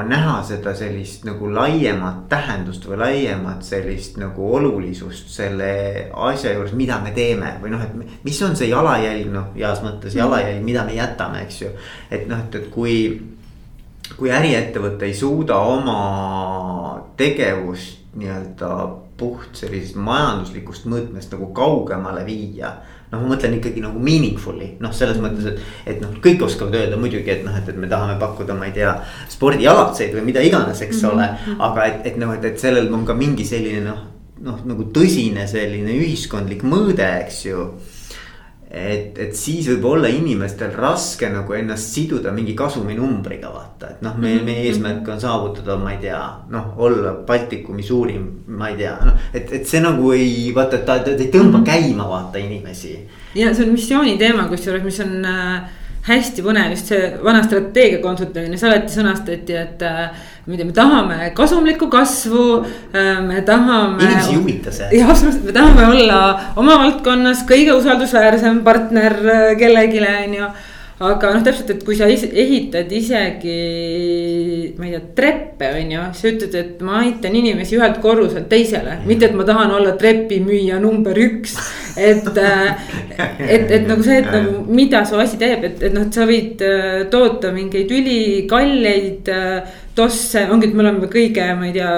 näha, 0.09 0.39
seda 0.49 0.73
sellist 0.77 1.27
nagu 1.29 1.51
laiemat 1.53 2.23
tähendust 2.33 2.87
või 2.89 2.97
laiemat 3.03 3.67
sellist 3.67 4.17
nagu 4.21 4.47
olulisust 4.57 5.29
selle 5.35 5.73
asja 6.31 6.55
juures, 6.55 6.73
mida 6.73 6.97
me 7.05 7.13
teeme 7.17 7.53
või 7.61 7.75
noh, 7.75 7.85
et 7.85 8.25
mis 8.25 8.41
on 8.47 8.57
see 8.57 8.71
jalajälg, 8.71 9.29
noh 9.35 9.53
heas 9.59 9.85
mõttes 9.85 10.17
jalajälg, 10.17 10.65
mida 10.65 10.87
me 10.89 10.97
jätame, 10.97 11.45
eks 11.45 11.61
ju. 11.67 11.75
et 12.11 12.25
noh, 12.31 12.41
et, 12.41 12.57
et 12.63 12.73
kui, 12.73 12.97
kui 14.17 14.33
äriettevõte 14.33 15.11
ei 15.11 15.17
suuda 15.17 15.61
oma 15.61 16.01
tegevust 17.21 18.01
nii-öelda 18.17 18.73
puht 19.21 19.53
sellisest 19.61 20.01
majanduslikust 20.01 20.89
mõõtmest 20.89 21.37
nagu 21.37 21.53
kaugemale 21.55 22.25
viia 22.25 22.73
noh, 23.11 23.23
ma 23.23 23.33
mõtlen 23.35 23.57
ikkagi 23.59 23.83
nagu 23.85 24.01
meaningfully, 24.03 24.75
noh, 24.83 24.93
selles 24.95 25.19
mõttes, 25.23 25.49
et, 25.51 25.63
et 25.95 26.03
noh, 26.03 26.13
kõik 26.23 26.45
oskavad 26.47 26.77
öelda 26.79 26.99
muidugi, 27.01 27.33
et 27.35 27.45
noh, 27.47 27.57
et, 27.59 27.69
et 27.69 27.79
me 27.81 27.91
tahame 27.91 28.19
pakkuda, 28.21 28.57
ma 28.59 28.69
ei 28.71 28.77
tea. 28.77 28.95
spordialatseid 29.31 30.15
või 30.17 30.27
mida 30.31 30.45
iganes, 30.47 30.83
eks 30.83 31.03
mm 31.03 31.09
-hmm. 31.09 31.15
ole, 31.15 31.59
aga 31.69 31.87
et, 31.91 32.07
et 32.13 32.17
noh, 32.23 32.35
et, 32.35 32.45
et 32.45 32.59
sellel 32.59 32.93
on 32.95 33.07
ka 33.07 33.15
mingi 33.15 33.45
selline 33.45 33.85
noh, 33.87 34.05
noh 34.41 34.61
nagu 34.65 34.91
tõsine 34.95 35.47
selline 35.47 35.97
ühiskondlik 35.99 36.63
mõõde, 36.63 37.09
eks 37.25 37.45
ju 37.47 37.71
et, 38.71 39.19
et 39.19 39.33
siis 39.35 39.67
võib 39.73 39.87
olla 39.91 40.09
inimestel 40.15 40.71
raske 40.79 41.27
nagu 41.33 41.55
ennast 41.59 41.91
siduda 41.97 42.31
mingi 42.35 42.55
kasuminumbriga 42.59 43.51
vaata, 43.51 43.91
et 43.97 44.05
noh, 44.07 44.15
meie, 44.23 44.39
meie 44.47 44.69
eesmärk 44.69 45.09
on 45.11 45.19
saavutada, 45.23 45.75
ma 45.81 45.97
ei 45.97 45.99
tea, 46.05 46.21
noh, 46.55 46.71
olla 46.79 47.17
Baltikumi 47.27 47.83
suurim, 47.83 48.29
ma 48.55 48.71
ei 48.71 48.79
tea, 48.79 48.95
noh. 49.09 49.19
et, 49.35 49.51
et 49.59 49.67
see 49.67 49.83
nagu 49.83 50.13
ei 50.15 50.53
vaata, 50.55 50.85
ta, 50.87 51.01
ta 51.03 51.17
ei 51.17 51.33
tõmba 51.33 51.59
mhm. 51.59 51.67
käima 51.67 52.07
vaata 52.13 52.39
inimesi. 52.39 52.95
ja 53.35 53.51
see 53.55 53.67
on 53.67 53.75
missiooni 53.75 54.17
teema, 54.23 54.47
kusjuures, 54.53 54.87
mis 54.87 55.03
on 55.03 55.19
äh, 55.27 55.80
hästi 56.07 56.45
põnev, 56.45 56.73
just 56.75 56.91
see 56.91 57.11
vana 57.25 57.43
strateegia 57.45 58.01
konsultamine, 58.03 58.59
see 58.59 58.69
alati 58.71 58.95
sõnastati, 58.95 59.57
et 59.61 59.85
äh, 59.85 60.09
tea, 60.47 60.65
me 60.65 60.75
tahame 60.77 61.31
kasumlikku 61.37 61.91
kasvu, 61.93 62.47
äh, 62.95 63.21
me 63.27 63.43
tahame. 63.47 64.03
inimesi 64.07 64.35
ei 64.35 64.41
huvita 64.41 64.73
see. 64.73 64.89
jah, 64.97 65.13
absoluutselt, 65.13 65.45
me 65.45 65.57
tahame 65.57 65.87
olla 65.93 66.21
oma 66.61 66.79
valdkonnas 66.85 67.45
kõige 67.49 67.77
usaldusväärsem 67.77 68.63
partner 68.67 69.17
äh, 69.21 69.47
kellelegi, 69.61 70.01
on 70.09 70.37
ju 70.39 70.51
aga 71.01 71.31
noh, 71.33 71.45
täpselt, 71.45 71.71
et 71.73 71.85
kui 71.85 71.97
sa 71.97 72.05
ehitad 72.11 72.91
isegi, 72.93 73.55
ma 74.77 74.85
ei 74.85 74.93
tea, 74.93 75.01
treppe 75.17 75.71
on 75.79 75.95
ju, 75.95 76.03
sa 76.19 76.29
ütled, 76.29 76.57
et 76.61 76.83
ma 76.85 76.99
aitan 77.01 77.39
inimesi 77.41 77.79
ühelt 77.79 78.03
korruselt 78.05 78.51
teisele, 78.53 78.99
mitte 79.09 79.31
et 79.31 79.39
ma 79.39 79.47
tahan 79.49 79.73
olla 79.79 79.95
trepimüüja 80.01 80.77
number 80.83 81.17
üks. 81.17 81.57
et, 81.97 82.29
et, 82.37 83.73
et 83.79 83.89
nagu 83.89 84.05
see, 84.05 84.21
et 84.21 84.29
nagu 84.29 84.67
mida 84.69 85.01
su 85.09 85.17
asi 85.21 85.41
teeb, 85.41 85.65
et, 85.71 85.83
et 85.89 85.97
noh, 85.97 86.05
et 86.05 86.21
sa 86.21 86.29
võid 86.29 86.65
toota 87.13 87.55
mingeid 87.57 87.97
ülikalleid 87.97 89.33
tosse, 89.97 90.47
ongi, 90.53 90.69
et 90.69 90.77
me 90.77 90.85
oleme 90.85 91.09
kõige, 91.13 91.49
ma 91.57 91.71
ei 91.71 91.77
tea 91.81 91.93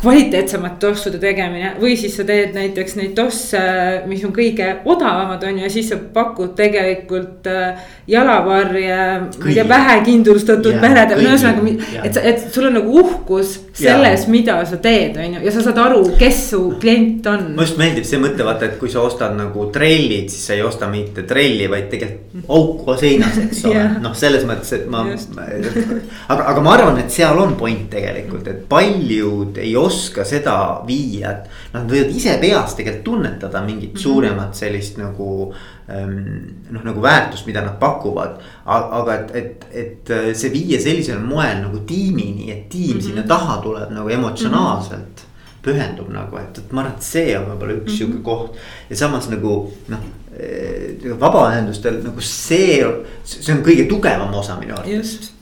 kvaliteetsemate 0.00 0.80
tossude 0.80 1.20
tegemine. 1.22 1.74
Või 1.80 1.96
siis 1.98 2.16
sa 2.18 2.26
teed 2.28 2.54
näiteks 2.56 2.96
neid 2.98 3.14
tosse, 3.16 3.60
mis 4.08 4.24
on 4.26 4.34
kõige 4.36 4.68
odavamad, 4.84 5.44
on 5.44 5.60
ju, 5.60 5.66
ja 5.66 5.72
siis 5.72 5.90
sa 5.92 5.98
pakud 5.98 6.54
tegelikult 6.58 7.48
äh, 7.50 7.86
jalavarje. 8.10 8.98
ma 9.38 9.48
ei 9.50 9.54
tea, 9.54 9.68
vähekindlustatud 9.68 10.80
peredele, 10.82 11.30
ühesõnaga, 11.30 11.76
et 12.04 12.20
et 12.26 12.46
sul 12.52 12.68
on 12.70 12.78
nagu 12.80 13.00
uhkus 13.00 13.56
selles, 13.76 14.26
mida 14.32 14.56
sa 14.68 14.78
teed, 14.82 15.16
on 15.20 15.36
ju, 15.36 15.42
ja 15.46 15.52
sa 15.54 15.64
saad 15.66 15.80
aru, 15.82 16.00
kes 16.18 16.42
su 16.50 16.60
klient 16.80 17.26
on. 17.30 17.44
mulle 17.52 17.66
just 17.66 17.80
meeldib 17.80 18.08
see 18.08 18.20
mõte, 18.22 18.44
vaata, 18.46 18.70
et 18.70 18.78
kui 18.80 18.90
sa 18.92 19.02
ostad 19.06 19.36
nagu 19.38 19.68
trellid, 19.74 20.30
siis 20.32 20.48
sa 20.48 20.56
ei 20.56 20.64
osta 20.66 20.88
mitte 20.90 21.26
trelli, 21.28 21.68
vaid 21.70 21.88
tegelikult 21.92 22.50
auku 22.56 22.96
seinas, 23.00 23.38
eks 23.46 23.64
ole 23.68 23.74
yeah., 23.74 23.98
noh, 24.02 24.16
selles 24.16 24.46
mõttes, 24.48 24.72
et 24.76 24.88
ma. 24.92 25.04
aga, 25.06 26.40
aga 26.40 26.64
ma 26.64 26.74
arvan, 26.76 27.00
et 27.02 27.12
seal 27.12 27.38
on 27.42 27.56
point 27.58 27.86
tegelikult, 27.92 28.48
et 28.52 28.64
paljud 28.70 29.60
ei 29.62 29.76
oska 29.80 30.26
seda 30.28 30.56
viia, 30.86 31.36
et. 31.36 31.54
Nad 31.76 31.90
võivad 31.90 32.12
ise 32.14 32.36
peas 32.40 32.74
tegelikult 32.76 33.04
tunnetada 33.04 33.60
mingit 33.62 33.92
mm 33.92 33.96
-hmm. 33.96 34.02
suuremat 34.02 34.54
sellist 34.54 34.96
nagu 34.98 35.52
noh, 35.86 36.82
nagu 36.82 37.02
väärtust, 37.02 37.46
mida 37.46 37.62
nad 37.62 37.78
pakuvad. 37.78 38.40
aga 38.66 39.14
et, 39.14 39.30
et, 39.34 39.66
et 39.70 40.10
äh, 40.10 40.32
see 40.34 40.50
viia 40.50 40.80
sellisel 40.82 41.20
moel 41.22 41.62
nagu 41.62 41.78
tiimini, 41.86 42.50
et 42.50 42.68
tiim 42.68 42.96
mm 42.96 42.98
-hmm. 42.98 43.06
sinna 43.06 43.22
taha 43.22 43.60
tuleb 43.62 43.90
nagu 43.90 44.08
emotsionaalselt 44.08 45.00
mm. 45.00 45.22
-hmm 45.22 45.34
pühendub 45.66 46.10
nagu, 46.14 46.38
et, 46.38 46.58
et 46.58 46.72
ma 46.72 46.84
arvan, 46.84 46.94
et 46.94 47.02
see 47.02 47.38
on 47.38 47.48
võib-olla 47.50 47.72
üks 47.74 47.80
mm 47.80 47.86
-hmm. 47.86 47.98
sihuke 47.98 48.22
koht 48.22 48.56
ja 48.90 48.96
samas 48.96 49.28
nagu 49.28 49.72
noh 49.88 50.04
äh, 50.40 51.18
vabaühendustel 51.20 52.02
nagu 52.04 52.20
see, 52.20 52.84
see 53.24 53.54
on 53.54 53.64
kõige 53.66 53.88
tugevam 53.88 54.34
osa 54.34 54.58
minu 54.60 54.74
arvates. 54.78 55.32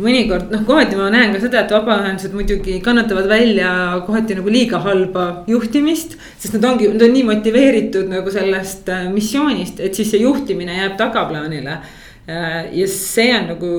Mõnikord 0.00 0.50
noh, 0.50 0.62
kohati 0.66 0.96
ma 0.98 1.08
näen 1.12 1.34
ka 1.34 1.40
seda, 1.42 1.62
et 1.62 1.74
vabaühendused 1.74 2.34
muidugi 2.34 2.78
kannatavad 2.84 3.28
välja 3.30 3.68
kohati 4.06 4.38
nagu 4.38 4.50
liiga 4.50 4.80
halba 4.82 5.26
juhtimist. 5.50 6.16
sest 6.38 6.56
nad 6.56 6.66
ongi, 6.72 6.88
nad 6.94 7.04
on 7.06 7.14
nii 7.14 7.26
motiveeritud 7.28 8.10
nagu 8.10 8.32
sellest 8.34 8.90
äh, 8.90 9.06
missioonist, 9.12 9.80
et 9.80 9.94
siis 9.94 10.10
see 10.10 10.24
juhtimine 10.24 10.80
jääb 10.80 10.98
tagaplaanile. 10.98 11.78
Äh, 12.24 12.58
ja 12.74 12.88
see 12.90 13.30
on 13.36 13.48
nagu 13.52 13.70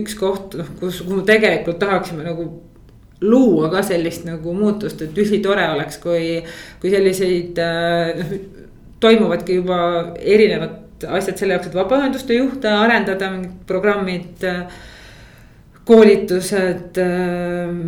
üks 0.00 0.18
koht, 0.18 0.58
noh, 0.58 0.74
kus, 0.80 1.02
kuhu 1.06 1.22
tegelikult 1.28 1.78
tahaksime 1.82 2.26
nagu 2.26 2.48
luua 3.20 3.68
ka 3.70 3.84
sellist 3.84 4.24
nagu 4.26 4.54
muutust, 4.56 5.02
et 5.04 5.18
ülitore 5.18 5.66
oleks, 5.74 6.00
kui, 6.02 6.38
kui 6.80 6.92
selliseid 6.92 7.58
noh 7.60 8.30
äh,, 8.30 8.38
toimuvadki 9.00 9.60
juba 9.60 9.80
erinevad 10.18 11.04
asjad 11.08 11.38
selle 11.40 11.54
jaoks, 11.56 11.70
et 11.70 11.76
vabaühenduste 11.76 12.36
juhte 12.36 12.72
arendada, 12.72 13.30
mingid 13.32 13.60
programmid 13.68 14.48
äh, 14.48 14.64
koolitused, 15.90 16.98
ähm, 17.02 17.78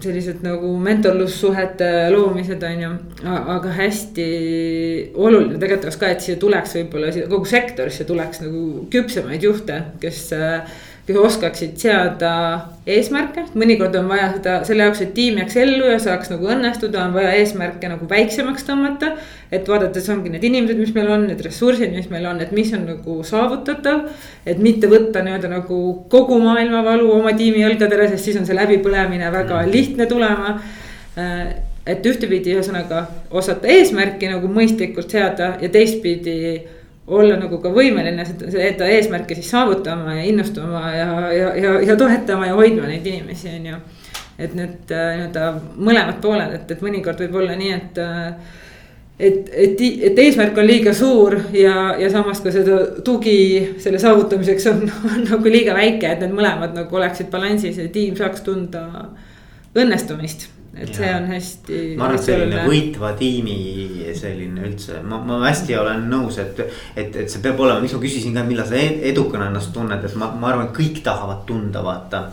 sellised 0.00 0.40
nagu 0.44 0.72
mentorlussuhete 0.80 1.90
loomised 2.14 2.62
on 2.64 2.84
ju. 2.84 2.92
aga 3.28 3.72
hästi 3.76 4.28
oluline 5.14 5.58
tegelikult 5.58 5.88
oleks 5.90 6.00
ka, 6.00 6.12
et 6.14 6.24
siia 6.24 6.38
tuleks 6.40 6.78
võib-olla 6.78 7.12
kogu 7.28 7.50
sektorisse 7.50 8.06
tuleks 8.08 8.40
nagu 8.46 8.86
küpsemaid 8.92 9.44
juhte, 9.44 9.76
kes 10.00 10.22
äh, 10.36 10.80
kes 11.10 11.18
oskaksid 11.20 11.76
seada 11.80 12.32
eesmärke, 12.88 13.44
mõnikord 13.58 13.94
on 13.98 14.08
vaja 14.10 14.30
seda 14.36 14.54
selle 14.66 14.86
jaoks, 14.86 15.02
et 15.04 15.12
tiim 15.16 15.38
jääks 15.40 15.56
ellu 15.60 15.90
ja 15.90 15.98
saaks 16.02 16.30
nagu 16.32 16.48
õnnestuda, 16.54 17.02
on 17.04 17.14
vaja 17.16 17.34
eesmärke 17.40 17.90
nagu 17.90 18.08
väiksemaks 18.10 18.66
tõmmata. 18.68 19.12
et 19.50 19.68
vaadates 19.68 20.08
ongi 20.08 20.30
need 20.30 20.44
inimesed, 20.46 20.78
mis 20.78 20.92
meil 20.94 21.10
on, 21.10 21.26
need 21.26 21.40
ressursid, 21.44 21.92
mis 21.94 22.10
meil 22.10 22.26
on, 22.30 22.40
et 22.40 22.52
mis 22.56 22.72
on 22.76 22.86
nagu 22.86 23.20
saavutatav. 23.26 24.08
et 24.46 24.58
mitte 24.58 24.90
võtta 24.90 25.24
nii-öelda 25.26 25.50
nagu 25.50 25.80
kogu 26.08 26.38
maailma 26.38 26.84
valu 26.86 27.10
oma 27.18 27.32
tiimi 27.36 27.64
õlgadele, 27.66 28.08
sest 28.10 28.30
siis 28.30 28.40
on 28.40 28.46
see 28.46 28.56
läbipõlemine 28.58 29.32
väga 29.32 29.62
mm. 29.62 29.70
lihtne 29.70 30.06
tulema. 30.06 30.60
Äh, 31.18 31.54
et 31.90 32.04
ühtepidi 32.06 32.52
ühesõnaga 32.54 33.06
osata 33.30 33.66
eesmärki 33.72 34.28
nagu 34.30 34.50
mõistlikult 34.52 35.10
seada 35.10 35.54
ja 35.62 35.70
teistpidi 35.72 36.60
olla 37.10 37.36
nagu 37.40 37.58
ka 37.62 37.72
võimeline 37.74 38.24
seda 38.26 38.88
eesmärki 38.94 39.36
siis 39.38 39.50
saavutama 39.50 40.14
ja 40.18 40.24
innustama 40.30 40.82
ja, 40.94 41.08
ja, 41.34 41.50
ja, 41.58 41.74
ja 41.90 41.96
toetama 41.98 42.46
ja 42.46 42.56
hoidma 42.58 42.88
neid 42.88 43.06
inimesi, 43.06 43.50
on 43.58 43.68
ju. 43.72 43.82
et 44.38 44.54
need 44.56 44.94
äh, 44.94 45.12
nii-öelda 45.18 45.52
mõlemad 45.76 46.20
pooled, 46.22 46.54
et, 46.56 46.70
et 46.70 46.82
mõnikord 46.84 47.20
võib 47.24 47.40
olla 47.42 47.56
nii, 47.58 47.72
et 47.76 48.02
äh, 48.04 48.58
et, 49.20 49.50
et, 49.52 49.82
et 50.08 50.22
eesmärk 50.24 50.56
on 50.58 50.64
liiga 50.64 50.94
suur 50.96 51.36
ja, 51.52 51.74
ja 52.00 52.08
samas 52.12 52.40
ka 52.40 52.52
seda 52.54 52.78
tugi 53.04 53.76
selle 53.82 54.00
saavutamiseks 54.00 54.70
on, 54.72 54.86
on 55.10 55.26
nagu 55.26 55.52
liiga 55.52 55.74
väike, 55.76 56.14
et 56.14 56.24
need 56.24 56.32
mõlemad 56.36 56.72
nagu 56.78 56.96
oleksid 56.96 57.28
balansis 57.32 57.76
ja 57.82 57.90
tiim 57.92 58.16
saaks 58.16 58.46
tunda 58.46 58.86
õnnestumist 59.76 60.48
et 60.74 60.94
see 60.94 61.10
on 61.14 61.26
hästi. 61.26 61.78
ma 61.98 62.06
arvan, 62.06 62.18
et 62.18 62.26
selline 62.26 62.62
võitva 62.68 63.10
tiimi 63.18 63.56
selline 64.16 64.62
üldse, 64.68 65.00
ma, 65.06 65.18
ma 65.26 65.40
hästi 65.42 65.76
olen 65.80 66.06
nõus, 66.10 66.38
et, 66.42 66.62
et, 66.94 67.16
et 67.24 67.32
see 67.32 67.42
peab 67.42 67.60
olema, 67.62 67.82
miks 67.82 67.96
ma 67.96 68.02
küsisin 68.04 68.36
ka, 68.36 68.44
millal 68.46 68.68
sa 68.68 68.78
edukana 69.10 69.50
ennast 69.50 69.74
tunned, 69.74 70.04
et 70.06 70.16
ma, 70.20 70.30
ma 70.30 70.52
arvan, 70.52 70.70
et 70.70 70.76
kõik 70.76 71.02
tahavad 71.06 71.44
tunda, 71.48 71.82
vaata. 71.86 72.28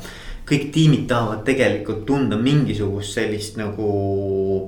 kõik 0.48 0.70
tiimid 0.72 1.08
tahavad 1.10 1.42
tegelikult 1.48 2.06
tunda 2.08 2.38
mingisugust 2.40 3.18
sellist 3.18 3.58
nagu 3.60 3.88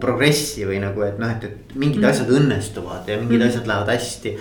progressi 0.01 0.65
või 0.67 0.81
nagu, 0.83 1.05
et 1.05 1.21
noh, 1.21 1.29
et, 1.31 1.45
et 1.45 1.77
mingid 1.77 2.01
mm. 2.01 2.09
asjad 2.09 2.33
õnnestuvad 2.35 3.07
ja 3.07 3.19
mingid 3.21 3.39
mm. 3.39 3.47
asjad 3.47 3.69
lähevad 3.69 3.93
hästi 3.93 4.35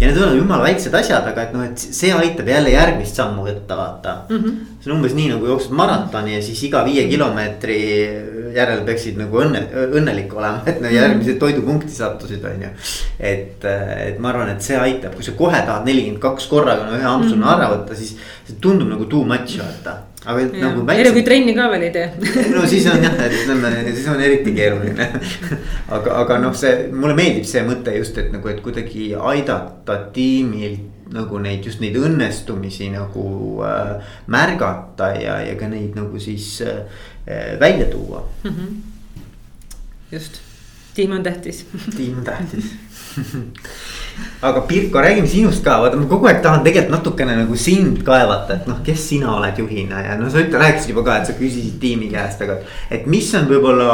ja 0.00 0.08
need 0.08 0.18
on 0.18 0.36
jumala 0.36 0.64
väiksed 0.66 0.94
asjad, 0.98 1.26
aga 1.30 1.42
et 1.44 1.52
noh, 1.54 1.64
et 1.68 1.78
see 1.78 2.10
aitab 2.14 2.48
jälle 2.50 2.72
järgmist 2.72 3.18
sammu 3.20 3.44
võtta, 3.46 3.76
vaata 3.78 4.14
mm. 4.28 4.38
-hmm. 4.38 4.56
see 4.80 4.90
on 4.90 4.96
umbes 4.96 5.14
nii 5.14 5.28
nagu 5.30 5.46
jooksed 5.46 5.76
maratoni 5.78 6.34
ja 6.34 6.40
siis 6.42 6.62
iga 6.66 6.82
viie 6.84 7.06
kilomeetri 7.08 7.78
järel 8.56 8.82
peaksid 8.86 9.18
nagu 9.18 9.38
õnne, 9.42 9.62
õnnelik 9.84 10.34
olema, 10.34 10.62
et 10.66 10.80
no 10.82 10.90
järgmise 10.90 11.36
toidupunkti 11.38 11.94
sattusid, 11.94 12.42
on 12.44 12.66
ju. 12.66 12.72
et, 13.18 13.64
et 14.08 14.18
ma 14.18 14.32
arvan, 14.32 14.50
et 14.54 14.66
see 14.66 14.78
aitab, 14.78 15.14
kui 15.14 15.26
sa 15.26 15.36
kohe 15.38 15.62
tahad 15.62 15.86
nelikümmend 15.86 16.22
kaks 16.22 16.50
korraga 16.50 16.88
no 16.88 16.98
ühe 16.98 17.06
ampsuna 17.06 17.36
mm 17.36 17.50
-hmm. 17.50 17.54
ära 17.54 17.70
võtta, 17.76 17.94
siis 17.94 18.16
see 18.48 18.58
tundub 18.60 18.90
nagu 18.90 19.06
too 19.06 19.24
much 19.24 19.58
vaata 19.62 19.98
aga 20.24 20.44
nagu 20.52 20.84
väiksem. 20.86 21.00
eriti 21.00 21.14
kui 21.18 21.24
trenni 21.26 21.54
ka 21.56 21.68
veel 21.72 21.84
ei 21.88 21.92
tee 21.94 22.06
no 22.54 22.64
siis 22.68 22.86
on 22.90 23.04
jah, 23.04 23.18
et 23.26 23.36
ütleme, 23.42 23.72
siis 23.90 24.08
on 24.12 24.22
eriti 24.24 24.54
keeruline 24.56 25.08
aga, 25.96 26.16
aga 26.22 26.38
noh, 26.42 26.56
see 26.56 26.88
mulle 26.92 27.16
meeldib 27.18 27.46
see 27.48 27.64
mõte 27.66 27.94
just, 27.98 28.18
et 28.20 28.32
nagu, 28.32 28.48
et 28.52 28.62
kuidagi 28.64 29.10
aidata 29.32 29.98
tiimil 30.16 30.78
nagu 31.14 31.38
neid 31.42 31.66
just 31.68 31.82
neid 31.84 31.98
õnnestumisi 32.00 32.88
nagu 32.94 33.26
äh, 33.66 34.16
märgata 34.32 35.12
ja, 35.18 35.36
ja 35.44 35.58
ka 35.60 35.68
neid 35.70 35.98
nagu 35.98 36.20
siis 36.22 36.56
äh, 36.64 37.04
välja 37.60 37.90
tuua 37.92 38.24
mm. 38.44 38.50
-hmm. 38.50 39.22
just, 40.12 40.40
tiim 40.94 41.12
on 41.12 41.22
tähtis 41.22 41.66
tiim 41.96 42.18
on 42.18 42.24
tähtis 42.24 42.72
aga 44.44 44.60
Pirko, 44.68 45.00
räägime 45.00 45.28
sinust 45.28 45.64
ka, 45.64 45.78
vaata 45.82 45.98
ma 45.98 46.06
kogu 46.08 46.28
aeg 46.28 46.42
tahan 46.44 46.64
tegelikult 46.64 46.92
natukene 46.98 47.36
nagu 47.38 47.56
sind 47.58 48.02
kaevata, 48.06 48.58
et 48.58 48.68
noh, 48.68 48.80
kes 48.84 49.08
sina 49.08 49.32
oled 49.38 49.58
juhina 49.58 50.02
ja 50.04 50.18
no 50.20 50.28
sa 50.30 50.42
ütle, 50.42 50.60
rääkisid 50.60 50.92
juba 50.92 51.04
ka, 51.06 51.16
et 51.20 51.30
sa 51.30 51.36
küsisid 51.38 51.78
tiimi 51.82 52.10
käest, 52.12 52.42
aga. 52.44 52.58
et 52.92 53.08
mis 53.10 53.30
on 53.38 53.48
võib-olla 53.50 53.88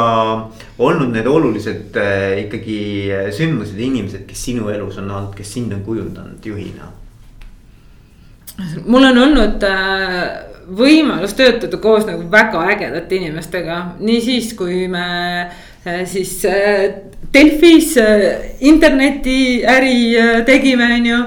olnud 0.81 1.15
need 1.15 1.29
olulised 1.29 1.97
äh, 2.01 2.43
ikkagi 2.45 2.79
sündmused 3.37 3.79
ja 3.79 3.87
inimesed, 3.87 4.27
kes 4.29 4.45
sinu 4.49 4.69
elus 4.73 4.99
on 5.01 5.09
olnud, 5.09 5.33
kes 5.37 5.57
sind 5.57 5.73
on 5.77 5.83
kujundanud 5.87 6.45
juhina? 6.51 6.91
mul 8.85 9.07
on 9.07 9.17
olnud 9.17 9.63
äh, 9.65 10.21
võimalus 10.71 11.33
töötada 11.35 11.79
koos 11.81 12.05
nagu 12.07 12.27
väga 12.31 12.61
ägedate 12.75 13.17
inimestega, 13.17 13.81
nii 14.03 14.21
siis, 14.23 14.51
kui 14.59 14.85
me 14.91 15.05
äh, 15.47 15.59
siis 16.05 16.45
äh, 16.45 16.93
Delfis 17.33 17.97
äh, 17.97 18.57
internetiäri 18.59 20.17
äh, 20.17 20.45
tegime, 20.45 20.93
on 20.95 21.05
ju 21.05 21.17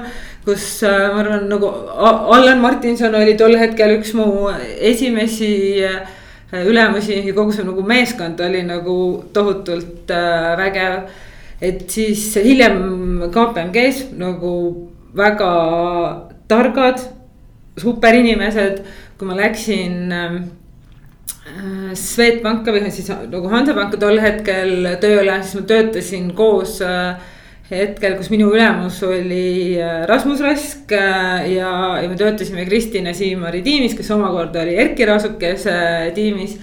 kus 0.45 0.83
äh, 0.83 1.09
ma 1.13 1.23
arvan, 1.23 1.47
nagu 1.49 1.67
Allan 1.97 2.61
Martinson 2.61 3.15
oli 3.15 3.33
tol 3.37 3.57
hetkel 3.57 3.97
üks 3.97 4.13
mu 4.13 4.47
esimesi 4.79 5.81
ülemusi 6.55 7.23
ja 7.25 7.33
kogu 7.33 7.51
see 7.51 7.65
nagu 7.65 7.81
meeskond 7.83 8.39
oli 8.39 8.61
nagu 8.63 8.97
tohutult 9.33 10.11
vägev. 10.59 11.09
et 11.61 11.89
siis 11.89 12.35
hiljem 12.35 13.23
KPMG-s 13.33 14.13
nagu 14.19 14.53
väga 15.15 15.51
targad, 16.47 17.01
superinimesed, 17.81 18.83
kui 19.17 19.27
ma 19.27 19.35
läksin 19.39 20.13
Äh, 20.13 20.41
Swedbanka 21.95 22.73
või 22.73 22.89
siis 22.89 23.11
nagu 23.29 23.49
Hansapanka 23.51 23.99
tol 24.01 24.17
hetkel 24.21 24.87
tööle, 25.01 25.37
siis 25.43 25.59
ma 25.59 25.65
töötasin 25.69 26.31
koos 26.37 26.79
äh, 26.81 27.19
hetkel, 27.69 28.15
kus 28.17 28.31
minu 28.33 28.49
ülemus 28.53 28.97
oli 29.05 29.77
äh, 29.77 30.03
Rasmus 30.09 30.41
Rask 30.41 30.89
ja, 30.91 31.73
ja 32.01 32.09
me 32.09 32.17
töötasime 32.17 32.65
Kristina 32.65 33.13
Siimari 33.13 33.61
tiimis, 33.65 33.93
kes 33.97 34.09
omakorda 34.17 34.63
oli 34.65 34.73
Erkki 34.81 35.05
Rasukese 35.05 35.77
tiimis 36.17 36.57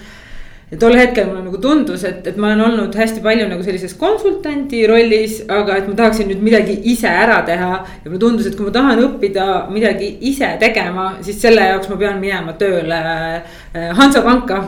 ja 0.73 0.79
tol 0.81 0.95
hetkel 0.97 1.27
mulle 1.29 1.43
nagu 1.45 1.59
tundus, 1.61 2.01
et, 2.07 2.25
et 2.25 2.37
ma 2.41 2.49
olen 2.49 2.63
olnud 2.65 2.95
hästi 2.97 3.21
palju 3.23 3.45
nagu 3.51 3.65
sellises 3.65 3.93
konsultandi 3.99 4.81
rollis, 4.89 5.39
aga 5.53 5.77
et 5.77 5.89
ma 5.89 5.97
tahaksin 5.99 6.31
nüüd 6.31 6.41
midagi 6.41 6.79
ise 6.89 7.11
ära 7.11 7.41
teha. 7.45 7.71
ja 7.85 8.09
mulle 8.09 8.21
tundus, 8.23 8.49
et 8.49 8.57
kui 8.57 8.65
ma 8.65 8.73
tahan 8.73 9.03
õppida 9.05 9.47
midagi 9.73 10.09
ise 10.31 10.49
tegema, 10.61 11.11
siis 11.25 11.41
selle 11.43 11.69
jaoks 11.69 11.91
ma 11.93 11.99
pean 12.01 12.21
minema 12.23 12.57
tööle 12.57 12.99
äh, 13.05 13.89
Hansapanka. 13.99 14.61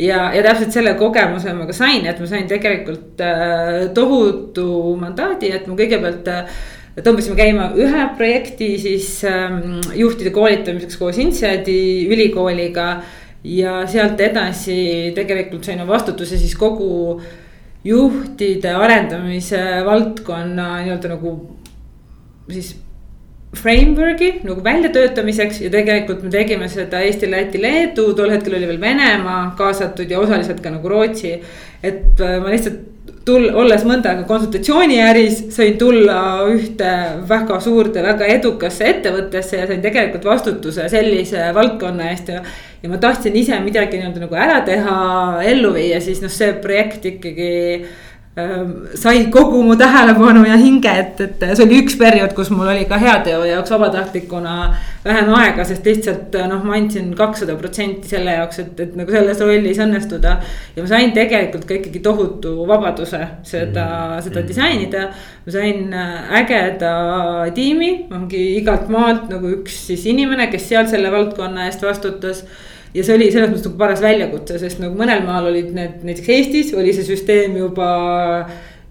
ja, 0.00 0.30
ja 0.32 0.44
täpselt 0.48 0.72
selle 0.72 0.96
kogemuse 1.00 1.52
ma 1.56 1.68
ka 1.68 1.76
sain, 1.76 2.06
et 2.08 2.20
ma 2.20 2.30
sain 2.30 2.48
tegelikult 2.48 3.20
äh, 3.20 3.90
tohutu 3.94 4.68
mandaadi, 5.00 5.52
et 5.52 5.68
ma 5.68 5.76
kõigepealt 5.76 6.32
äh, 6.32 6.62
tõmbasime 7.00 7.36
käima 7.36 7.70
ühe 7.80 8.04
projekti 8.18 8.74
siis 8.80 9.18
ähm, 9.28 9.80
juhtide 9.96 10.32
koolitamiseks 10.32 10.98
koos 11.00 11.20
INSEAD-i 11.20 12.08
ülikooliga 12.12 12.88
ja 13.44 13.80
sealt 13.90 14.20
edasi 14.20 15.12
tegelikult 15.16 15.64
sain 15.66 15.82
vastutuse 15.86 16.38
siis 16.38 16.54
kogu 16.58 17.20
juhtide 17.84 18.70
arendamise 18.78 19.60
valdkonna 19.86 20.68
nii-öelda 20.84 21.10
nagu 21.16 21.32
siis 22.50 22.76
framework'i 23.56 24.30
nagu 24.46 24.62
väljatöötamiseks 24.64 25.60
ja 25.66 25.70
tegelikult 25.72 26.22
me 26.22 26.30
tegime 26.32 26.68
seda 26.72 27.02
Eesti, 27.04 27.28
Läti, 27.30 27.60
Leedu, 27.60 28.12
tol 28.16 28.32
hetkel 28.32 28.56
oli 28.56 28.70
veel 28.70 28.80
Venemaa 28.80 29.42
kaasatud 29.58 30.10
ja 30.10 30.22
osaliselt 30.22 30.62
ka 30.64 30.72
nagu 30.72 30.88
Rootsi. 30.88 31.34
et 31.82 32.20
äh, 32.20 32.38
ma 32.40 32.54
lihtsalt 32.54 32.91
tul-, 33.26 33.50
olles 33.62 33.84
mõnda 33.88 34.12
aega 34.12 34.26
konsultatsiooniäris, 34.28 35.40
sain 35.54 35.78
tulla 35.80 36.18
ühte 36.52 36.90
väga 37.28 37.58
suurde, 37.62 38.02
väga 38.04 38.28
edukasse 38.36 38.88
ettevõttesse 38.90 39.62
ja 39.62 39.68
sain 39.70 39.82
tegelikult 39.84 40.26
vastutuse 40.28 40.88
sellise 40.92 41.50
valdkonna 41.56 42.10
eest 42.12 42.32
ja. 42.34 42.42
ja 42.82 42.92
ma 42.92 43.00
tahtsin 43.02 43.36
ise 43.38 43.58
midagi 43.64 44.00
nii-öelda 44.00 44.24
nagu 44.26 44.38
ära 44.38 44.60
teha, 44.66 44.96
ellu 45.52 45.74
viia, 45.76 46.00
siis 46.04 46.22
noh, 46.24 46.32
see 46.32 46.54
projekt 46.62 47.06
ikkagi 47.14 47.52
sai 48.94 49.26
kogu 49.28 49.60
mu 49.62 49.74
tähelepanu 49.76 50.46
ja 50.48 50.56
hinge, 50.56 50.88
et, 50.88 51.18
et 51.20 51.42
see 51.50 51.66
oli 51.66 51.82
üks 51.82 51.98
periood, 52.00 52.32
kus 52.32 52.48
mul 52.48 52.70
oli 52.72 52.86
ka 52.88 52.96
heateo 52.96 53.42
jaoks 53.44 53.74
vabatahtlikuna 53.74 54.54
vähem 55.04 55.28
aega, 55.36 55.66
sest 55.68 55.84
lihtsalt 55.84 56.38
noh, 56.48 56.62
ma 56.64 56.78
andsin 56.78 57.10
kakssada 57.18 57.58
protsenti 57.60 58.08
selle 58.08 58.38
jaoks, 58.38 58.62
et, 58.64 58.80
et 58.80 58.96
nagu 58.96 59.12
selles 59.12 59.44
rollis 59.44 59.82
õnnestuda. 59.84 60.38
ja 60.76 60.86
ma 60.86 60.88
sain 60.88 61.12
tegelikult 61.12 61.68
ka 61.68 61.76
ikkagi 61.76 62.00
tohutu 62.00 62.54
vabaduse 62.68 63.20
seda 63.44 63.84
mm, 63.84 64.16
-hmm. 64.16 64.24
seda 64.24 64.48
disainida. 64.48 65.06
ma 65.44 65.52
sain 65.52 65.92
äh, 65.92 66.34
ägeda 66.40 66.96
tiimi, 67.54 67.92
ongi 68.16 68.44
igalt 68.56 68.88
maalt 68.88 69.28
nagu 69.28 69.52
üks 69.60 69.76
siis 69.92 70.08
inimene, 70.08 70.48
kes 70.48 70.70
seal 70.72 70.88
selle 70.88 71.12
valdkonna 71.12 71.68
eest 71.68 71.84
vastutas 71.84 72.46
ja 72.94 73.04
see 73.04 73.16
oli 73.16 73.30
selles 73.32 73.50
mõttes 73.50 73.66
nagu 73.68 73.78
paras 73.80 74.02
väljakutse, 74.04 74.58
sest 74.60 74.82
nagu 74.82 74.96
mõnel 74.98 75.24
maal 75.26 75.48
olid 75.50 75.72
need 75.76 76.04
näiteks 76.06 76.32
Eestis 76.36 76.74
oli 76.76 76.92
see 76.96 77.06
süsteem 77.08 77.56
juba 77.60 77.88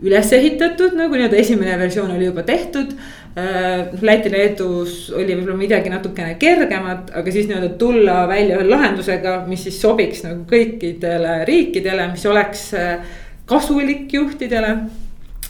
üles 0.02 0.32
ehitatud 0.34 0.96
nagu 0.98 1.14
nii-öelda 1.14 1.38
esimene 1.38 1.76
versioon 1.78 2.16
oli 2.16 2.26
juba 2.26 2.42
tehtud. 2.46 2.96
Äh, 3.38 3.92
Läti-Leedus 4.02 5.12
oli 5.14 5.36
võib-olla 5.36 5.60
midagi 5.60 5.92
natukene 5.94 6.36
kergemat, 6.42 7.14
aga 7.16 7.34
siis 7.34 7.46
nii-öelda 7.48 7.76
tulla 7.80 8.24
välja 8.30 8.58
ühe 8.58 8.66
lahendusega, 8.68 9.38
mis 9.48 9.68
siis 9.68 9.78
sobiks 9.82 10.26
nagu 10.26 10.42
kõikidele 10.50 11.44
riikidele, 11.48 12.10
mis 12.16 12.26
oleks 12.28 12.72
äh, 12.76 13.14
kasulik 13.46 14.10
juhtidele 14.18 14.76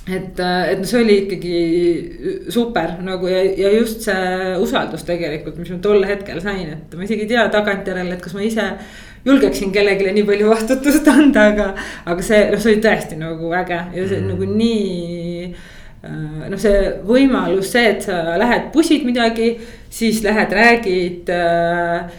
et, 0.10 0.40
et 0.40 0.80
noh, 0.80 0.88
see 0.88 1.04
oli 1.04 1.18
ikkagi 1.24 2.50
super 2.50 2.96
nagu 3.06 3.30
ja, 3.30 3.44
ja 3.46 3.70
just 3.76 4.08
see 4.08 4.56
usaldus 4.62 5.06
tegelikult, 5.06 5.60
mis 5.62 5.70
ma 5.74 5.78
tol 5.84 6.06
hetkel 6.08 6.42
sain, 6.42 6.72
et 6.74 6.96
ma 6.98 7.06
isegi 7.06 7.28
ei 7.28 7.32
tea 7.36 7.46
tagantjärele, 7.54 8.16
et 8.16 8.24
kas 8.24 8.34
ma 8.38 8.46
ise 8.46 8.66
julgeksin 9.28 9.74
kellelegi 9.74 10.16
nii 10.16 10.26
palju 10.26 10.50
vastutust 10.50 11.12
anda, 11.14 11.46
aga, 11.54 11.68
aga 12.10 12.26
see, 12.26 12.48
noh, 12.50 12.64
see 12.64 12.74
oli 12.74 12.82
tõesti 12.88 13.20
nagu 13.22 13.54
äge 13.60 13.78
ja 13.78 14.08
see 14.08 14.24
mm. 14.24 14.32
nagu 14.34 14.50
nii 14.50 15.46
äh, 15.52 16.50
noh, 16.50 16.58
see 16.62 16.82
võimalus, 17.06 17.70
see, 17.76 17.94
et 17.94 18.10
sa 18.10 18.40
lähed 18.42 18.72
pusid 18.74 19.06
midagi, 19.06 19.54
siis 19.94 20.24
lähed, 20.26 20.58
räägid 20.58 21.30
äh, 21.36 22.10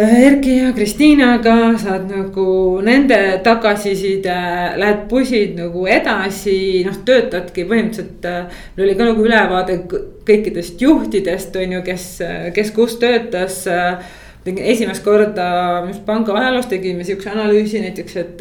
Erki 0.00 0.54
ja 0.56 0.70
Kristiinaga 0.72 1.74
saad 1.76 2.06
nagu 2.08 2.44
nende 2.84 3.16
tagasiside, 3.44 4.36
lähed 4.80 5.02
pusid 5.10 5.58
nagu 5.58 5.82
edasi, 5.92 6.84
noh 6.86 6.96
töötadki 7.04 7.66
põhimõtteliselt. 7.68 8.24
meil 8.76 8.86
oli 8.86 8.94
ka 8.96 9.08
nagu 9.10 9.26
ülevaade 9.26 9.76
kõikidest 10.24 10.80
juhtidest, 10.80 11.56
on 11.56 11.76
ju, 11.76 11.82
kes, 11.84 12.06
kes 12.56 12.72
kus 12.76 12.96
töötas. 13.02 13.66
esimest 14.46 15.04
korda 15.04 15.86
panga 16.06 16.32
ajaloos 16.32 16.66
tegime 16.66 17.04
sihukese 17.04 17.34
analüüsi 17.34 17.80
näiteks, 17.84 18.16
et 18.16 18.40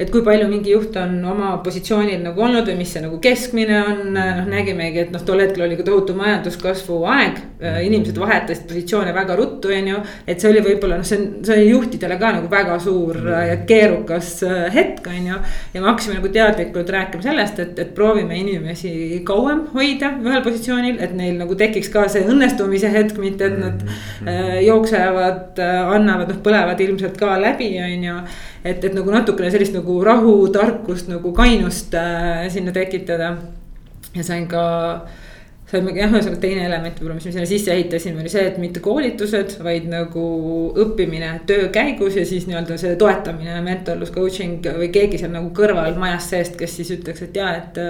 et 0.00 0.10
kui 0.12 0.22
palju 0.24 0.48
mingi 0.48 0.72
juht 0.72 0.96
on 0.96 1.18
oma 1.28 1.52
positsioonil 1.64 2.22
nagu 2.24 2.40
olnud 2.46 2.68
või 2.70 2.78
mis 2.80 2.94
see 2.94 3.02
nagu 3.04 3.18
keskmine 3.22 3.80
on, 3.82 4.02
noh 4.16 4.48
nägimegi, 4.48 5.04
et 5.04 5.12
noh, 5.14 5.22
tol 5.26 5.42
hetkel 5.42 5.66
oli 5.66 5.76
ka 5.78 5.84
tohutu 5.86 6.16
majanduskasvu 6.16 7.02
aeg. 7.10 7.40
inimesed 7.60 8.16
vahetasid 8.16 8.64
positsioone 8.70 9.12
väga 9.12 9.36
ruttu, 9.36 9.68
on 9.76 9.88
ju, 9.90 9.98
et 10.26 10.40
see 10.40 10.48
oli 10.48 10.62
võib-olla 10.64 10.96
noh, 11.00 11.06
see 11.06 11.18
on, 11.20 11.26
see 11.44 11.56
oli 11.58 11.66
juhtidele 11.68 12.16
ka 12.20 12.32
nagu 12.38 12.48
väga 12.50 12.78
suur 12.80 13.18
ja 13.28 13.58
keerukas 13.68 14.30
äh, 14.46 14.70
hetk, 14.72 15.06
on 15.10 15.26
ju. 15.28 15.40
ja 15.74 15.82
me 15.82 15.90
hakkasime 15.90 16.16
nagu 16.16 16.30
teadlikult 16.32 16.92
rääkima 16.96 17.26
sellest, 17.26 17.60
et, 17.60 17.78
et 17.84 17.92
proovime 17.96 18.38
inimesi 18.40 19.20
kauem 19.28 19.66
hoida 19.74 20.14
ühel 20.24 20.44
positsioonil, 20.46 20.96
et 21.04 21.12
neil 21.16 21.36
nagu 21.40 21.56
tekiks 21.60 21.92
ka 21.92 22.06
see 22.12 22.24
õnnestumise 22.24 22.88
hetk, 22.94 23.20
mitte 23.20 23.50
et 23.50 23.58
nad 23.60 23.84
äh, 23.84 24.56
jooksevad 24.64 25.60
äh,, 25.60 25.92
annavad, 25.98 26.32
noh 26.32 26.40
põlevad 26.44 26.80
ilmselt 26.80 27.20
ka 27.20 27.36
läbi, 27.40 27.74
on 27.84 28.08
ju 28.08 28.16
et, 28.64 28.84
et 28.84 28.92
nagu 28.96 29.12
natukene 29.12 29.50
sellist 29.52 29.74
nagu 29.76 30.00
rahu, 30.04 30.34
tarkust 30.52 31.10
nagu 31.10 31.32
kainust 31.36 31.94
äh, 31.96 32.46
sinna 32.52 32.74
tekitada. 32.76 33.36
ja 34.14 34.24
sain 34.26 34.48
ka, 34.50 34.62
saime 35.70 35.92
jah, 35.94 36.10
ühesõnaga 36.10 36.40
teine 36.42 36.64
element 36.66 36.98
võib-olla, 36.98 37.18
mis 37.20 37.28
me 37.28 37.34
sinna 37.36 37.46
sisse 37.46 37.70
ehitasime, 37.70 38.18
oli 38.20 38.32
see, 38.32 38.42
et 38.50 38.58
mitte 38.58 38.82
koolitused, 38.82 39.54
vaid 39.62 39.86
nagu 39.90 40.24
õppimine 40.82 41.30
töö 41.46 41.68
käigus 41.72 42.18
ja 42.18 42.26
siis 42.26 42.48
nii-öelda 42.50 42.78
see 42.80 42.96
toetamine, 42.98 43.60
mentorlus, 43.66 44.10
coaching 44.14 44.66
või 44.80 44.90
keegi 44.94 45.22
seal 45.22 45.32
nagu 45.36 45.52
kõrval 45.54 45.94
majas 46.00 46.32
seest, 46.34 46.58
kes 46.58 46.76
siis 46.80 46.90
ütleks, 46.98 47.22
et 47.28 47.38
ja, 47.38 47.54
et 47.60 47.80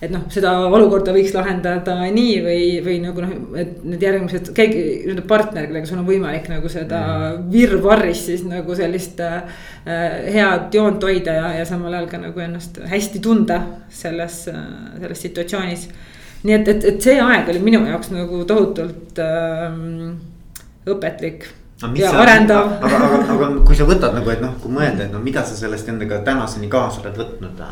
et 0.00 0.12
noh, 0.12 0.22
seda 0.32 0.54
olukorda 0.64 1.12
võiks 1.12 1.34
lahendada 1.36 1.96
nii 2.08 2.36
või, 2.44 2.62
või 2.84 2.96
nagu 3.02 3.20
noh, 3.20 3.34
et 3.60 3.82
need 3.84 4.04
järgmised, 4.04 4.48
keegi, 4.56 4.84
nii-öelda 5.04 5.24
partner, 5.28 5.66
kellega 5.68 5.90
sul 5.90 6.00
on 6.00 6.08
võimalik 6.08 6.48
nagu 6.48 6.72
seda 6.72 7.00
mm. 7.02 7.50
virvarris 7.52 8.24
siis 8.30 8.46
nagu 8.48 8.76
sellist 8.78 9.20
äh, 9.24 9.44
head 9.84 10.72
joont 10.76 11.04
hoida 11.04 11.36
ja, 11.36 11.52
ja 11.58 11.68
samal 11.68 11.92
ajal 11.92 12.08
ka 12.14 12.22
nagu 12.22 12.46
ennast 12.46 12.80
hästi 12.88 13.20
tunda 13.24 13.60
selles 13.92 14.42
äh,, 14.48 14.64
selles 15.02 15.22
situatsioonis. 15.28 15.86
nii 16.48 16.56
et, 16.56 16.74
et, 16.74 16.90
et 16.94 17.04
see 17.04 17.20
aeg 17.20 17.52
oli 17.52 17.64
minu 17.68 17.84
jaoks 17.90 18.14
nagu 18.16 18.44
tohutult 18.48 19.20
äh, 19.20 19.80
õpetlik 20.88 21.50
ja 22.00 22.16
arendav. 22.24 22.76
aga, 22.80 22.96
aga, 23.04 23.22
aga 23.36 23.54
kui 23.68 23.76
sa 23.76 23.84
võtad 23.88 24.16
nagu, 24.16 24.32
et 24.32 24.40
noh, 24.40 24.56
kui 24.64 24.72
mõelda, 24.72 25.04
et 25.04 25.12
no 25.12 25.20
mida 25.20 25.44
sa 25.44 25.56
sellest 25.56 25.92
endaga 25.92 26.24
tänaseni 26.24 26.72
kaasa 26.72 27.04
oled 27.04 27.20
võtnud 27.20 27.64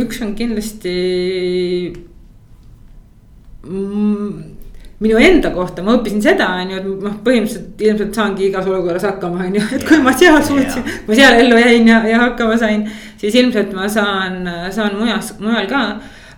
üks 0.00 0.22
on 0.24 0.32
kindlasti 0.38 0.94
mm, 3.66 4.30
minu 5.00 5.20
enda 5.20 5.50
kohta 5.54 5.84
ma 5.84 5.96
õppisin 5.98 6.22
seda, 6.24 6.48
on 6.60 6.72
ju, 6.74 6.80
et 6.80 7.04
noh, 7.06 7.18
põhimõtteliselt 7.24 7.84
ilmselt 7.86 8.16
saangi 8.16 8.48
igas 8.48 8.68
olukorras 8.68 9.06
hakkama, 9.08 9.46
on 9.48 9.58
ju, 9.58 9.66
et 9.76 9.84
kui 9.88 10.00
ma 10.04 10.14
seal 10.16 10.40
suutsin, 10.44 10.86
ma 11.06 11.18
seal 11.18 11.40
ellu 11.40 11.60
jäin 11.60 11.88
ja, 11.88 12.00
ja 12.08 12.22
hakkama 12.26 12.58
sain. 12.60 12.86
siis 13.20 13.36
ilmselt 13.40 13.72
ma 13.76 13.88
saan, 13.92 14.42
saan 14.72 14.98
mujas, 15.00 15.34
mujal 15.40 15.68
ka 15.70 15.84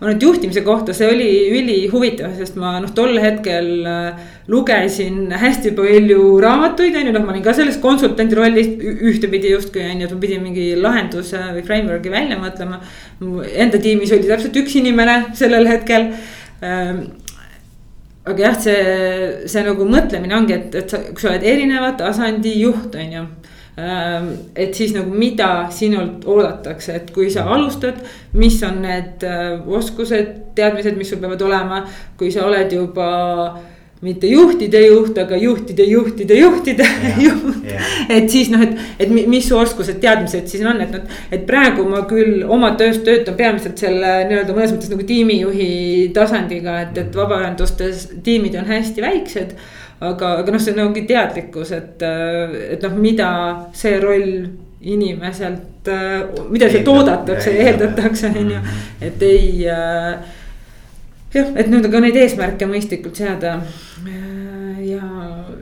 ma 0.03 0.11
nüüd 0.11 0.25
juhtimise 0.27 0.65
kohta, 0.67 0.95
see 0.95 1.11
oli 1.11 1.31
ülihuvitav, 1.61 2.33
sest 2.39 2.57
ma 2.59 2.75
noh, 2.83 2.91
tol 2.95 3.15
hetkel 3.23 3.69
äh, 3.87 4.32
lugesin 4.51 5.31
hästi 5.39 5.73
palju 5.77 6.25
raamatuid, 6.43 6.97
on 6.99 7.09
ju, 7.09 7.15
noh, 7.15 7.25
ma 7.25 7.35
olin 7.35 7.45
ka 7.45 7.55
selles 7.57 7.79
konsultandi 7.83 8.39
rollis 8.39 8.71
ühtepidi 9.13 9.53
justkui 9.55 9.85
on 9.87 10.03
ju, 10.03 10.09
et 10.09 10.15
ma 10.15 10.21
pidin 10.25 10.43
mingi 10.45 10.69
lahenduse 10.79 11.43
või 11.57 11.65
framework'i 11.67 12.13
välja 12.13 12.39
mõtlema. 12.41 12.81
Enda 13.23 13.83
tiimis 13.83 14.15
oli 14.17 14.31
täpselt 14.31 14.59
üks 14.63 14.77
inimene 14.81 15.19
sellel 15.39 15.71
hetkel 15.71 16.11
ähm, 16.65 17.05
aga 18.27 18.49
jah, 18.49 18.59
see, 18.67 18.83
see 19.51 19.63
nagu 19.67 19.87
mõtlemine 19.87 20.37
ongi, 20.39 20.59
et, 20.59 20.75
et 20.83 20.91
sa, 20.91 21.03
kui 21.11 21.23
sa 21.23 21.33
oled 21.35 21.47
erineva 21.55 21.95
tasandi 21.99 22.59
juht, 22.63 22.99
on 22.99 23.17
ju 23.19 23.27
Ehm, 23.77 24.27
et 24.57 24.75
siis 24.77 24.91
nagu, 24.93 25.09
mida 25.17 25.71
sinult 25.73 26.27
oodatakse, 26.29 26.93
et 26.93 27.13
kui 27.15 27.31
sa 27.33 27.47
alustad, 27.55 28.03
mis 28.37 28.59
on 28.69 28.83
need 28.85 29.25
äh, 29.25 29.63
oskused, 29.65 30.35
teadmised, 30.59 30.99
mis 30.99 31.09
sul 31.09 31.23
peavad 31.23 31.41
olema, 31.47 31.79
kui 32.21 32.29
sa 32.35 32.45
oled 32.51 32.75
juba 32.77 33.07
mitte 34.03 34.27
juhtide 34.27 34.81
juht, 34.83 35.19
aga 35.19 35.37
juhtide, 35.39 35.85
juhtide, 35.87 36.39
juhtide 36.41 36.87
juht. 37.27 37.69
et 38.11 38.31
siis 38.31 38.51
noh, 38.51 38.65
et, 38.67 38.81
et 39.05 39.13
mis 39.13 39.47
su 39.47 39.59
oskused, 39.59 40.01
teadmised 40.03 40.49
siis 40.51 40.65
on, 40.67 40.81
et 40.83 40.91
noh, 40.95 41.21
et 41.31 41.45
praegu 41.47 41.87
ma 41.89 42.03
küll 42.11 42.43
oma 42.43 42.73
töös 42.79 42.99
töötan 43.07 43.39
peamiselt 43.39 43.79
selle 43.79 44.17
nii-öelda 44.31 44.57
mõnes 44.57 44.75
mõttes 44.75 44.91
nagu 44.91 45.07
tiimijuhi 45.07 45.71
tasandiga, 46.17 46.81
et, 46.89 46.99
et 47.05 47.23
vabaühendustes 47.23 48.09
tiimid 48.27 48.59
on 48.59 48.69
hästi 48.73 49.07
väiksed 49.07 49.55
aga, 50.03 50.35
aga 50.43 50.55
noh, 50.55 50.63
see 50.63 50.75
ongi 50.83 51.07
teadlikkus, 51.09 51.73
et, 51.77 52.03
et 52.03 52.85
noh, 52.85 52.99
mida 52.99 53.31
see 53.77 53.99
roll 54.03 54.43
inimeselt, 54.83 55.91
mida 56.51 56.69
sealt 56.71 56.89
oodatakse 56.91 57.55
ja 57.55 57.69
eeldatakse, 57.71 58.33
on 58.35 58.55
ju, 58.57 58.63
et 59.07 59.23
ei 59.27 59.69
äh, 59.71 60.41
jah, 61.33 61.49
et 61.57 61.71
nüüd 61.73 61.89
ka 61.93 62.03
neid 62.03 62.19
eesmärke 62.21 62.69
mõistlikult 62.69 63.19
seada 63.19 63.57
ja, 64.83 65.09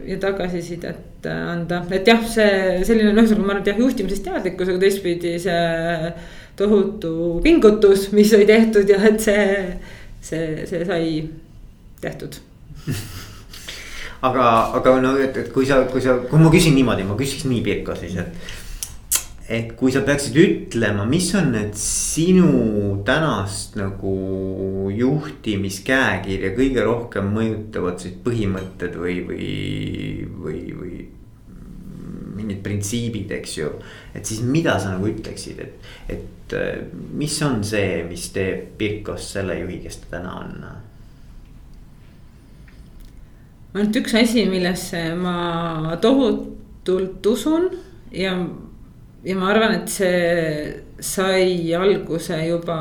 ja 0.07 0.19
tagasisidet 0.23 1.27
anda, 1.31 1.83
et 1.95 2.09
jah, 2.09 2.21
see 2.27 2.81
selline 2.87 3.13
noh, 3.13 3.23
ühesõnaga 3.23 3.47
ma 3.47 3.55
arvan, 3.55 3.63
et 3.63 3.73
jah, 3.73 3.81
juhtimisest 3.85 4.27
teadlikkus, 4.27 4.73
aga 4.73 4.83
teistpidi 4.85 5.35
see 5.43 6.13
tohutu 6.61 7.15
pingutus, 7.45 8.11
mis 8.17 8.31
sai 8.33 8.47
tehtud 8.49 8.89
ja 8.91 9.01
et 9.09 9.21
see, 9.23 9.49
see, 10.25 10.67
see 10.69 10.87
sai 10.89 11.11
tehtud 12.01 12.41
aga, 14.27 14.47
aga 14.77 14.97
no, 15.05 15.15
et, 15.21 15.37
et 15.37 15.53
kui 15.53 15.69
sa, 15.69 15.83
kui 15.91 16.03
sa, 16.05 16.19
kui 16.29 16.41
ma 16.41 16.53
küsin 16.53 16.77
niimoodi, 16.77 17.07
ma 17.09 17.17
küsiks 17.19 17.47
nii 17.49 17.63
Pirko 17.65 17.97
siis, 17.99 18.19
et. 18.21 18.59
Et 19.51 19.73
kui 19.75 19.91
sa 19.91 20.05
peaksid 20.07 20.37
ütlema, 20.39 21.05
mis 21.11 21.27
on 21.35 21.49
need 21.57 21.75
sinu 21.79 23.01
tänast 23.07 23.75
nagu 23.81 24.13
juhtimiskäekirja 24.95 26.53
kõige 26.55 26.85
rohkem 26.87 27.33
mõjutavad 27.35 27.99
siis 27.99 28.15
põhimõtted 28.23 28.95
või, 29.01 29.17
või, 29.27 29.49
või, 30.45 30.61
või 30.79 31.01
mingid 32.39 32.63
printsiibid, 32.63 33.35
eks 33.41 33.57
ju. 33.59 33.73
et 34.15 34.27
siis 34.27 34.45
mida 34.47 34.77
sa 34.79 34.95
nagu 34.95 35.11
ütleksid, 35.11 35.59
et, 35.67 35.91
et 36.15 36.57
mis 37.19 37.35
on 37.43 37.61
see, 37.67 38.05
mis 38.07 38.31
teeb 38.35 38.71
Pirkost 38.79 39.35
selle 39.35 39.59
juhi, 39.61 39.83
kes 39.83 40.01
ta 40.05 40.15
täna 40.15 40.39
on? 40.45 40.55
ainult 43.75 43.99
üks 43.99 44.15
asi, 44.19 44.47
millesse 44.51 45.09
ma 45.19 45.99
tohutult 46.03 47.27
usun 47.35 47.71
ja 48.15 48.39
ja 49.25 49.37
ma 49.37 49.51
arvan, 49.53 49.77
et 49.81 49.93
see 49.93 50.81
sai 51.01 51.75
alguse 51.77 52.37
juba, 52.47 52.79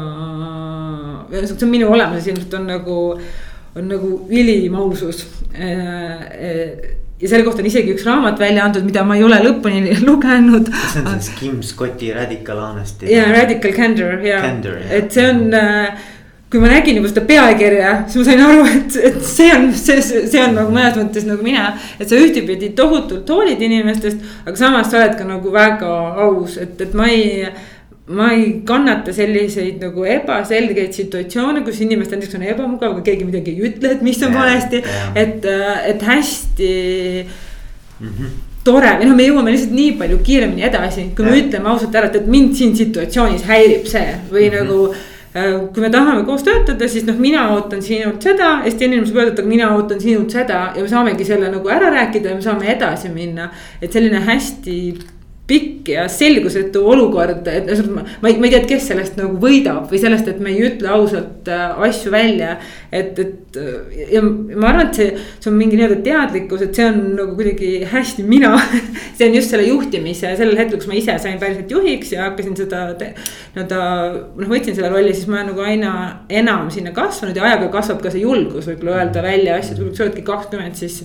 see 1.32 1.66
on 1.66 1.72
minu 1.72 1.92
olemuses 1.92 2.32
ilmselt 2.32 2.58
on 2.60 2.70
nagu, 2.76 3.00
on 3.76 3.90
nagu 3.92 4.14
ülim 4.30 4.76
ausus 4.80 5.26
ja 7.20 7.28
selle 7.28 7.44
kohta 7.44 7.64
on 7.64 7.68
isegi 7.68 7.94
üks 7.96 8.06
raamat 8.08 8.40
välja 8.40 8.64
antud, 8.68 8.86
mida 8.88 9.04
ma 9.08 9.18
ei 9.20 9.26
ole 9.28 9.40
lõpuni 9.44 9.96
lugenud. 10.08 10.70
see 10.94 11.04
on 11.04 11.20
siis 11.20 11.36
Kim 11.40 11.60
Scotti 11.66 12.14
Radical 12.16 12.62
Honesty. 12.64 13.10
jaa, 13.12 13.28
Radical 13.36 13.76
Candor 13.76 14.24
ja, 14.24 14.40
et 14.96 15.12
see 15.12 15.28
on 15.28 15.50
äh, 15.56 16.08
kui 16.50 16.62
ma 16.62 16.70
nägin 16.72 16.98
juba 16.98 17.10
seda 17.12 17.26
pealkirja, 17.30 17.92
siis 18.10 18.22
ma 18.22 18.26
sain 18.26 18.40
aru, 18.42 18.62
et, 18.66 18.96
et 19.12 19.18
see 19.26 19.50
on, 19.54 19.68
see, 19.78 20.02
see 20.02 20.42
on 20.42 20.56
nagu 20.58 20.74
mõnes 20.74 20.96
mõttes 20.98 21.28
nagu 21.30 21.46
mina. 21.46 21.72
et 22.00 22.10
sa 22.10 22.18
ühtepidi 22.18 22.72
tohutult 22.78 23.30
hoolid 23.30 23.62
inimestest, 23.62 24.24
aga 24.46 24.56
samas 24.58 24.90
sa 24.90 25.04
oled 25.04 25.18
ka 25.20 25.28
nagu 25.30 25.54
väga 25.54 25.92
aus, 26.26 26.58
et, 26.58 26.82
et 26.82 26.98
ma 26.98 27.10
ei 27.14 27.46
ma 28.10 28.32
ei 28.34 28.64
kannata 28.66 29.14
selliseid 29.14 29.78
nagu 29.84 30.02
ebaselgeid 30.10 30.96
situatsioone, 30.98 31.62
kus 31.62 31.84
inimestel 31.86 32.18
näiteks 32.18 32.40
on 32.40 32.48
ebamugav, 32.48 32.96
aga 32.96 33.06
keegi 33.06 33.28
midagi 33.28 33.54
ei 33.54 33.70
ütle, 33.70 33.92
et 33.94 34.02
mis 34.02 34.18
on 34.26 34.34
valesti 34.34 34.82
et, 35.14 35.46
et 35.46 36.06
hästi 36.10 36.70
mm. 38.00 38.14
-hmm 38.14 38.38
tore 38.64 38.90
või 39.00 39.08
noh, 39.08 39.16
me 39.16 39.24
jõuame 39.24 39.54
lihtsalt 39.54 39.72
nii 39.76 39.94
palju 40.00 40.18
kiiremini 40.26 40.66
edasi, 40.68 41.06
kui 41.16 41.26
ja. 41.26 41.32
me 41.32 41.38
ütleme 41.40 41.72
ausalt 41.72 41.96
ära, 41.96 42.10
et, 42.10 42.18
et 42.20 42.28
mind 42.28 42.58
siin 42.60 42.76
situatsioonis 42.76 43.46
häirib 43.48 43.88
see 43.88 44.10
või 44.32 44.50
mm 44.50 44.56
-hmm. 44.56 44.68
nagu 44.68 44.80
kui 45.34 45.84
me 45.84 45.90
tahame 45.94 46.24
koos 46.26 46.42
töötada, 46.44 46.88
siis 46.90 47.06
noh, 47.06 47.18
mina 47.22 47.44
ootan 47.54 47.84
sinult 47.86 48.24
seda, 48.26 48.64
Eesti 48.66 48.88
inimesed 48.90 49.14
võivad 49.14 49.32
öelda, 49.34 49.46
mina 49.46 49.70
ootan 49.76 50.02
sinult 50.02 50.34
seda 50.34 50.62
ja 50.76 50.82
me 50.82 50.90
saamegi 50.90 51.28
selle 51.28 51.52
nagu 51.54 51.70
ära 51.70 51.92
rääkida 51.94 52.34
ja 52.34 52.40
me 52.40 52.42
saame 52.42 52.72
edasi 52.74 53.14
minna. 53.14 53.52
et 53.82 53.94
selline 53.94 54.24
hästi 54.26 54.80
pikk 55.50 55.90
ja 55.96 56.06
selgusetu 56.12 56.84
olukord, 56.94 57.48
et 57.50 57.70
ma, 57.90 58.04
ma 58.22 58.30
ei, 58.30 58.38
ma 58.38 58.48
ei 58.48 58.54
tea, 58.54 58.62
et 58.62 58.70
kes 58.70 58.90
sellest 58.92 59.18
nagu 59.20 59.40
võidab 59.42 59.90
või 59.90 60.02
sellest, 60.02 60.30
et 60.30 60.42
me 60.44 60.54
ei 60.54 60.62
ütle 60.70 60.92
ausalt 60.94 61.50
äh, 61.50 61.82
asju 61.90 62.14
välja. 62.14 62.58
et, 62.92 63.18
et 63.20 63.60
ja 64.14 64.22
ma 64.22 64.70
arvan, 64.70 64.88
et 64.88 65.00
see, 65.00 65.10
see 65.40 65.50
on 65.52 65.58
mingi 65.58 65.80
nii-öelda 65.80 66.00
teadlikkus, 66.06 66.64
et 66.66 66.78
see 66.78 66.86
on 66.90 67.00
nagu 67.18 67.36
kuidagi 67.38 67.72
hästi 67.90 68.26
mina 68.30 68.54
see 69.18 69.28
on 69.28 69.38
just 69.40 69.54
selle 69.54 69.66
juhtimise 69.68 70.36
sellel 70.38 70.60
hetkel, 70.60 70.82
kus 70.82 70.90
ma 70.92 70.98
ise 71.00 71.18
sain 71.22 71.42
päriselt 71.42 71.72
juhiks 71.74 72.14
ja 72.14 72.28
hakkasin 72.28 72.58
seda 72.60 72.86
nii-öelda. 72.94 73.82
noh, 74.38 74.48
võtsin 74.54 74.78
selle 74.78 74.94
rolli, 74.94 75.16
siis 75.18 75.30
ma 75.32 75.44
nagu 75.48 75.66
aina 75.66 75.92
enam 76.30 76.70
sinna 76.74 76.94
kasvanud 76.96 77.38
ja 77.38 77.48
ajaga 77.50 77.72
kasvab 77.80 78.04
ka 78.06 78.14
see 78.14 78.26
julgus 78.26 78.70
võib-olla 78.70 79.02
öelda 79.02 79.26
välja 79.26 79.58
asju, 79.60 79.80
kui 79.82 79.98
sa 79.98 80.06
oledki 80.06 80.26
kakskümmend, 80.28 80.78
siis 80.78 81.04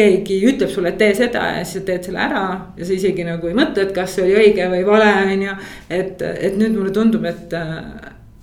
keegi 0.00 0.38
ütleb 0.52 0.72
sulle, 0.72 0.94
et 0.94 1.00
tee 1.00 1.12
seda 1.16 1.44
ja 1.58 1.64
siis 1.64 1.80
sa 1.80 1.86
teed 1.90 2.08
selle 2.08 2.22
ära 2.24 2.44
ja 2.78 2.86
sa 2.88 2.96
isegi 2.96 3.26
nagu 3.26 3.50
ei 3.50 3.58
mõtle, 3.58 3.84
et 3.86 3.92
kas 3.96 4.16
see 4.16 4.24
oli 4.26 4.38
õige 4.40 4.70
või 4.72 4.86
vale, 4.88 5.12
on 5.26 5.44
ju. 5.46 5.58
et, 6.00 6.24
et 6.30 6.58
nüüd 6.60 6.74
mulle 6.78 6.94
tundub, 6.96 7.28
et, 7.28 7.54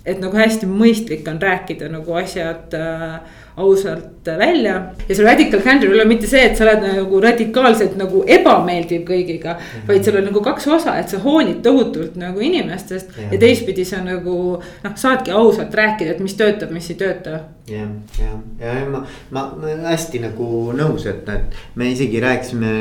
et 0.08 0.22
nagu 0.24 0.38
hästi 0.38 0.70
mõistlik 0.70 1.28
on 1.32 1.42
rääkida 1.42 1.90
nagu 1.92 2.18
asjad 2.22 2.78
äh, 2.78 3.44
ausalt 3.58 4.28
välja. 4.38 4.82
ja 5.10 5.16
see 5.16 5.26
radical 5.26 5.62
candor 5.66 5.90
ei 5.90 5.96
ole 5.96 6.06
mitte 6.06 6.28
see, 6.30 6.44
et 6.46 6.58
sa 6.58 6.66
oled 6.68 6.84
nagu 6.84 7.22
radikaalselt 7.24 7.96
nagu 7.98 8.22
ebameeldiv 8.38 9.02
kõigiga 9.08 9.56
mm. 9.56 9.64
-hmm. 9.64 9.88
vaid 9.88 10.06
seal 10.06 10.20
on 10.20 10.28
nagu 10.30 10.42
kaks 10.46 10.68
osa, 10.78 10.98
et 11.00 11.10
sa 11.10 11.20
hoolid 11.24 11.64
tohutult 11.66 12.16
nagu 12.22 12.40
inimestest 12.40 13.18
ja, 13.18 13.30
ja 13.32 13.40
teistpidi 13.42 13.86
sa 13.86 14.04
nagu 14.06 14.36
noh, 14.84 14.96
saadki 14.96 15.32
ausalt 15.32 15.74
rääkida, 15.74 16.12
et 16.12 16.20
mis 16.20 16.38
töötab, 16.38 16.72
mis 16.72 16.90
ei 16.94 17.00
tööta. 17.02 17.40
jah, 17.72 17.90
ja, 18.20 18.34
ja, 18.60 18.74
ja 18.80 18.86
ma, 18.90 19.06
ma, 19.32 19.48
ma 19.58 19.74
hästi 19.90 20.22
nagu 20.28 20.72
nõus, 20.78 21.08
et, 21.10 21.30
et 21.30 21.58
me 21.76 21.90
isegi 21.92 22.22
rääkisime 22.22 22.76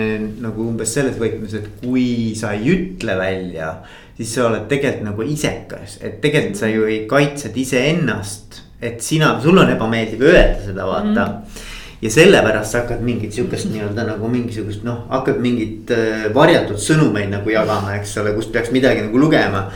nagu 0.44 0.68
umbes 0.68 0.92
selles 0.94 1.16
võtmes, 1.20 1.56
et 1.56 1.72
kui 1.80 2.34
sa 2.36 2.52
ei 2.52 2.68
ütle 2.74 3.16
välja 3.18 3.78
siis 4.16 4.34
sa 4.34 4.46
oled 4.50 4.68
tegelikult 4.68 5.08
nagu 5.10 5.24
isekas, 5.24 5.98
et 6.04 6.20
tegelikult 6.20 6.60
sa 6.60 6.68
ju 6.68 6.84
ei 6.84 7.02
kaitsed 7.08 7.56
iseennast 7.56 8.65
et 8.86 9.00
sina, 9.02 9.36
sul 9.42 9.58
on 9.58 9.72
ebameeldiv 9.72 10.22
öelda 10.22 10.60
seda 10.66 10.86
vaata 10.86 11.08
mm. 11.08 11.32
-hmm 11.32 11.72
ja 12.02 12.10
sellepärast 12.12 12.72
sa 12.72 12.82
hakkad 12.82 13.00
mingit 13.04 13.32
sihukest 13.32 13.70
nii-öelda 13.72 14.04
nagu 14.04 14.28
mingisugust 14.28 14.84
noh, 14.84 15.06
hakkad 15.08 15.38
mingit 15.42 15.90
äh, 15.94 16.26
varjatud 16.34 16.80
sõnumeid 16.80 17.30
nagu 17.32 17.50
jagama, 17.50 17.94
eks 17.96 18.16
ole, 18.20 18.34
kust 18.36 18.52
peaks 18.52 18.72
midagi 18.74 19.06
nagu 19.06 19.20
lugema. 19.20 19.70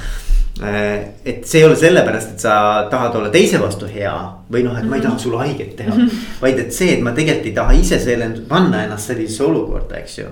Et 0.61 1.47
see 1.49 1.61
ei 1.61 1.65
ole 1.65 1.77
sellepärast, 1.77 2.35
et 2.35 2.41
sa 2.45 2.55
tahad 2.91 3.15
olla 3.17 3.31
teise 3.33 3.61
vastu 3.63 3.89
hea 3.89 4.15
või 4.53 4.65
noh, 4.67 4.77
et 4.77 4.89
ma 4.89 4.99
ei 4.99 5.05
taha 5.05 5.19
sulle 5.19 5.39
haiget 5.41 5.77
teha 5.77 5.95
mm. 5.95 6.01
-hmm. 6.07 6.41
vaid 6.43 6.59
et 6.59 6.73
see, 6.73 6.95
et 6.97 7.05
ma 7.05 7.15
tegelikult 7.17 7.47
ei 7.47 7.55
taha 7.57 7.77
ise 7.79 8.01
selle, 8.03 8.31
panna 8.49 8.85
ennast 8.85 9.13
sellisesse 9.13 9.45
olukorda, 9.45 10.03
eks 10.03 10.19
ju 10.19 10.27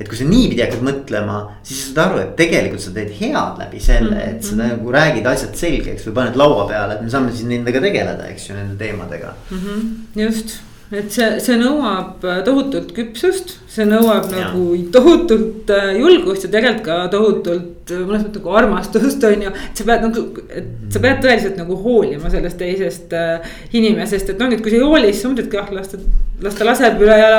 et 0.00 0.08
kui 0.08 0.16
sa 0.16 0.24
niipidi 0.24 0.62
hakkad 0.64 0.80
mõtlema, 0.84 1.40
siis 1.62 1.82
sa 1.82 1.90
saad 1.90 2.00
aru, 2.06 2.20
et 2.22 2.32
tegelikult 2.38 2.80
sa 2.80 2.94
teed 2.96 3.10
head 3.18 3.60
läbi 3.60 3.80
selle, 3.84 4.16
et 4.16 4.42
sa 4.44 4.54
-hmm. 4.54 4.62
nagu 4.62 4.92
räägid 4.92 5.26
asjad 5.26 5.56
selgeks 5.56 6.06
või 6.06 6.14
paned 6.14 6.36
laua 6.40 6.66
peale, 6.68 6.94
et 6.94 7.02
me 7.02 7.10
saame 7.10 7.32
siis 7.32 7.48
nendega 7.48 7.80
tegeleda, 7.80 8.26
eks 8.32 8.48
ju, 8.48 8.56
nende 8.56 8.76
teemadega 8.80 9.34
mm. 9.50 9.58
-hmm. 9.58 10.22
just 10.24 10.60
et 10.90 11.12
see, 11.14 11.26
see 11.38 11.54
nõuab 11.58 12.24
äh, 12.26 12.40
tohutut 12.46 12.88
küpsust, 12.94 13.52
see 13.70 13.84
nõuab 13.86 14.24
ja. 14.34 14.48
nagu 14.48 14.72
tohutult 14.90 15.70
äh, 15.70 15.92
julgust 16.00 16.48
ja 16.48 16.50
tegelikult 16.50 16.82
ka 16.88 16.96
tohutult 17.12 17.92
äh, 17.94 18.00
mõnes 18.08 18.24
mõttes 18.24 18.40
nagu 18.40 18.56
armastust, 18.58 19.26
on 19.28 19.44
ju. 19.46 19.52
et 19.68 19.82
sa 19.82 19.86
pead 19.86 20.06
nagu, 20.08 20.24
et 20.48 20.72
sa 20.90 21.02
pead 21.04 21.22
tõeliselt 21.22 21.60
nagu 21.60 21.76
hoolima 21.84 22.32
sellest 22.32 22.58
teisest 22.58 23.14
äh, 23.14 23.46
inimesest, 23.70 24.34
et 24.34 24.42
noh, 24.42 24.50
et 24.50 24.64
kui 24.64 24.74
sa 24.74 24.80
ei 24.80 24.88
hooli, 24.88 25.12
siis 25.12 25.22
sa 25.22 25.30
mõtled, 25.30 25.46
et 25.46 25.58
ah, 25.62 25.70
las 25.78 25.92
ta, 25.92 26.02
las 26.42 26.58
ta 26.58 26.66
laseb 26.66 27.04
üle 27.06 27.18
ja 27.20 27.32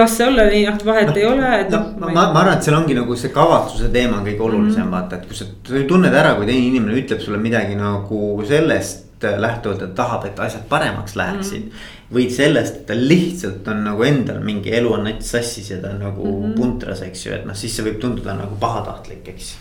las 0.00 0.16
see 0.16 0.28
olla 0.30 0.48
nii, 0.48 0.64
noh 0.70 0.84
vahet 0.88 1.10
no, 1.10 1.16
ei 1.20 1.28
ole, 1.28 1.54
noh. 1.74 1.88
no 2.00 2.08
ma, 2.08 2.14
ma 2.22 2.40
arvan, 2.40 2.54
et 2.56 2.70
seal 2.70 2.78
ongi 2.78 2.96
nagu 2.96 3.18
see 3.20 3.34
kavatsuse 3.34 3.90
teema 3.92 4.22
on 4.22 4.30
kõige 4.30 4.48
olulisem 4.48 4.80
mm 4.80 4.86
-hmm. 4.86 4.96
vaata, 4.96 5.20
et 5.20 5.28
kui 5.28 5.36
sa 5.36 5.84
tunned 5.92 6.22
ära, 6.22 6.38
kui 6.38 6.48
teine 6.48 6.70
inimene 6.72 6.96
ütleb 7.04 7.20
sulle 7.20 7.42
midagi 7.42 7.76
nagu 7.76 8.40
sellest 8.48 9.02
lähtuvalt, 9.24 9.82
et 9.82 9.94
tahab, 9.96 10.24
et 10.28 10.40
asjad 10.40 10.64
paremaks 10.68 11.16
läheksid 11.16 11.60
mm. 11.60 11.68
-hmm 11.68 12.02
või 12.14 12.28
sellest, 12.32 12.80
et 12.80 12.86
ta 12.88 12.96
lihtsalt 12.98 13.66
on 13.72 13.84
nagu 13.88 14.04
endal 14.06 14.42
mingi 14.44 14.72
elu 14.74 14.92
on 14.96 15.08
nats 15.08 15.32
sassis 15.34 15.70
ja 15.72 15.80
ta 15.82 15.92
on 15.94 16.02
nagu 16.04 16.24
mm 16.24 16.44
-hmm. 16.44 16.54
puntras, 16.58 17.02
eks 17.02 17.26
ju, 17.26 17.32
et 17.34 17.46
noh, 17.46 17.56
siis 17.56 17.76
see 17.76 17.86
võib 17.86 18.00
tunduda 18.00 18.36
nagu 18.38 18.56
pahatahtlik, 18.60 19.28
eks. 19.34 19.54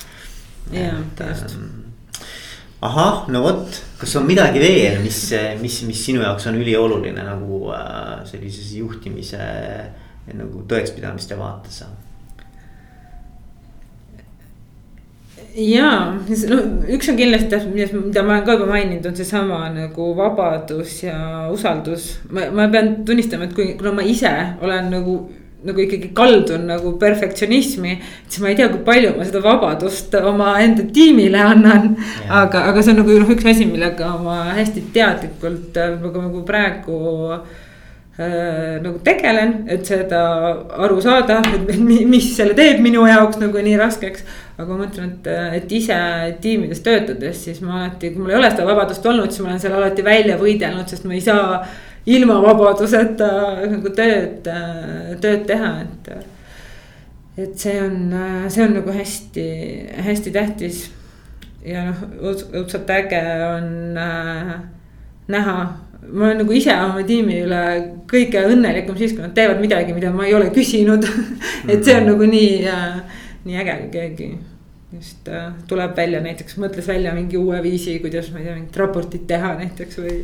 jah, 0.71 1.01
just 1.19 1.55
ähm, 1.55 1.83
ahah, 2.81 3.27
no 3.27 3.41
vot, 3.43 3.81
kas 3.99 4.15
on 4.15 4.25
midagi 4.27 4.59
veel, 4.59 5.01
mis, 5.01 5.19
mis, 5.61 5.81
mis 5.87 6.05
sinu 6.05 6.21
jaoks 6.21 6.47
on 6.47 6.55
ülioluline 6.55 7.23
nagu 7.23 7.71
äh, 7.71 8.23
sellises 8.25 8.73
juhtimise 8.75 9.43
nagu 10.33 10.63
tõekspidamiste 10.67 11.37
vaates? 11.39 11.83
Ja, 15.53 15.89
no 16.49 16.57
üks 16.93 17.09
on 17.11 17.17
kindlasti, 17.19 17.59
mida 17.73 18.23
ma 18.25 18.37
olen 18.37 18.45
ka 18.47 18.57
juba 18.57 18.67
maininud, 18.71 19.05
on 19.09 19.15
seesama 19.17 19.61
nagu 19.73 20.09
vabadus 20.17 20.99
ja 21.03 21.47
usaldus. 21.53 22.17
ma, 22.31 22.49
ma 22.51 22.67
pean 22.73 22.95
tunnistama, 23.05 23.47
et 23.49 23.55
kui, 23.55 23.73
kuna 23.79 23.93
ma 23.99 24.05
ise 24.05 24.31
olen 24.63 24.89
nagu, 24.93 25.17
nagu 25.63 25.83
ikkagi 25.85 26.09
kaldun 26.17 26.65
nagu 26.71 26.95
perfektsionismi. 26.99 27.97
siis 28.27 28.41
ma 28.41 28.49
ei 28.53 28.57
tea, 28.59 28.69
kui 28.73 28.81
palju 28.85 29.13
ma 29.17 29.27
seda 29.27 29.43
vabadust 29.43 30.15
omaenda 30.21 30.87
tiimile 30.93 31.41
annan. 31.41 31.91
aga, 32.29 32.69
aga 32.71 32.81
see 32.81 32.95
on 32.95 33.03
nagu 33.03 33.19
noh, 33.19 33.35
üks 33.35 33.51
asi, 33.53 33.69
millega 33.69 34.15
ma 34.23 34.39
hästi 34.57 34.87
teadlikult 34.95 35.77
nagu 35.77 36.41
praegu 36.47 36.97
äh, 37.35 38.81
nagu 38.81 38.97
tegelen, 39.05 39.63
et 39.69 39.85
seda 39.85 40.23
aru 40.85 40.97
saada, 41.01 41.43
et 41.53 41.77
mis 41.81 42.33
selle 42.35 42.57
teeb 42.57 42.81
minu 42.81 43.05
jaoks 43.09 43.37
nagu 43.41 43.61
nii 43.69 43.77
raskeks 43.81 44.25
aga 44.53 44.67
ma 44.69 44.83
mõtlen, 44.83 45.15
et, 45.15 45.29
et 45.57 45.71
ise 45.73 45.95
tiimides 46.43 46.83
töötades, 46.85 47.39
siis 47.47 47.61
ma 47.65 47.79
alati, 47.79 48.11
kui 48.13 48.21
mul 48.21 48.33
ei 48.33 48.37
ole 48.37 48.51
seda 48.51 48.67
vabadust 48.67 49.05
olnud, 49.09 49.33
siis 49.33 49.41
ma 49.41 49.51
olen 49.51 49.63
seal 49.63 49.77
alati 49.79 50.05
välja 50.05 50.37
võidelnud, 50.41 50.85
sest 50.89 51.07
ma 51.09 51.15
ei 51.17 51.23
saa 51.25 51.63
ilma 52.13 52.37
vabaduseta 52.43 53.29
nagu 53.63 53.93
tööd, 53.95 54.49
tööd 55.23 55.47
teha, 55.49 55.71
et. 55.85 56.11
et 57.45 57.55
see 57.57 57.79
on, 57.81 57.95
see 58.53 58.65
on 58.65 58.77
nagu 58.77 58.93
hästi, 58.93 59.47
hästi 60.05 60.35
tähtis. 60.35 60.83
ja 61.65 61.87
noh, 61.87 62.05
õudselt 62.21 62.89
äge 62.91 63.23
on 63.47 63.97
äh, 63.97 64.53
näha 65.31 65.57
ma 66.11 66.25
olen 66.27 66.41
nagu 66.41 66.51
ise 66.51 66.73
oma 66.75 67.05
tiimi 67.07 67.37
üle 67.45 67.61
kõige 68.11 68.41
õnnelikum 68.49 68.97
siis, 68.99 69.13
kui 69.15 69.23
nad 69.23 69.31
teevad 69.37 69.61
midagi, 69.63 69.95
mida 69.95 70.11
ma 70.11 70.25
ei 70.27 70.35
ole 70.35 70.49
küsinud 70.51 71.07
et 71.71 71.79
see 71.79 71.95
on 71.95 72.09
nagu 72.11 72.27
nii 72.27 72.57
äh, 72.67 73.21
nii 73.43 73.61
äge, 73.61 73.77
kui 73.83 73.93
keegi 73.93 74.33
just 74.93 75.27
äh, 75.27 75.49
tuleb 75.67 75.95
välja 75.97 76.19
näiteks, 76.21 76.57
mõtles 76.61 76.87
välja 76.87 77.13
mingi 77.15 77.37
uue 77.37 77.57
viisi, 77.63 77.95
kuidas 78.01 78.29
ma 78.31 78.39
ei 78.39 78.45
tea, 78.47 78.55
mingit 78.57 78.77
raportit 78.77 79.25
teha 79.29 79.53
näiteks 79.57 79.99
või. 80.01 80.17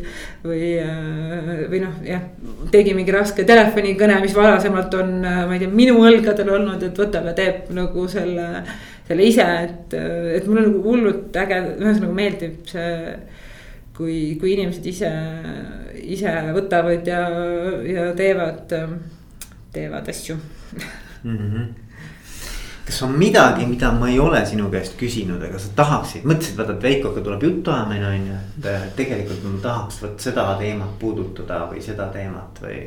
või 0.44 0.68
äh,, 0.84 1.64
või 1.72 1.82
noh, 1.84 1.96
jah, 2.06 2.28
tegi 2.74 2.94
mingi 2.98 3.16
raske 3.16 3.46
telefonikõne, 3.50 4.20
mis 4.24 4.38
varasemalt 4.38 4.94
on, 5.00 5.18
äh, 5.26 5.42
ma 5.50 5.58
ei 5.58 5.64
tea, 5.64 5.74
minu 5.74 5.98
õlgadel 6.06 6.54
olnud, 6.60 6.86
et 6.86 7.02
võtab 7.02 7.32
ja 7.32 7.36
teeb 7.38 7.74
nagu 7.76 8.06
selle. 8.12 8.48
selle 9.10 9.26
ise, 9.26 9.46
et, 9.66 9.94
et 10.38 10.46
mulle 10.46 10.68
nagu 10.68 10.84
hullult 10.86 11.38
äge, 11.42 11.56
ühesõnaga 11.80 12.14
meeldib 12.14 12.60
see 12.70 12.92
kui, 13.98 14.38
kui 14.38 14.54
inimesed 14.54 14.86
ise, 14.86 15.10
ise 15.98 16.36
võtavad 16.54 17.10
ja, 17.10 17.24
ja 17.90 18.06
teevad, 18.14 18.70
teevad 19.74 20.14
asju 20.14 20.38
mm. 20.38 21.38
-hmm 21.38 21.89
kas 22.90 23.04
on 23.06 23.12
midagi, 23.14 23.68
mida 23.70 23.92
ma 23.94 24.08
ei 24.10 24.18
ole 24.20 24.40
sinu 24.50 24.66
käest 24.74 24.96
küsinud, 24.98 25.44
aga 25.46 25.60
sa 25.62 25.70
tahaksid, 25.78 26.24
mõtlesid, 26.26 26.56
vaata, 26.58 26.74
et 26.74 26.86
Veikoga 26.88 27.22
tuleb 27.22 27.44
jutuajamine 27.46 28.08
on 28.08 28.24
ju, 28.32 28.38
et 28.66 28.96
tegelikult 28.98 29.44
ma 29.46 29.62
tahaks 29.62 30.00
vot 30.02 30.26
seda 30.26 30.46
teemat 30.58 30.96
puudutada 31.02 31.62
või 31.70 31.84
seda 31.86 32.10
teemat 32.14 32.58
või. 32.64 32.82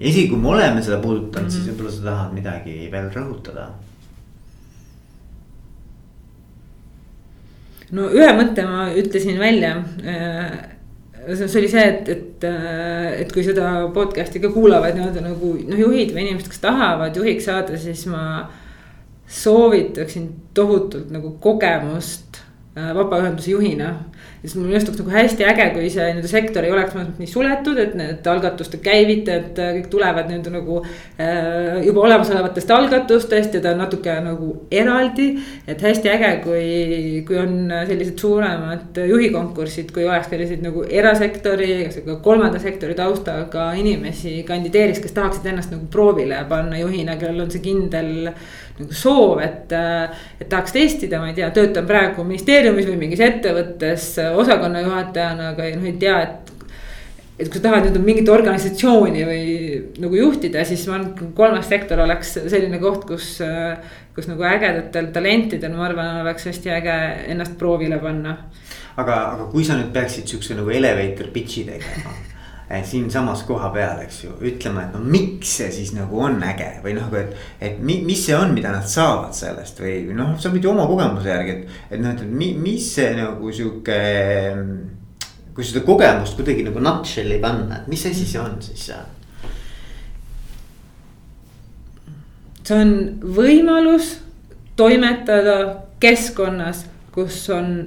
isegi 0.00 0.26
kui 0.28 0.38
me 0.38 0.50
oleme 0.52 0.82
seda 0.84 0.98
puudutanud 1.00 1.48
mm, 1.48 1.48
-hmm. 1.48 1.54
siis 1.56 1.70
võib-olla 1.70 1.92
sa 1.94 2.02
tahad 2.04 2.34
midagi 2.36 2.74
veel 2.92 3.08
rõhutada. 3.14 3.68
no 7.96 8.10
ühe 8.10 8.32
mõtte 8.36 8.66
ma 8.66 8.90
ütlesin 8.92 9.38
välja 9.38 9.72
see 11.34 11.58
oli 11.60 11.68
see, 11.68 11.86
et, 11.88 12.08
et, 12.08 12.44
et 13.22 13.32
kui 13.32 13.42
seda 13.42 13.88
podcast'i 13.94 14.40
ka 14.42 14.52
kuulavad 14.52 14.94
nii-öelda 14.94 15.24
nagu 15.24 15.54
noh, 15.56 15.78
juhid 15.78 16.12
või 16.12 16.26
inimesed, 16.26 16.52
kes 16.52 16.60
tahavad 16.60 17.16
juhiks 17.16 17.48
saada, 17.48 17.78
siis 17.80 18.04
ma 18.10 18.50
soovitaksin 19.26 20.28
tohutult 20.54 21.10
nagu 21.10 21.36
kogemust 21.40 22.40
äh, 22.78 22.94
vabaühenduse 22.94 23.50
juhina 23.50 23.94
siis 24.46 24.56
minu 24.56 24.70
meelest 24.70 24.88
oleks 24.90 25.00
nagu 25.00 25.12
hästi 25.14 25.46
äge, 25.48 25.66
kui 25.74 25.88
see 25.90 26.04
nii-öelda 26.06 26.30
sektor 26.30 26.66
ei 26.66 26.72
oleks 26.74 26.94
nii 27.18 27.28
suletud, 27.30 27.78
et 27.82 27.94
need 27.98 28.26
algatuste 28.30 28.78
käivitajad 28.84 29.58
äh, 29.62 29.72
kõik 29.78 29.88
tulevad 29.92 30.28
nii-öelda 30.30 30.52
nagu 30.54 30.78
äh,. 30.82 31.80
juba 31.86 32.04
olemasolevatest 32.06 32.70
algatustest 32.76 33.56
ja 33.56 33.62
ta 33.64 33.72
on 33.74 33.82
natuke 33.82 34.14
nagu 34.22 34.50
eraldi. 34.70 35.28
et 35.66 35.82
hästi 35.82 36.12
äge, 36.12 36.32
kui, 36.44 36.66
kui 37.26 37.40
on 37.40 37.72
sellised 37.88 38.18
suuremad 38.22 39.00
juhikonkursid, 39.08 39.90
kui 39.94 40.06
oleks 40.06 40.30
selliseid 40.30 40.62
nagu 40.64 40.84
erasektori, 40.84 41.88
kolmanda 42.22 42.60
sektori 42.62 42.94
taustaga 42.94 43.72
inimesi 43.78 44.42
kandideeriks, 44.46 45.02
kes 45.02 45.16
tahaksid 45.16 45.50
ennast 45.50 45.74
nagu 45.74 45.88
proovile 45.90 46.44
panna 46.48 46.78
juhina, 46.78 47.18
kellel 47.20 47.46
on 47.46 47.50
see 47.54 47.64
kindel 47.64 48.30
nagu 48.76 48.96
soov, 48.96 49.40
et, 49.44 49.72
et 50.40 50.48
tahaks 50.50 50.74
testida, 50.74 51.20
ma 51.20 51.30
ei 51.30 51.38
tea, 51.38 51.48
töötan 51.54 51.86
praegu 51.88 52.24
ministeeriumis 52.26 52.88
või 52.90 52.98
mingis 53.06 53.22
ettevõttes 53.24 54.10
osakonna 54.36 54.82
juhatajana, 54.84 55.54
aga 55.54 55.70
noh, 55.76 55.88
ei 55.88 55.96
tea, 56.00 56.18
et. 56.26 56.52
et 57.36 57.48
kui 57.48 57.58
sa 57.58 57.66
tahad 57.68 57.88
nüüd 57.88 58.04
mingit 58.04 58.30
organisatsiooni 58.32 59.24
või 59.28 59.42
nagu 60.02 60.20
juhtida, 60.20 60.64
siis 60.68 60.86
ma 60.90 60.98
arvan, 61.00 61.32
kolmas 61.36 61.68
sektor 61.72 62.04
oleks 62.04 62.36
selline 62.44 62.80
koht, 62.82 63.08
kus. 63.08 63.36
kus 64.16 64.30
nagu 64.30 64.46
ägedatel 64.48 65.10
talentidel, 65.12 65.74
ma 65.76 65.90
arvan, 65.90 66.22
oleks 66.22 66.48
hästi 66.48 66.70
äge 66.72 66.94
ennast 67.34 67.58
proovile 67.60 67.98
panna. 68.00 68.38
aga, 68.96 69.18
aga 69.34 69.50
kui 69.52 69.64
sa 69.64 69.76
nüüd 69.76 69.92
peaksid 69.92 70.28
siukse 70.32 70.56
nagu 70.56 70.72
elevator 70.72 71.28
pitch'i 71.34 71.66
tegema 71.68 72.16
siinsamas 72.66 73.44
koha 73.46 73.68
peal, 73.70 74.00
eks 74.02 74.24
ju, 74.24 74.32
ütlema, 74.48 74.86
et 74.86 74.94
no 74.96 74.98
miks 74.98 75.52
see 75.60 75.68
siis 75.70 75.92
nagu 75.94 76.18
on 76.26 76.40
äge 76.42 76.72
või 76.82 76.96
noh, 76.96 77.12
et. 77.14 77.36
et 77.62 77.78
mi, 77.78 78.00
mis 78.06 78.24
see 78.26 78.34
on, 78.34 78.50
mida 78.56 78.72
nad 78.74 78.88
saavad 78.90 79.36
sellest 79.36 79.78
või 79.82 80.00
noh, 80.16 80.34
sa 80.42 80.50
võid 80.50 80.66
ju 80.66 80.72
oma 80.72 80.88
kogemuse 80.90 81.30
järgi, 81.30 81.54
et, 81.54 81.76
et 81.94 82.02
noh, 82.02 82.16
et 82.16 82.24
mi, 82.26 82.50
mis 82.58 82.88
see 82.96 83.12
nagu 83.18 83.52
sihuke. 83.54 84.00
kui 85.54 85.64
seda 85.64 85.84
kogemust 85.86 86.36
kuidagi 86.36 86.66
nagu 86.66 86.82
nutshell'i 86.82 87.38
panna, 87.40 87.80
et 87.80 87.86
mis 87.88 88.02
asi 88.10 88.26
see 88.26 88.42
on 88.42 88.58
siis 88.60 88.90
seal? 88.90 89.06
see 92.66 92.82
on 92.82 92.92
võimalus 93.22 94.16
toimetada 94.76 95.86
keskkonnas, 96.02 96.82
kus 97.14 97.46
on 97.54 97.78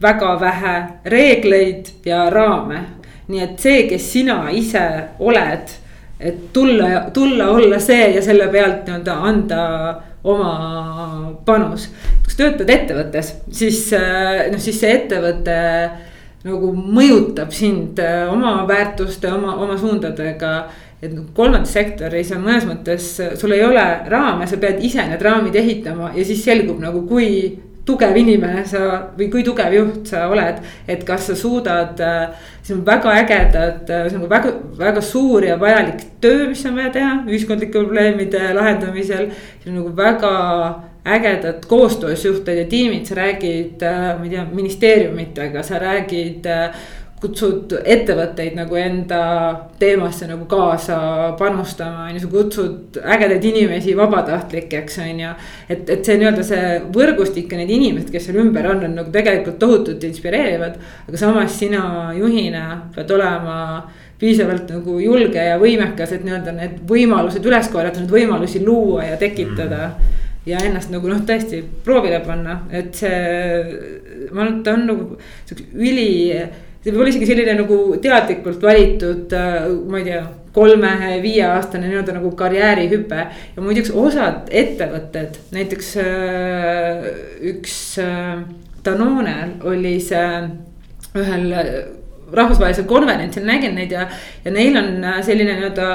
väga 0.00 0.36
vähe 0.40 0.76
reegleid 1.10 1.90
ja 2.06 2.28
raame 2.30 3.01
nii 3.28 3.42
et 3.44 3.60
see, 3.62 3.86
kes 3.90 4.08
sina 4.14 4.38
ise 4.50 4.82
oled, 5.22 5.74
et 6.22 6.38
tulla, 6.54 7.08
tulla, 7.14 7.50
olla 7.50 7.78
see 7.82 8.12
ja 8.16 8.22
selle 8.22 8.48
pealt 8.52 8.86
nii-öelda 8.86 9.18
anda 9.30 9.62
oma 10.24 10.52
panus. 11.46 11.88
kui 12.22 12.30
sa 12.30 12.44
töötad 12.44 12.70
ettevõttes, 12.70 13.34
siis 13.50 13.84
äh, 13.98 14.46
noh, 14.52 14.62
siis 14.62 14.78
see 14.80 14.94
ettevõte 15.00 15.58
nagu 16.46 16.72
mõjutab 16.74 17.50
sind 17.54 17.98
äh, 18.02 18.24
oma 18.30 18.62
väärtuste, 18.68 19.30
oma, 19.32 19.56
oma 19.62 19.78
suundadega 19.78 20.54
et 21.02 21.10
nagu 21.10 21.26
kolmandas 21.34 21.72
sektoris 21.74 22.30
on 22.36 22.44
mõnes 22.44 22.66
mõttes, 22.68 23.08
sul 23.38 23.54
ei 23.56 23.64
ole 23.66 23.82
raame, 24.10 24.46
sa 24.46 24.58
pead 24.62 24.78
ise 24.86 25.02
need 25.10 25.22
raamid 25.22 25.56
ehitama 25.58 26.12
ja 26.14 26.24
siis 26.26 26.44
selgub 26.46 26.78
nagu, 26.82 27.02
kui 27.10 27.26
tugev 27.86 28.16
inimene 28.16 28.62
sa 28.68 28.82
või 29.18 29.28
kui 29.32 29.42
tugev 29.46 29.74
juht 29.74 30.12
sa 30.12 30.28
oled. 30.30 30.60
et 30.88 31.02
kas 31.04 31.26
sa 31.30 31.34
suudad, 31.38 31.98
see 32.62 32.76
on 32.76 32.84
väga 32.86 33.16
ägedad, 33.22 33.82
see 33.86 34.18
on 34.18 34.28
väga, 34.30 34.54
väga 34.78 35.02
suur 35.02 35.44
ja 35.44 35.58
vajalik 35.58 36.06
töö, 36.22 36.48
mis 36.48 36.64
on 36.66 36.78
vaja 36.78 36.94
teha 36.94 37.12
ühiskondlike 37.26 37.72
probleemide 37.72 38.54
lahendamisel. 38.54 39.28
see 39.62 39.70
on 39.70 39.78
nagu 39.80 39.94
väga 39.96 40.32
ägedad 41.02 41.64
koostöösjuhted 41.66 42.58
ja 42.62 42.66
tiimid, 42.70 43.06
sa 43.06 43.16
räägid, 43.18 43.82
ma 43.82 44.22
ei 44.22 44.30
tea, 44.30 44.44
ministeeriumitega, 44.54 45.62
sa 45.66 45.80
räägid 45.82 46.46
kutsud 47.22 47.72
ettevõtteid 47.78 48.56
nagu 48.58 48.76
enda 48.78 49.20
teemasse 49.78 50.26
nagu 50.26 50.46
kaasa 50.50 50.96
panustama, 51.38 52.08
on 52.08 52.16
ju, 52.16 52.22
sa 52.24 52.30
kutsud 52.32 52.98
ägedaid 53.14 53.46
inimesi 53.52 53.94
vabatahtlikeks, 53.98 54.98
on 55.04 55.20
ju. 55.22 55.34
et, 55.68 55.84
et 55.86 56.02
see 56.02 56.18
nii-öelda 56.18 56.46
see 56.46 56.72
võrgustik 56.94 57.52
ja 57.52 57.60
need 57.60 57.70
inimesed, 57.76 58.10
kes 58.12 58.26
seal 58.28 58.40
ümber 58.42 58.66
on, 58.72 58.82
on 58.88 58.96
nagu 58.98 59.14
tegelikult 59.14 59.60
tohutult 59.62 60.02
inspireerivad. 60.08 60.80
aga 61.08 61.20
samas 61.20 61.58
sina 61.58 61.84
juhina 62.18 62.64
pead 62.96 63.14
olema 63.14 63.58
piisavalt 64.18 64.68
nagu 64.70 64.98
julge 65.02 65.46
ja 65.46 65.60
võimekas, 65.62 66.16
et 66.16 66.26
nii-öelda 66.26 66.56
need 66.58 66.82
võimalused 66.90 67.46
üles 67.46 67.70
korjata, 67.70 68.02
neid 68.02 68.12
võimalusi 68.18 68.64
luua 68.66 69.12
ja 69.12 69.16
tekitada 69.20 69.86
mm 69.92 70.20
ja 70.46 70.58
ennast 70.66 70.90
nagu 70.90 71.06
noh, 71.10 71.22
tõesti 71.26 71.62
proovile 71.86 72.18
panna, 72.24 72.62
et 72.74 72.96
see, 72.98 73.14
ma 74.32 74.42
arvan, 74.42 74.56
et 74.58 74.64
ta 74.66 74.74
on 74.74 74.86
nagu 74.88 75.04
siukse 75.46 75.68
üli 75.78 76.08
see 76.82 76.90
võib 76.90 77.02
olla 77.04 77.12
isegi 77.12 77.28
selline 77.28 77.54
nagu 77.60 77.78
teadlikult 78.02 78.64
valitud, 78.64 79.34
äh, 79.38 79.68
ma 79.90 80.00
ei 80.00 80.08
tea, 80.08 80.22
kolme-viieaastane 80.52 81.88
nii-öelda 81.88 82.16
nagu 82.18 82.32
karjäärihüpe. 82.36 83.20
ja 83.56 83.62
muideks 83.62 83.92
osad 83.94 84.50
ettevõtted, 84.50 85.38
näiteks 85.54 85.94
äh, 86.02 87.08
üks 87.52 87.76
äh, 88.02 88.42
Danone 88.84 89.36
oli 89.70 89.98
see 90.02 90.26
ühel 91.14 91.52
rahvusvahelisel 92.32 92.88
konverentsil 92.88 93.44
nägin 93.46 93.76
neid 93.76 93.92
ja, 93.92 94.08
ja 94.44 94.50
neil 94.50 94.76
on 94.80 95.04
selline 95.22 95.54
nii-öelda 95.58 95.88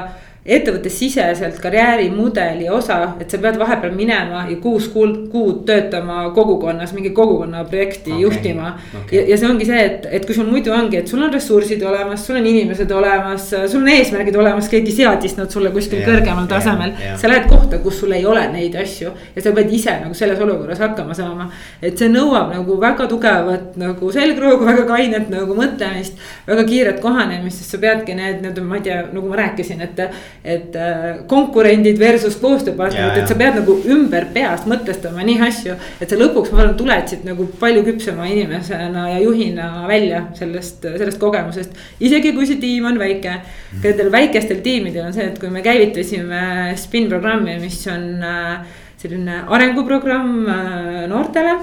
ettevõttesiseselt 0.48 1.60
karjäärimudeli 1.60 2.70
osa, 2.72 3.02
et 3.20 3.32
sa 3.32 3.39
pead 3.43 3.58
vahepeal 3.60 3.91
minema 3.95 4.45
ja 4.48 4.56
kuus 4.64 4.88
kuud, 4.93 5.26
kuud 5.32 5.66
töötama 5.68 6.30
kogukonnas, 6.36 6.93
mingi 6.95 7.10
kogukonna 7.16 7.66
projekti 7.68 8.14
okay. 8.14 8.22
juhtima 8.22 8.70
okay.. 9.02 9.18
ja, 9.20 9.26
ja 9.34 9.38
see 9.41 9.50
ongi 9.50 9.68
see, 9.68 9.82
et, 9.84 10.08
et 10.20 10.28
kui 10.28 10.36
sul 10.38 10.48
muidu 10.48 10.72
ongi, 10.72 11.02
et 11.02 11.12
sul 11.12 11.26
on 11.26 11.34
ressursid 11.34 11.84
olemas, 11.84 12.24
sul 12.28 12.39
on 12.39 12.48
inimesed 12.48 12.91
olemas, 12.95 13.50
sul 13.52 13.82
on 13.82 13.91
eesmärgid 13.91 14.39
olemas, 14.39 14.70
keegi 14.72 14.93
seadis 15.02 15.36
nad 15.39 15.52
sulle 15.52 15.74
kuskil 15.76 16.00
yeah, 16.00 16.08
kõrgemal 16.14 16.48
tasemel 16.48 16.93
yeah,. 16.93 17.04
Yeah. 17.10 17.20
sa 17.20 17.32
lähed 17.34 17.50
kohta, 17.52 17.82
kus 17.84 18.00
sul 18.00 18.16
ei 18.16 18.24
ole 18.26 18.45
neid 18.54 18.80
asju 18.80 19.12
ja 19.36 19.43
sa 19.43 19.54
pead 19.58 19.76
ise 19.76 19.98
nagu 20.06 20.16
selles 20.16 20.39
olukorras 20.48 20.80
hakkama 20.86 21.18
saama. 21.18 21.50
et 21.82 22.00
see 22.00 22.08
nõuab 22.14 22.56
nagu 22.56 22.80
väga 22.80 23.10
tugevat 23.12 23.76
nagu 23.84 24.14
selgroogu, 24.16 24.64
väga 24.68 24.88
kainet 24.88 25.28
nagu 25.34 25.60
mõtlemist, 25.60 26.16
väga 26.48 26.64
kiiret 26.72 27.04
kohanemist, 27.04 27.60
sest 27.60 27.76
sa 27.76 27.84
peadki 27.84 28.16
need 28.16 28.39
nii-öelda, 28.41 28.64
ma 28.64 28.80
ei 28.80 28.88
tea, 28.88 29.04
nagu 29.12 29.28
ma 29.28 29.43
rääkisin, 29.43 29.84
et 29.84 30.00
et 30.44 30.76
äh, 30.76 31.06
konkurendid 31.30 32.00
versus 32.00 32.38
koostööpartnerid, 32.42 33.22
et 33.22 33.32
sa 33.32 33.38
pead 33.40 33.58
nagu 33.60 33.78
ümber 33.94 34.28
peast 34.34 34.68
mõtestama 34.70 35.26
nii 35.28 35.40
asju. 35.48 35.78
et 36.02 36.10
sa 36.10 36.20
lõpuks, 36.20 36.52
ma 36.54 36.64
arvan, 36.64 36.76
tuled 36.80 37.08
siit 37.12 37.26
nagu 37.28 37.48
palju 37.60 37.86
küpsema 37.88 38.28
inimesena 38.32 39.08
ja 39.14 39.22
juhina 39.24 39.70
välja 39.90 40.26
sellest, 40.38 40.84
sellest 40.84 41.22
kogemusest. 41.22 41.78
isegi 42.00 42.34
kui 42.36 42.50
see 42.50 42.62
tiim 42.62 42.90
on 42.90 43.00
väike, 43.02 43.40
nendel 43.84 44.12
väikestel 44.14 44.62
tiimidel 44.66 45.08
on 45.08 45.16
see, 45.16 45.30
et 45.32 45.40
kui 45.42 45.54
me 45.54 45.66
käivitasime 45.66 46.76
spin 46.80 47.10
programmi, 47.12 47.58
mis 47.64 47.82
on 47.92 48.08
äh, 48.24 48.78
selline 48.98 49.44
arenguprogramm 49.48 50.48
äh, 50.48 51.04
noortele 51.12 51.58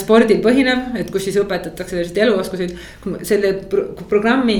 spordil 0.00 0.40
põhinev, 0.44 0.94
et 0.98 1.10
kus 1.12 1.26
siis 1.28 1.38
õpetatakse 1.40 1.96
selliseid 1.96 2.20
eluoskuseid. 2.26 2.74
selle 3.22 3.52
pro 3.70 3.84
programmi 4.08 4.56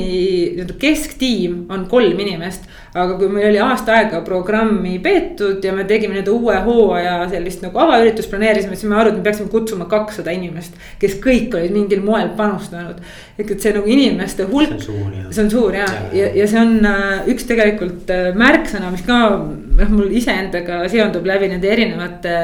nii-öelda 0.55 0.77
kesktiim 0.81 1.65
on 1.73 1.87
kolm 1.91 2.21
inimest, 2.21 2.67
aga 2.95 3.17
kui 3.19 3.29
meil 3.33 3.49
oli 3.49 3.61
aasta 3.63 3.97
aega 3.99 4.21
programmi 4.27 4.99
peetud 5.03 5.65
ja 5.65 5.73
me 5.75 5.85
tegime 5.89 6.15
nii-öelda 6.15 6.35
uue 6.35 6.59
hooaja 6.67 7.17
sellist 7.33 7.65
nagu 7.65 7.81
avaüritust 7.85 8.31
planeerisime, 8.31 8.77
siis 8.79 8.91
me 8.91 8.99
arutasime, 8.99 9.23
me 9.23 9.29
peaksime 9.29 9.51
kutsuma 9.53 9.89
kakssada 9.91 10.35
inimest, 10.35 10.77
kes 11.03 11.19
kõik 11.25 11.55
olid 11.59 11.75
mingil 11.75 12.05
moel 12.05 12.31
panustanud. 12.39 13.01
ehk 13.39 13.51
et 13.51 13.61
see 13.61 13.73
nagu 13.75 13.91
inimeste 13.91 14.45
hulk, 14.51 14.77
see 14.85 15.43
on 15.43 15.51
suur 15.51 15.75
ja, 15.75 15.87
ja, 16.13 16.13
ja, 16.21 16.29
ja 16.39 16.47
see 16.51 16.61
on 16.61 16.77
äh, 16.87 17.27
üks 17.35 17.49
tegelikult 17.49 18.11
äh, 18.15 18.31
märksõna, 18.39 18.93
mis 18.95 19.03
ka 19.07 19.19
noh, 19.79 19.93
mul 19.93 20.15
iseendaga 20.15 20.83
seondub 20.93 21.27
läbi 21.29 21.51
nende 21.53 21.71
erinevate 21.71 22.35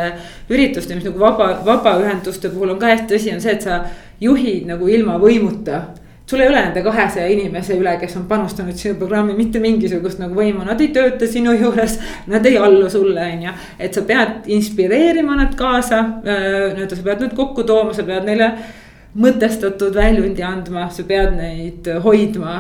ürituste, 0.50 0.96
mis 0.96 1.06
nagu 1.06 1.22
vaba, 1.22 1.52
vabaühenduste 1.66 2.52
puhul 2.52 2.74
on 2.74 2.82
ka 2.82 2.92
hästi 2.92 3.14
tõsi, 3.14 3.34
on 3.34 3.42
see, 3.44 3.56
et 3.56 3.66
sa 3.66 3.82
juhid 4.20 4.68
nagu 4.68 4.88
ilma 4.90 5.18
võimuta 5.22 5.84
sul 6.30 6.40
ei 6.40 6.48
ole 6.48 6.60
nende 6.62 6.82
kahesaja 6.86 7.26
inimese 7.26 7.74
üle, 7.74 7.96
kes 7.98 8.12
on 8.20 8.26
panustanud 8.30 8.76
sinu 8.78 8.94
programmi 9.00 9.34
mitte 9.34 9.58
mingisugust 9.62 10.20
nagu 10.22 10.36
võimu, 10.38 10.62
nad 10.62 10.78
ei 10.78 10.92
tööta 10.94 11.26
sinu 11.26 11.56
juures. 11.58 11.96
Nad 12.30 12.46
ei 12.46 12.58
allu 12.60 12.86
sulle, 12.92 13.24
on 13.34 13.42
ju, 13.48 13.54
et 13.82 13.96
sa 13.96 14.04
pead 14.06 14.46
inspireerima 14.54 15.34
nad 15.40 15.56
kaasa, 15.58 16.04
nii-öelda 16.22 16.94
sa 16.94 17.06
pead 17.08 17.24
nad 17.26 17.34
kokku 17.34 17.66
tooma, 17.66 17.96
sa 17.96 18.06
pead 18.06 18.28
neile 18.30 18.52
mõtestatud 19.18 19.94
väljundi 19.94 20.44
andma, 20.46 20.88
sa 20.94 21.02
pead 21.06 21.34
neid 21.34 21.88
hoidma. 22.04 22.56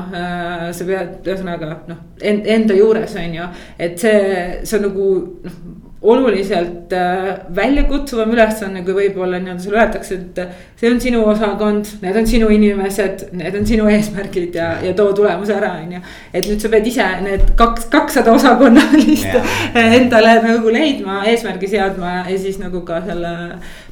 sa 0.72 0.86
pead 0.86 1.28
ühesõnaga 1.28 1.74
noh, 1.90 2.00
enda 2.20 2.74
juures 2.74 3.14
on 3.20 3.36
ju, 3.38 3.50
et 3.78 4.00
see, 4.02 4.24
see 4.64 4.80
on 4.80 4.88
nagu 4.88 5.12
noh 5.44 5.60
oluliselt 6.02 6.92
äh, 6.92 7.38
väljakutsuvam 7.56 8.30
ülesanne, 8.32 8.80
kui 8.84 8.94
võib-olla 8.96 9.36
nii-öelda 9.40 9.60
sulle 9.62 9.80
öeldakse, 9.82 10.16
et 10.16 10.38
see 10.80 10.88
on 10.88 11.00
sinu 11.02 11.20
osakond, 11.28 11.90
need 12.00 12.16
on 12.16 12.28
sinu 12.28 12.48
inimesed, 12.54 13.26
need 13.36 13.58
on 13.58 13.68
sinu 13.68 13.88
eesmärgid 13.92 14.56
ja, 14.56 14.70
ja 14.80 14.94
too 14.96 15.12
tulemus 15.16 15.52
ära, 15.52 15.74
on 15.82 15.92
ju. 15.98 16.00
et 16.32 16.48
nüüd 16.48 16.64
sa 16.64 16.72
pead 16.72 16.88
ise 16.88 17.10
need 17.26 17.44
kaks, 17.60 17.90
kakssada 17.92 18.32
osakonnalist 18.32 19.28
yeah. 19.28 19.92
endale 20.00 20.38
nagu 20.46 20.72
leidma, 20.72 21.20
eesmärgi 21.28 21.68
seadma 21.76 22.22
ja 22.22 22.40
siis 22.40 22.56
nagu 22.62 22.80
ka 22.88 23.02
selle 23.04 23.36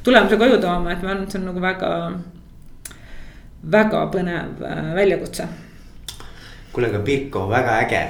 tulemuse 0.03 0.41
koju 0.41 0.57
tooma, 0.65 0.95
et 0.95 1.05
ma 1.05 1.13
arvan, 1.13 1.27
et 1.27 1.35
see 1.35 1.43
on 1.43 1.49
nagu 1.51 1.61
väga, 1.61 1.93
väga 3.63 4.05
põnev 4.13 4.61
äh, 4.63 4.93
väljakutse. 4.95 5.47
kuule, 6.73 6.87
aga 6.87 6.99
Pirko, 6.99 7.47
väga 7.49 7.79
äge. 7.83 8.03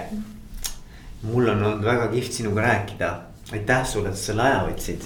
mul 1.22 1.50
on 1.50 1.64
olnud 1.64 1.84
väga 1.84 2.08
kihvt 2.14 2.34
sinuga 2.34 2.62
rääkida 2.62 3.16
aitäh 3.52 3.86
sulle, 3.86 4.10
et 4.10 4.18
sa 4.18 4.32
selle 4.32 4.46
aja 4.46 4.60
võtsid. 4.68 5.06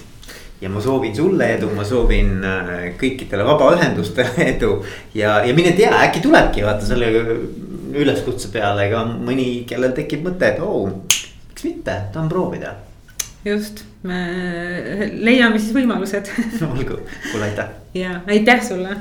ja 0.60 0.70
ma 0.70 0.80
soovin 0.80 1.16
sulle 1.16 1.48
edu, 1.56 1.70
ma 1.76 1.84
soovin 1.84 2.44
äh, 2.44 2.84
kõikidele 3.00 3.44
vabaühendustele 3.46 4.46
edu 4.54 4.76
ja, 5.14 5.40
ja 5.44 5.54
mine 5.56 5.72
tea, 5.76 5.92
äkki 6.06 6.22
tulebki 6.24 6.64
vaata 6.64 6.86
selle 6.86 7.10
üleskutse 7.94 8.50
peale 8.52 8.88
ka 8.90 9.04
mõni, 9.06 9.64
kellel 9.68 9.94
tekib 9.96 10.24
mõte, 10.26 10.50
et 10.50 10.62
oo 10.62 10.84
oh,, 10.84 10.94
miks 11.48 11.66
mitte, 11.66 11.96
tahan 12.12 12.28
proovida. 12.28 12.74
just, 13.44 13.84
me 14.02 14.20
leiame 15.14 15.58
siis 15.58 15.74
võimalused 15.76 16.30
olgu, 16.70 17.00
kuule 17.30 17.50
aitäh. 17.50 17.74
ja 17.96 18.20
aitäh 18.28 18.62
sulle 18.66 18.96